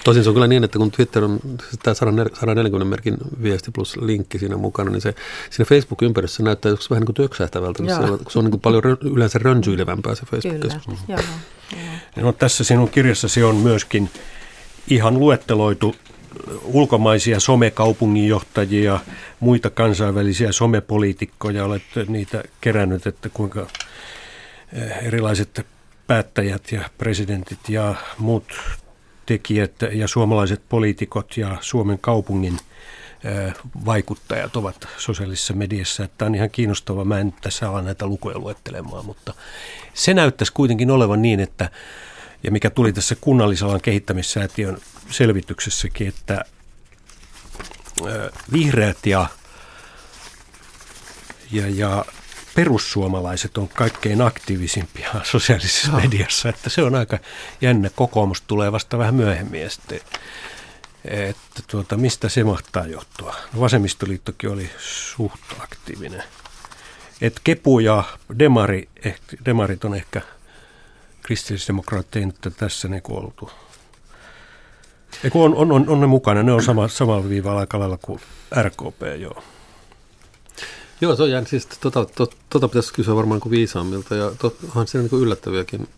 Tosin 0.07 0.23
se 0.25 0.31
on 0.31 0.35
kyllä 0.35 0.47
niin, 0.47 0.65
että 0.65 0.79
kun 0.79 0.91
Twitter 0.91 1.25
on 1.25 1.41
tämä 1.83 1.95
140 1.95 2.85
merkin 2.85 3.17
viesti 3.43 3.71
plus 3.71 3.97
linkki 3.97 4.39
siinä 4.39 4.57
mukana, 4.57 4.91
niin 4.91 5.01
se 5.01 5.15
siinä 5.51 5.69
Facebook-ympäristössä 5.69 6.43
näyttää 6.43 6.71
joskus 6.71 6.91
vähän 6.91 7.01
niin 7.01 7.15
kuin 7.15 7.29
töksähtävältä, 7.29 7.83
siellä, 7.87 8.19
kun 8.19 8.31
se 8.31 8.39
on 8.39 8.45
niin 8.45 8.51
kuin 8.51 8.61
paljon 8.61 8.83
yleensä 9.01 9.39
rönsyilevämpää 9.39 10.15
se 10.15 10.23
Facebook-keskustelu. 10.27 10.97
Kyllä, 11.07 11.23
No, 12.17 12.33
tässä 12.33 12.65
sinun 12.65 12.89
kirjassasi 12.89 13.43
on 13.43 13.57
myöskin 13.57 14.11
ihan 14.89 15.19
luetteloitu 15.19 15.95
ulkomaisia 16.65 17.41
somekaupunginjohtajia, 17.41 19.01
muita 19.41 19.71
kansainvälisiä 19.71 20.53
somepoliitikkoja, 20.53 21.65
olet 21.65 21.83
niitä 22.09 22.45
kerännyt, 22.61 23.07
että 23.07 23.29
kuinka 23.29 23.67
erilaiset 25.03 25.67
päättäjät 26.07 26.73
ja 26.73 26.91
presidentit 26.99 27.69
ja 27.69 27.95
muut 28.19 28.45
tekijät 29.27 29.73
ja 29.93 30.09
suomalaiset 30.09 30.63
poliitikot 30.69 31.37
ja 31.37 31.57
Suomen 31.61 31.99
kaupungin 31.99 32.59
vaikuttajat 33.85 34.57
ovat 34.57 34.89
sosiaalisessa 34.99 35.55
mediassa. 35.55 36.09
Tämä 36.19 36.27
on 36.27 36.35
ihan 36.35 36.51
kiinnostavaa. 36.51 37.05
Mä 37.05 37.19
en 37.19 37.35
tässä 37.41 37.69
ala 37.69 37.83
näitä 37.83 38.07
lukuja 38.07 38.39
luettelemaan, 38.39 39.07
mutta 39.07 39.35
se 39.95 40.15
näyttäisi 40.15 40.53
kuitenkin 40.53 40.91
olevan 40.91 41.23
niin, 41.23 41.41
että 41.41 41.71
ja 42.43 42.51
mikä 42.51 42.71
tuli 42.71 42.93
tässä 42.93 43.17
kunnallisalan 43.21 43.81
kehittämissäätiön 43.81 44.79
selvityksessäkin, 45.11 46.09
että 46.09 46.45
vihreät 48.53 49.07
ja, 49.07 49.27
ja, 51.53 51.69
ja 51.69 52.05
perussuomalaiset 52.57 53.59
on 53.59 53.69
kaikkein 53.69 54.23
aktiivisimpia 54.23 55.11
sosiaalisessa 55.33 55.93
no. 55.93 56.01
mediassa, 56.01 56.49
että 56.49 56.71
se 56.71 56.83
on 56.83 56.95
aika 56.95 57.19
jännä. 57.61 57.91
Kokoomus 57.97 58.43
tulee 58.43 58.73
vasta 58.73 58.99
vähän 58.99 59.15
myöhemmin 59.15 59.63
ja 59.63 59.71
sitten, 59.71 60.01
että 61.05 61.63
tuota, 61.71 61.97
mistä 61.97 62.29
se 62.29 62.45
mahtaa 62.45 62.87
johtua. 62.87 63.35
Vasemmistoliittokin 63.61 64.51
oli 64.51 64.71
suht 64.79 65.41
aktiivinen. 65.61 66.23
Et 67.21 67.41
Kepu 67.45 67.79
ja 67.79 68.05
Demari, 68.39 68.89
ehkä, 69.05 69.37
Demarit 69.45 69.85
on 69.85 69.95
ehkä 69.95 70.21
kristillisdemokraattien 71.23 72.35
tässä 72.57 72.89
niin 72.89 73.03
oltu. 73.09 73.51
Eiku 75.25 75.43
on, 75.43 75.55
on, 75.55 75.73
on, 75.73 75.89
on, 75.89 76.01
ne 76.01 76.07
mukana, 76.07 76.43
ne 76.43 76.53
on 76.53 76.63
sama, 76.63 76.89
samalla 76.89 77.29
viivalla 77.29 77.61
aika 77.61 77.79
lailla 77.79 77.99
kuin 78.03 78.21
RKP, 78.63 79.03
joo. 79.21 79.43
Joo, 81.01 81.17
se 81.17 81.23
on 81.23 81.31
jäänyt. 81.31 81.49
Siis, 81.49 81.67
tota, 81.67 82.05
to, 82.05 82.31
tota 82.51 82.69
pitäisi 82.69 82.93
kysyä 82.93 83.17
varmaan 83.17 83.41
kuin 83.41 83.51
viisaammilta 83.51 84.15
ja 84.15 84.33
to, 84.39 84.57
onhan 84.65 84.87
siinä 84.87 85.09
niin 85.11 85.23
yllättäviäkin 85.23 85.89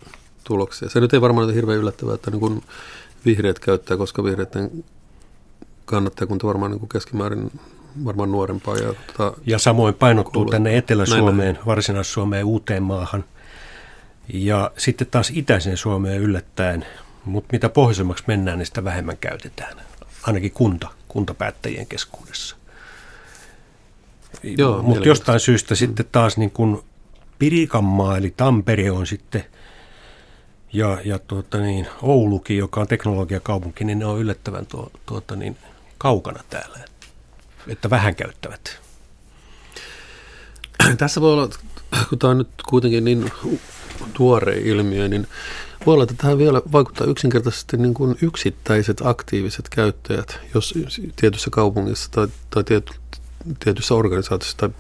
tuloksia. 0.45 0.89
Se 0.89 1.01
nyt 1.01 1.15
ei 1.15 1.21
varmaan 1.21 1.47
ole 1.47 1.55
hirveän 1.55 1.79
yllättävää, 1.79 2.15
että 2.15 2.31
niin 2.31 2.41
kuin 2.41 2.63
vihreät 3.25 3.59
käyttää, 3.59 3.97
koska 3.97 4.25
vihreiden 4.25 4.85
kannattajakunta 5.85 6.47
varmaan 6.47 6.71
niin 6.71 6.79
kuin 6.79 6.89
keskimäärin 6.89 7.51
varmaan 8.05 8.33
nuorempaa. 8.33 8.77
Ja, 8.77 8.95
tota, 9.07 9.41
ja 9.47 9.59
samoin 9.59 9.95
painottuu 9.95 10.33
kuulet. 10.33 10.51
tänne 10.51 10.77
Etelä-Suomeen, 10.77 11.59
Varsinais-Suomeen, 11.67 12.45
uuteen 12.45 12.83
maahan. 12.83 13.25
Ja 14.33 14.71
sitten 14.77 15.07
taas 15.11 15.31
itäiseen 15.35 15.77
Suomeen 15.77 16.21
yllättäen, 16.21 16.87
mutta 17.25 17.49
mitä 17.53 17.69
pohjoisemmaksi 17.69 18.25
mennään, 18.27 18.59
niin 18.59 18.67
sitä 18.67 18.85
vähemmän 18.85 19.17
käytetään. 19.17 19.77
Ainakin 20.23 20.53
kunta, 20.53 20.89
kuntapäättäjien 21.09 21.87
keskuudessa. 21.87 22.57
Joo, 24.43 24.83
Mutta 24.83 25.09
jostain 25.09 25.41
syystä 25.41 25.75
sitten 25.75 26.07
taas 26.13 26.37
niin 26.37 26.51
kuin 26.51 26.81
Pirikanmaa 27.39 28.17
eli 28.17 28.35
Tampere 28.37 28.91
on 28.91 29.07
sitten 29.07 29.45
ja, 30.73 30.99
ja 31.05 31.19
tuota 31.19 31.59
niin, 31.59 31.87
Oulukin, 32.03 32.59
joka 32.59 32.81
on 32.81 32.87
teknologiakaupunki, 32.87 33.85
niin 33.85 33.99
ne 33.99 34.07
on 34.07 34.19
yllättävän 34.19 34.67
tuo, 34.67 34.91
tuota 35.07 35.37
niin, 35.37 35.57
kaukana 35.99 36.41
täällä, 36.51 36.79
että 37.67 37.91
vähän 37.91 38.15
käyttävät. 38.15 38.81
Tässä 40.99 41.21
voi 41.21 41.33
olla, 41.33 41.49
kun 42.09 42.19
tämä 42.19 42.31
on 42.31 42.39
nyt 42.39 42.49
kuitenkin 42.69 43.05
niin 43.05 43.33
tuore 44.15 44.57
ilmiö, 44.57 45.09
niin 45.09 45.27
voi 45.87 45.95
olla, 45.95 46.03
että 46.05 46.15
tähän 46.19 46.39
vielä 46.39 46.63
vaikuttaa 46.73 47.07
yksinkertaisesti 47.07 47.77
niin 47.77 47.95
kuin 47.95 48.17
yksittäiset 48.23 49.01
aktiiviset 49.05 49.69
käyttäjät, 49.69 50.41
jos 50.55 50.75
tietyssä 51.17 51.51
kaupungissa 51.51 52.11
tai, 52.11 52.29
tai 52.51 52.65
tiety, 52.65 52.93
tietyssä 53.65 53.95
organisaatiossa. 53.95 54.57
Tai, 54.57 54.71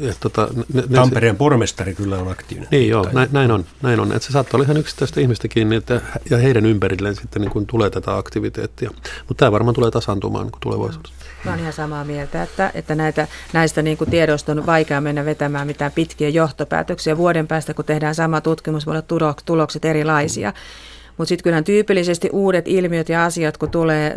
et, 0.00 0.16
tota, 0.20 0.48
ne, 0.74 0.82
Tampereen 0.82 1.34
se, 1.34 1.38
pormestari 1.38 1.94
kyllä 1.94 2.18
on 2.18 2.30
aktiivinen. 2.30 2.68
Niin 2.70 2.88
joo, 2.88 3.08
näin, 3.12 3.28
näin 3.32 3.50
on. 3.50 3.64
Näin 3.82 4.00
on. 4.00 4.12
Että 4.12 4.26
se 4.26 4.32
saattaa 4.32 4.58
olla 4.58 4.64
ihan 4.64 4.76
yksittäistä 4.76 5.20
ihmistä 5.20 5.48
kiinni, 5.48 5.76
että, 5.76 6.00
ja 6.30 6.38
heidän 6.38 6.66
ympärilleen 6.66 7.14
sitten 7.14 7.42
niin 7.42 7.50
kuin 7.50 7.66
tulee 7.66 7.90
tätä 7.90 8.16
aktiviteettia. 8.16 8.90
Mutta 9.28 9.40
tämä 9.40 9.52
varmaan 9.52 9.74
tulee 9.74 9.90
tasaantumaan 9.90 10.46
niin 10.46 10.60
tulevaisuudessa. 10.60 11.14
Mä 11.44 11.50
olen 11.50 11.60
ihan 11.60 11.72
samaa 11.72 12.04
mieltä, 12.04 12.42
että, 12.42 12.70
että 12.74 12.94
näitä, 12.94 13.28
näistä 13.52 13.82
niin 13.82 13.96
kuin 13.96 14.10
tiedoista 14.10 14.52
on 14.52 14.66
vaikea 14.66 15.00
mennä 15.00 15.24
vetämään 15.24 15.66
mitään 15.66 15.92
pitkiä 15.92 16.28
johtopäätöksiä. 16.28 17.16
Vuoden 17.16 17.46
päästä, 17.46 17.74
kun 17.74 17.84
tehdään 17.84 18.14
sama 18.14 18.40
tutkimus, 18.40 18.86
voi 18.86 18.92
olla 18.92 19.34
tulokset 19.44 19.84
erilaisia. 19.84 20.50
Mm. 20.50 20.93
Mutta 21.16 21.28
sitten 21.28 21.42
kyllä 21.44 21.62
tyypillisesti 21.62 22.30
uudet 22.32 22.68
ilmiöt 22.68 23.08
ja 23.08 23.24
asiat, 23.24 23.56
kun 23.56 23.70
tulee, 23.70 24.16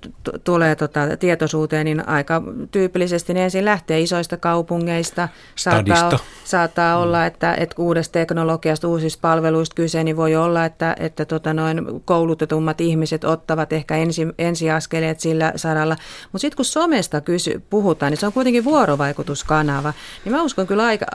t- 0.00 0.44
tulee 0.44 0.76
tota 0.76 1.00
tietoisuuteen, 1.18 1.84
niin 1.84 2.08
aika 2.08 2.42
tyypillisesti 2.70 3.34
ne 3.34 3.44
ensin 3.44 3.64
lähtee 3.64 4.00
isoista 4.00 4.36
kaupungeista. 4.36 5.28
Saattaa, 5.56 6.18
saattaa 6.44 6.96
mm. 6.96 7.02
olla, 7.02 7.26
että, 7.26 7.54
että 7.54 7.74
uudesta 7.78 8.12
teknologiasta, 8.12 8.88
uusista 8.88 9.20
palveluista 9.20 9.74
kyse, 9.74 10.04
niin 10.04 10.16
voi 10.16 10.36
olla, 10.36 10.64
että, 10.64 10.96
että 10.98 11.24
tota 11.24 11.54
noin 11.54 11.86
koulutetummat 12.04 12.80
ihmiset 12.80 13.24
ottavat 13.24 13.72
ehkä 13.72 13.96
ensi, 13.96 14.26
ensiaskeleet 14.38 15.20
sillä 15.20 15.52
saralla. 15.56 15.96
Mutta 16.32 16.38
sitten 16.38 16.56
kun 16.56 16.64
somesta 16.64 17.20
kysy, 17.20 17.62
puhutaan, 17.70 18.12
niin 18.12 18.20
se 18.20 18.26
on 18.26 18.32
kuitenkin 18.32 18.64
vuorovaikutuskanava. 18.64 19.92
Niin 20.24 20.32
mä 20.32 20.42
uskon 20.42 20.66
kyllä 20.66 20.84
aika 20.84 21.06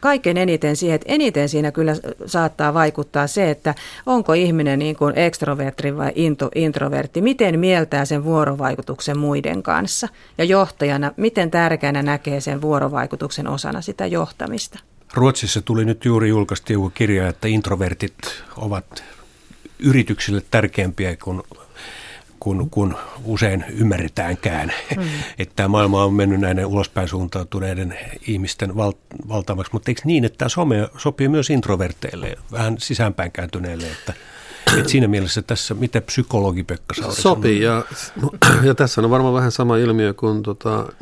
kaikkein 0.00 0.36
eniten 0.36 0.76
siihen, 0.76 0.94
että 0.94 1.12
eniten 1.12 1.48
siinä 1.48 1.72
kyllä 1.72 1.92
saattaa 2.26 2.74
vaikuttaa 2.74 3.26
se, 3.26 3.50
että 3.50 3.74
onko 4.06 4.32
ihminen 4.32 4.78
niin 4.78 4.96
kuin 4.96 5.18
ekstrovertti 5.18 5.96
vai 5.96 6.12
introvertti, 6.54 7.20
miten 7.20 7.60
mieltää 7.60 8.04
sen 8.04 8.24
vuorovaikutuksen 8.24 9.18
muiden 9.18 9.62
kanssa 9.62 10.08
ja 10.38 10.44
johtajana, 10.44 11.12
miten 11.16 11.50
tärkeänä 11.50 12.02
näkee 12.02 12.40
sen 12.40 12.62
vuorovaikutuksen 12.62 13.48
osana 13.48 13.80
sitä 13.80 14.06
johtamista. 14.06 14.78
Ruotsissa 15.14 15.62
tuli 15.62 15.84
nyt 15.84 16.04
juuri 16.04 16.28
julkaistiin 16.28 16.92
kirja, 16.94 17.28
että 17.28 17.48
introvertit 17.48 18.14
ovat 18.56 19.04
yrityksille 19.78 20.42
tärkeämpiä 20.50 21.16
kuin 21.16 21.42
kuin, 22.40 22.70
kuin 22.70 22.94
usein 23.24 23.64
ymmärretäänkään. 23.68 24.72
Mm. 24.96 25.02
Että 25.38 25.56
tämä 25.56 25.68
maailma 25.68 26.04
on 26.04 26.14
mennyt 26.14 26.40
näiden 26.40 26.66
ulospäin 26.66 27.08
suuntautuneiden 27.08 27.98
ihmisten 28.26 28.76
val, 28.76 28.92
valtavaksi. 29.28 29.72
Mutta 29.72 29.90
eikö 29.90 30.00
niin, 30.04 30.24
että 30.24 30.38
tämä 30.38 30.48
some 30.48 30.88
sopii 30.96 31.28
myös 31.28 31.50
introverteille, 31.50 32.36
vähän 32.52 32.76
sisäänpäin 32.78 33.32
kääntyneille, 33.32 33.86
että 33.86 34.14
että 34.78 34.90
siinä 34.90 35.08
mielessä 35.08 35.42
tässä, 35.42 35.74
mitä 35.74 36.00
psykologi 36.00 36.64
Pekka 36.64 36.94
Sauri 36.94 37.22
Sopii, 37.22 37.60
ja, 37.60 37.84
ja 38.68 38.74
tässä 38.74 39.00
on 39.00 39.10
varmaan 39.10 39.34
vähän 39.34 39.52
sama 39.52 39.76
ilmiö 39.76 40.14
kuin 40.14 40.42
tota, 40.42 40.92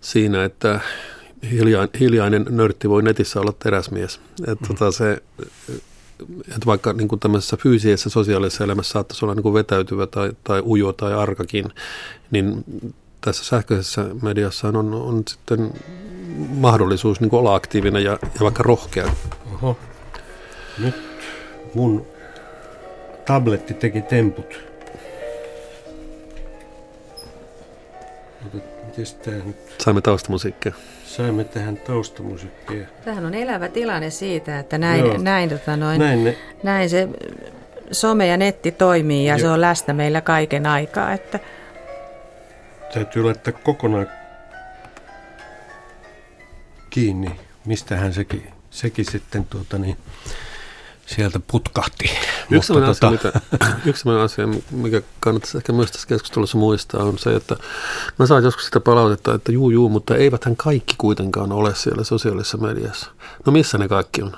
siinä, 0.00 0.44
että 0.44 0.80
hiljainen, 1.50 2.00
hiljainen 2.00 2.46
nörtti 2.50 2.88
voi 2.88 3.02
netissä 3.02 3.40
olla 3.40 3.52
teräsmies. 3.52 4.20
Että 4.40 4.64
mm. 4.64 4.68
tota 4.68 4.92
se, 4.92 5.22
että 6.40 6.66
vaikka 6.66 6.92
niin 6.92 7.08
kuin 7.08 7.20
tämmöisessä 7.20 7.56
fyysisessä 7.56 8.10
sosiaalisessa 8.10 8.64
elämässä 8.64 8.92
saattaisi 8.92 9.24
olla 9.24 9.34
niin 9.34 9.42
kuin 9.42 9.54
vetäytyvä 9.54 10.06
tai, 10.06 10.32
tai 10.44 10.60
ujo 10.60 10.92
tai 10.92 11.14
arkakin, 11.14 11.66
niin 12.30 12.64
tässä 13.20 13.44
sähköisessä 13.44 14.06
mediassa 14.22 14.68
on, 14.68 14.94
on 14.94 15.22
sitten 15.28 15.72
mahdollisuus 16.48 17.20
niin 17.20 17.30
kuin 17.30 17.40
olla 17.40 17.54
aktiivinen 17.54 18.04
ja, 18.04 18.12
ja 18.12 18.40
vaikka 18.40 18.62
rohkea. 18.62 19.12
Oho. 19.54 19.76
Nyt 20.78 20.94
mun 21.74 22.06
tabletti 23.26 23.74
teki 23.74 24.02
temput. 24.02 24.70
Saimme 29.78 30.00
taustamusiikkia. 30.00 30.72
Saimme 31.16 31.44
tähän 31.44 31.76
taustamusiikkia. 31.76 32.86
Tähän 33.04 33.26
on 33.26 33.34
elävä 33.34 33.68
tilanne 33.68 34.10
siitä, 34.10 34.58
että 34.58 34.78
näin, 34.78 35.24
näin, 35.24 35.48
tota 35.48 35.76
noin, 35.76 35.98
näin, 35.98 36.24
ne. 36.24 36.36
näin 36.62 36.90
se 36.90 37.08
some 37.92 38.26
ja 38.26 38.36
netti 38.36 38.72
toimii 38.72 39.26
ja 39.26 39.32
Joo. 39.32 39.38
se 39.38 39.48
on 39.48 39.60
läsnä 39.60 39.94
meillä 39.94 40.20
kaiken 40.20 40.66
aikaa. 40.66 41.12
Että... 41.12 41.40
Täytyy 42.94 43.24
laittaa 43.24 43.52
kokonaan 43.52 44.06
kiinni. 46.90 47.30
Mistähän 47.64 48.12
sekin, 48.12 48.46
sekin 48.70 49.04
sitten 49.04 49.44
tuota 49.44 49.78
niin, 49.78 49.96
sieltä 51.16 51.40
putkahti. 51.46 52.10
Yksi 52.50 52.72
Mutta 52.72 52.90
asia, 52.90 53.10
tota... 53.10 53.40
yksi 53.86 54.08
asia, 54.24 54.48
mikä 54.70 55.02
kannattaisi 55.20 55.56
ehkä 55.56 55.72
myös 55.72 55.90
tässä 55.90 56.08
keskustelussa 56.08 56.58
muistaa, 56.58 57.04
on 57.04 57.18
se, 57.18 57.36
että 57.36 57.56
mä 58.18 58.26
saan 58.26 58.44
joskus 58.44 58.64
sitä 58.64 58.80
palautetta, 58.80 59.34
että 59.34 59.52
juu, 59.52 59.70
juu, 59.70 59.88
mutta 59.88 60.16
eiväthän 60.16 60.56
kaikki 60.56 60.94
kuitenkaan 60.98 61.52
ole 61.52 61.74
siellä 61.74 62.04
sosiaalisessa 62.04 62.58
mediassa. 62.58 63.10
No 63.46 63.52
missä 63.52 63.78
ne 63.78 63.88
kaikki 63.88 64.22
on? 64.22 64.32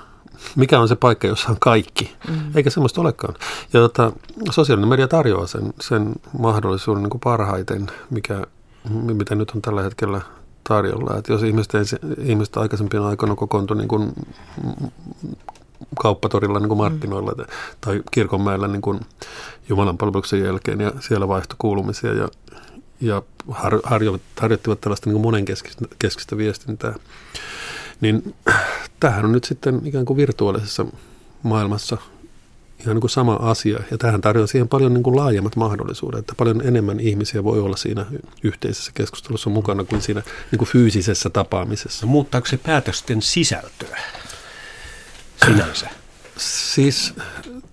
Mikä 0.55 0.79
on 0.79 0.87
se 0.87 0.95
paikka, 0.95 1.27
jossa 1.27 1.49
on 1.49 1.57
kaikki? 1.59 2.15
Mm. 2.29 2.35
Eikä 2.55 2.69
semmoista 2.69 3.01
olekaan. 3.01 3.33
Ja 3.73 3.79
tota, 3.79 4.11
sosiaalinen 4.51 4.89
media 4.89 5.07
tarjoaa 5.07 5.47
sen, 5.47 5.73
sen 5.81 6.13
mahdollisuuden 6.39 7.03
niin 7.03 7.09
kuin 7.09 7.21
parhaiten, 7.21 7.91
mikä, 8.09 8.43
mitä 8.89 9.35
nyt 9.35 9.51
on 9.55 9.61
tällä 9.61 9.81
hetkellä 9.81 10.21
tarjolla. 10.67 11.17
Että 11.17 11.33
jos 11.33 11.43
ihmiset, 11.43 11.71
ihmiset 12.17 12.57
aikaisempien 12.57 13.03
aikoina 13.03 13.35
kokoontui 13.35 13.77
niin 13.77 13.87
kuin 13.87 14.13
kauppatorilla 16.01 16.59
niin 16.59 16.69
kuin 16.69 16.77
markkinoilla 16.77 17.31
mm. 17.31 17.45
tai 17.81 18.01
kirkonmäellä 18.11 18.67
niin 18.67 18.81
kuin 18.81 18.99
Jumalan 19.69 19.97
palveluksen 19.97 20.43
jälkeen 20.43 20.81
ja 20.81 20.91
siellä 20.99 21.27
vaihtoi 21.27 21.55
kuulumisia 21.59 22.13
ja, 22.13 22.27
ja 23.01 23.21
har, 23.47 23.79
harjoittivat 24.35 24.81
tällaista 24.81 25.09
niin 25.09 25.21
kuin 25.21 25.21
monenkeskistä 25.21 26.37
viestintää. 26.37 26.95
Niin 28.01 28.35
tämähän 28.99 29.25
on 29.25 29.31
nyt 29.31 29.43
sitten 29.43 29.81
ikään 29.85 30.05
kuin 30.05 30.17
virtuaalisessa 30.17 30.85
maailmassa 31.43 31.97
ihan 32.79 32.95
niin 32.95 33.01
kuin 33.01 33.11
sama 33.11 33.33
asia. 33.33 33.79
Ja 33.91 33.97
tähän 33.97 34.21
tarjoaa 34.21 34.47
siihen 34.47 34.67
paljon 34.67 34.93
niin 34.93 35.03
kuin 35.03 35.15
laajemmat 35.15 35.55
mahdollisuudet, 35.55 36.19
että 36.19 36.35
paljon 36.37 36.61
enemmän 36.67 36.99
ihmisiä 36.99 37.43
voi 37.43 37.59
olla 37.59 37.77
siinä 37.77 38.05
yhteisessä 38.43 38.91
keskustelussa 38.95 39.49
mukana 39.49 39.83
kuin 39.83 40.01
siinä 40.01 40.21
niin 40.51 40.57
kuin 40.57 40.69
fyysisessä 40.69 41.29
tapaamisessa. 41.29 42.05
Muuttaako 42.05 42.47
se 42.47 42.57
päätösten 42.57 43.21
sisältöä 43.21 43.97
sinänsä? 45.45 45.89
Siis 46.37 47.13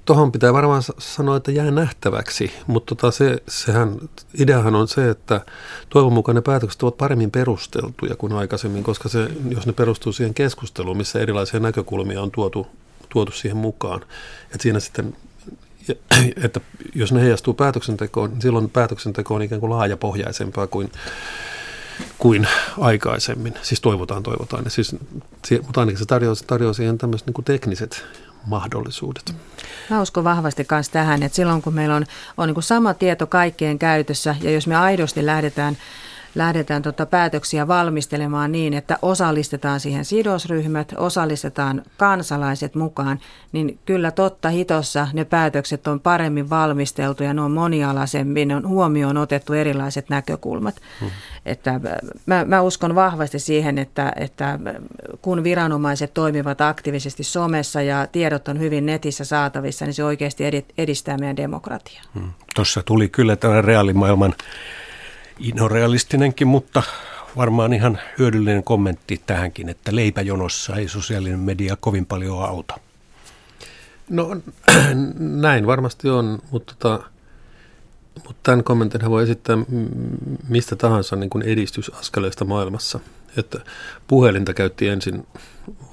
tuohon 0.05 0.33
pitää 0.33 0.53
varmaan 0.53 0.83
sanoa, 0.99 1.37
että 1.37 1.53
jää 1.53 1.71
nähtäväksi, 1.71 2.53
mutta 2.67 2.95
tota 2.95 3.11
se, 3.11 3.43
sehän, 3.49 3.97
ideahan 4.39 4.75
on 4.75 4.89
se, 4.89 5.11
että 5.11 5.41
toivon 5.89 6.13
mukaan 6.13 6.37
ne 6.37 6.41
päätökset 6.41 6.83
ovat 6.83 6.97
paremmin 6.97 7.31
perusteltuja 7.31 8.17
kuin 8.17 8.33
aikaisemmin, 8.33 8.83
koska 8.83 9.09
se, 9.09 9.29
jos 9.51 9.67
ne 9.67 9.73
perustuu 9.73 10.13
siihen 10.13 10.35
keskusteluun, 10.35 10.97
missä 10.97 11.19
erilaisia 11.21 11.61
näkökulmia 11.61 12.23
on 12.23 12.31
tuotu 12.31 12.67
tuotu 13.11 13.33
siihen 13.33 13.57
mukaan. 13.57 14.01
Että 14.45 14.63
siinä 14.63 14.81
sitten, 14.81 15.17
että 16.45 16.61
jos 16.95 17.13
ne 17.13 17.21
heijastuu 17.21 17.55
päätöksentekoon, 17.55 18.31
niin 18.31 18.43
silloin 18.43 18.71
päätöksenteko 18.71 19.35
on 19.35 19.43
ikään 19.43 19.61
kuin 19.61 19.71
laajapohjaisempaa 19.71 20.67
kuin, 20.67 20.93
kuin 22.19 22.49
aikaisemmin. 22.81 23.55
Siis 23.63 23.81
toivotaan, 23.81 24.23
toivotaan. 24.23 24.71
Siis, 24.71 24.97
mutta 25.63 25.81
ainakin 25.81 25.99
se 25.99 26.07
tarjoaa, 26.07 26.35
tarjoaa 26.47 26.73
siihen 26.73 26.99
tämmöiset 26.99 27.27
niin 27.27 27.45
tekniset 27.45 28.05
mahdollisuudet. 28.47 29.35
Mä 29.91 30.03
uskon 30.03 30.25
vahvasti 30.25 30.67
myös 30.71 30.89
tähän, 30.89 31.23
että 31.23 31.37
silloin 31.37 31.63
kun 31.63 31.75
meillä 31.75 31.95
on, 31.95 32.07
on 32.37 32.49
niin 32.49 32.63
sama 32.63 32.95
tieto 32.95 33.27
kaikkien 33.27 33.79
käytössä 33.79 34.37
ja 34.43 34.51
jos 34.51 34.67
me 34.67 34.77
aidosti 34.77 35.27
lähdetään 35.27 35.77
lähdetään 36.35 36.83
tota 36.83 37.07
päätöksiä 37.07 37.69
valmistelemaan 37.69 38.53
niin, 38.53 38.75
että 38.75 38.99
osallistetaan 39.03 39.81
siihen 39.81 40.05
sidosryhmät, 40.05 40.95
osallistetaan 40.97 41.83
kansalaiset 41.97 42.75
mukaan, 42.75 43.21
niin 43.53 43.79
kyllä 43.87 44.11
totta 44.11 44.49
hitossa 44.49 45.09
ne 45.13 45.25
päätökset 45.25 45.87
on 45.87 46.01
paremmin 46.01 46.51
valmisteltu 46.51 47.23
ja 47.23 47.35
ne 47.35 47.41
on 47.41 47.51
monialaisemmin, 47.51 48.49
ne 48.49 48.57
on 48.57 48.69
huomioon 48.69 49.17
otettu 49.17 49.53
erilaiset 49.53 50.09
näkökulmat. 50.09 50.81
Hmm. 51.01 51.11
Että 51.47 51.71
äh, 51.71 51.81
mä, 52.27 52.45
mä 52.45 52.61
uskon 52.61 52.95
vahvasti 52.95 53.39
siihen, 53.39 53.79
että, 53.79 54.13
että 54.17 54.59
kun 55.23 55.45
viranomaiset 55.45 56.15
toimivat 56.15 56.61
aktiivisesti 56.61 57.25
somessa 57.25 57.83
ja 57.83 58.07
tiedot 58.13 58.49
on 58.49 58.59
hyvin 58.59 58.87
netissä 58.87 59.25
saatavissa, 59.25 59.85
niin 59.85 59.95
se 59.95 60.05
oikeasti 60.05 60.45
edistää 60.79 61.19
meidän 61.19 61.37
demokratiaa. 61.37 62.03
Hmm. 62.15 62.33
Tuossa 62.55 62.83
tuli 62.83 63.09
kyllä 63.09 63.37
tämä 63.37 63.63
reaalimaailman 63.63 64.35
inorealistinenkin, 65.41 66.47
mutta 66.47 66.83
varmaan 67.37 67.73
ihan 67.73 67.99
hyödyllinen 68.19 68.65
kommentti 68.65 69.21
tähänkin, 69.27 69.69
että 69.69 69.97
leipäjonossa 69.97 70.77
ei 70.77 70.89
sosiaalinen 70.89 71.39
media 71.39 71.77
kovin 71.81 72.07
paljon 72.07 72.45
auta. 72.45 72.81
No 74.11 74.37
näin 75.19 75.67
varmasti 75.67 76.09
on, 76.09 76.43
mutta, 76.51 76.75
tota, 76.79 77.03
mutta 78.15 78.41
tämän 78.43 78.65
kommentin 78.65 79.11
voi 79.11 79.23
esittää 79.23 79.59
mistä 80.49 80.77
tahansa 80.77 81.17
niin 81.17 81.31
kuin 81.31 81.45
edistysaskeleista 81.45 82.45
maailmassa. 82.45 83.01
Että 83.37 83.61
puhelinta 84.07 84.55
käytti 84.55 84.89
ensin 84.89 85.27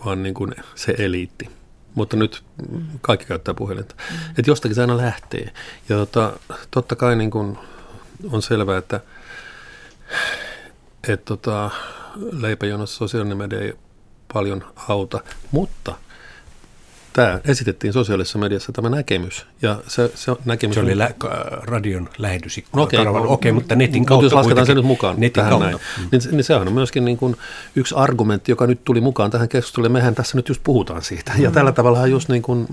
vaan 0.05 0.23
niin 0.23 0.33
kuin 0.33 0.55
se 0.75 0.95
eliitti, 0.97 1.49
mutta 1.95 2.17
nyt 2.17 2.43
kaikki 3.01 3.25
käyttää 3.25 3.53
puhelinta. 3.53 3.95
Mm. 3.95 4.17
Että 4.29 4.51
jostakin 4.51 4.75
se 4.75 4.81
aina 4.81 4.97
lähtee. 4.97 5.53
Ja 5.89 5.95
tota, 5.97 6.39
totta 6.71 6.95
kai 6.95 7.15
niin 7.15 7.31
kuin 7.31 7.57
on 8.31 8.41
selvää, 8.41 8.77
että– 8.77 8.99
että 11.07 11.25
tota, 11.25 11.69
leipäjonossa 12.31 12.97
sosiaalinen 12.97 13.37
media 13.37 13.61
ei 13.61 13.73
paljon 14.33 14.65
auta, 14.87 15.19
mutta 15.51 15.95
tämä 17.17 17.39
esitettiin 17.45 17.93
sosiaalisessa 17.93 18.39
mediassa 18.39 18.71
tämä 18.71 18.89
näkemys. 18.89 19.45
Ja 19.61 19.79
se, 19.87 20.11
se, 20.15 20.31
näkemys 20.45 20.73
se 20.73 20.79
oli 20.79 20.97
lä- 20.97 21.11
radion 21.61 22.09
lähetysikkuna. 22.17 22.81
No 22.81 22.83
okei, 22.83 22.99
okay, 22.99 23.21
okay, 23.25 23.51
mutta 23.51 23.75
netin 23.75 24.05
kautta 24.05 24.25
Jos 24.25 24.33
lasketaan 24.33 24.67
se 24.67 24.75
nyt 24.75 24.85
mukaan 24.85 25.15
netin 25.17 25.33
tähän 25.33 25.49
kautta. 25.49 25.65
näin, 25.65 25.79
mm. 25.97 26.07
niin, 26.11 26.21
niin 26.31 26.43
sehän 26.43 26.67
on 26.67 26.73
myöskin 26.73 27.05
niin 27.05 27.17
kuin 27.17 27.35
yksi 27.75 27.95
argumentti, 27.97 28.51
joka 28.51 28.67
nyt 28.67 28.83
tuli 28.83 29.01
mukaan 29.01 29.31
tähän 29.31 29.49
keskusteluun. 29.49 29.91
Mehän 29.91 30.15
tässä 30.15 30.37
nyt 30.37 30.49
just 30.49 30.61
puhutaan 30.63 31.01
siitä. 31.01 31.31
Mm. 31.37 31.43
Ja 31.43 31.51
tällä 31.51 31.71
tavalla 31.71 32.07
just 32.07 32.29
niin 32.29 32.41
kuin 32.41 32.67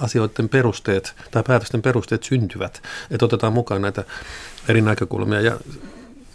asioiden 0.00 0.48
perusteet 0.48 1.14
tai 1.30 1.42
päätösten 1.46 1.82
perusteet 1.82 2.22
syntyvät, 2.22 2.82
että 3.10 3.24
otetaan 3.24 3.52
mukaan 3.52 3.82
näitä 3.82 4.04
eri 4.68 4.80
näkökulmia. 4.80 5.40
Ja 5.40 5.56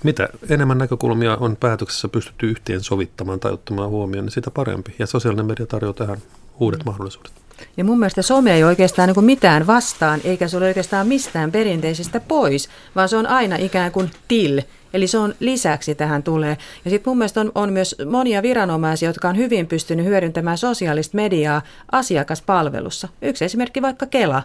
mitä 0.05 0.29
enemmän 0.49 0.77
näkökulmia 0.77 1.37
on 1.37 1.55
päätöksessä 1.55 2.07
pystytty 2.07 2.49
yhteen 2.49 2.83
sovittamaan 2.83 3.39
tai 3.39 3.51
ottamaan 3.51 3.89
huomioon, 3.89 4.25
niin 4.25 4.31
sitä 4.31 4.51
parempi. 4.51 4.95
Ja 4.99 5.07
sosiaalinen 5.07 5.45
media 5.45 5.65
tarjoaa 5.65 5.93
tähän 5.93 6.17
uudet 6.59 6.79
mm. 6.79 6.85
mahdollisuudet. 6.85 7.31
Ja 7.77 7.83
mun 7.83 7.99
mielestä 7.99 8.21
some 8.21 8.53
ei 8.53 8.63
oikeastaan 8.63 9.09
niin 9.09 9.25
mitään 9.25 9.67
vastaan, 9.67 10.21
eikä 10.23 10.47
se 10.47 10.57
ole 10.57 10.65
oikeastaan 10.65 11.07
mistään 11.07 11.51
perinteisestä 11.51 12.19
pois, 12.19 12.69
vaan 12.95 13.09
se 13.09 13.17
on 13.17 13.27
aina 13.27 13.55
ikään 13.55 13.91
kuin 13.91 14.11
till. 14.27 14.61
Eli 14.93 15.07
se 15.07 15.17
on 15.17 15.35
lisäksi 15.39 15.95
tähän 15.95 16.23
tulee. 16.23 16.57
Ja 16.85 16.91
sitten 16.91 17.11
mun 17.11 17.17
mielestä 17.17 17.41
on, 17.41 17.51
on 17.55 17.73
myös 17.73 17.95
monia 18.09 18.41
viranomaisia, 18.41 19.09
jotka 19.09 19.29
on 19.29 19.37
hyvin 19.37 19.67
pystynyt 19.67 20.05
hyödyntämään 20.05 20.57
sosiaalista 20.57 21.15
mediaa 21.15 21.61
asiakaspalvelussa. 21.91 23.07
Yksi 23.21 23.45
esimerkki 23.45 23.81
vaikka 23.81 24.05
Kela. 24.05 24.43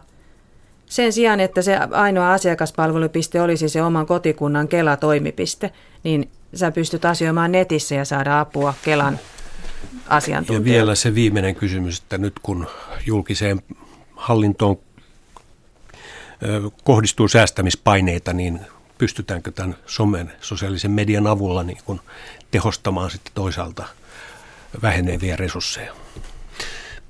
Sen 0.91 1.13
sijaan, 1.13 1.41
että 1.41 1.63
se 1.63 1.77
ainoa 1.91 2.33
asiakaspalvelupiste 2.33 3.43
olisi 3.43 3.69
se 3.69 3.83
oman 3.83 4.07
kotikunnan 4.07 4.69
Kela-toimipiste, 4.69 5.71
niin 6.05 6.31
sä 6.55 6.71
pystyt 6.71 7.05
asioimaan 7.05 7.53
netissä 7.53 7.95
ja 7.95 8.05
saada 8.05 8.41
apua 8.41 8.75
Kelan 8.85 9.19
asiantuntijoilta. 10.09 10.69
Ja 10.69 10.75
vielä 10.75 10.95
se 10.95 11.15
viimeinen 11.15 11.55
kysymys, 11.55 11.99
että 11.99 12.19
nyt 12.19 12.35
kun 12.43 12.67
julkiseen 13.07 13.63
hallintoon 14.17 14.79
kohdistuu 16.85 17.29
säästämispaineita, 17.29 18.33
niin 18.33 18.61
pystytäänkö 18.99 19.51
tämän 19.51 19.77
somen, 19.87 20.33
sosiaalisen 20.41 20.91
median 20.91 21.27
avulla 21.27 21.63
niin 21.63 21.79
kun 21.85 22.01
tehostamaan 22.51 23.11
sitten 23.11 23.33
toisaalta 23.35 23.85
väheneviä 24.83 25.37
resursseja? 25.37 25.93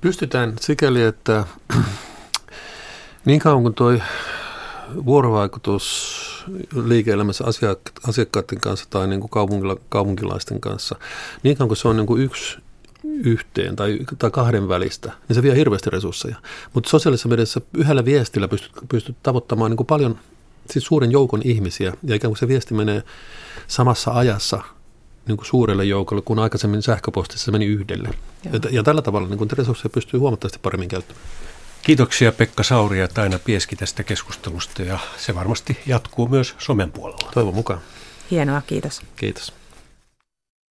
Pystytään 0.01 0.53
sikäli, 0.59 1.01
että 1.01 1.45
niin 3.25 3.39
kauan 3.39 3.63
kuin 3.63 3.73
tuo 3.73 3.91
vuorovaikutus 5.05 6.45
liike-elämässä 6.85 7.43
asiakkaiden 8.07 8.59
kanssa 8.61 8.85
tai 8.89 9.07
niin 9.07 9.19
kuin 9.19 9.29
kaupunkila, 9.29 9.77
kaupunkilaisten 9.89 10.61
kanssa, 10.61 10.95
niin 11.43 11.57
kuin 11.57 11.77
se 11.77 11.87
on 11.87 11.97
niin 11.97 12.07
kuin 12.07 12.21
yksi 12.21 12.57
yhteen 13.03 13.75
tai, 13.75 13.99
tai 14.17 14.31
kahden 14.31 14.67
välistä, 14.67 15.11
niin 15.27 15.35
se 15.35 15.43
vie 15.43 15.55
hirveästi 15.55 15.89
resursseja. 15.89 16.35
Mutta 16.73 16.89
sosiaalisessa 16.89 17.29
mediassa 17.29 17.61
yhdellä 17.73 18.05
viestillä 18.05 18.47
pystyt, 18.47 18.71
pystyt 18.89 19.15
tavoittamaan 19.23 19.71
niin 19.71 19.77
kuin 19.77 19.87
paljon, 19.87 20.19
siis 20.69 20.85
suuren 20.85 21.11
joukon 21.11 21.41
ihmisiä, 21.43 21.93
ja 22.03 22.15
ikään 22.15 22.31
kuin 22.31 22.37
se 22.37 22.47
viesti 22.47 22.73
menee 22.73 23.03
samassa 23.67 24.11
ajassa 24.11 24.61
niin 25.27 25.37
kuin 25.37 25.47
suurelle 25.47 25.85
joukolle, 25.85 26.21
kun 26.21 26.39
aikaisemmin 26.39 26.81
sähköpostissa 26.81 27.45
se 27.45 27.51
meni 27.51 27.65
yhdelle. 27.65 28.09
Ja, 28.53 28.59
ja 28.71 28.83
tällä 28.83 29.01
tavalla 29.01 29.27
niin 29.27 29.37
kuin 29.37 29.51
resursseja 29.51 29.89
pystyy 29.89 30.19
huomattavasti 30.19 30.59
paremmin 30.61 30.89
käyttämään. 30.89 31.25
Kiitoksia 31.83 32.31
Pekka 32.31 32.63
Sauri 32.63 32.99
ja 32.99 33.07
Taina 33.07 33.39
Pieski 33.39 33.75
tästä 33.75 34.03
keskustelusta 34.03 34.81
ja 34.81 34.99
se 35.17 35.35
varmasti 35.35 35.77
jatkuu 35.85 36.27
myös 36.27 36.55
somen 36.57 36.91
puolella. 36.91 37.31
Toivon 37.33 37.55
mukaan. 37.55 37.81
Hienoa, 38.31 38.61
kiitos. 38.61 39.01
Kiitos. 39.15 39.60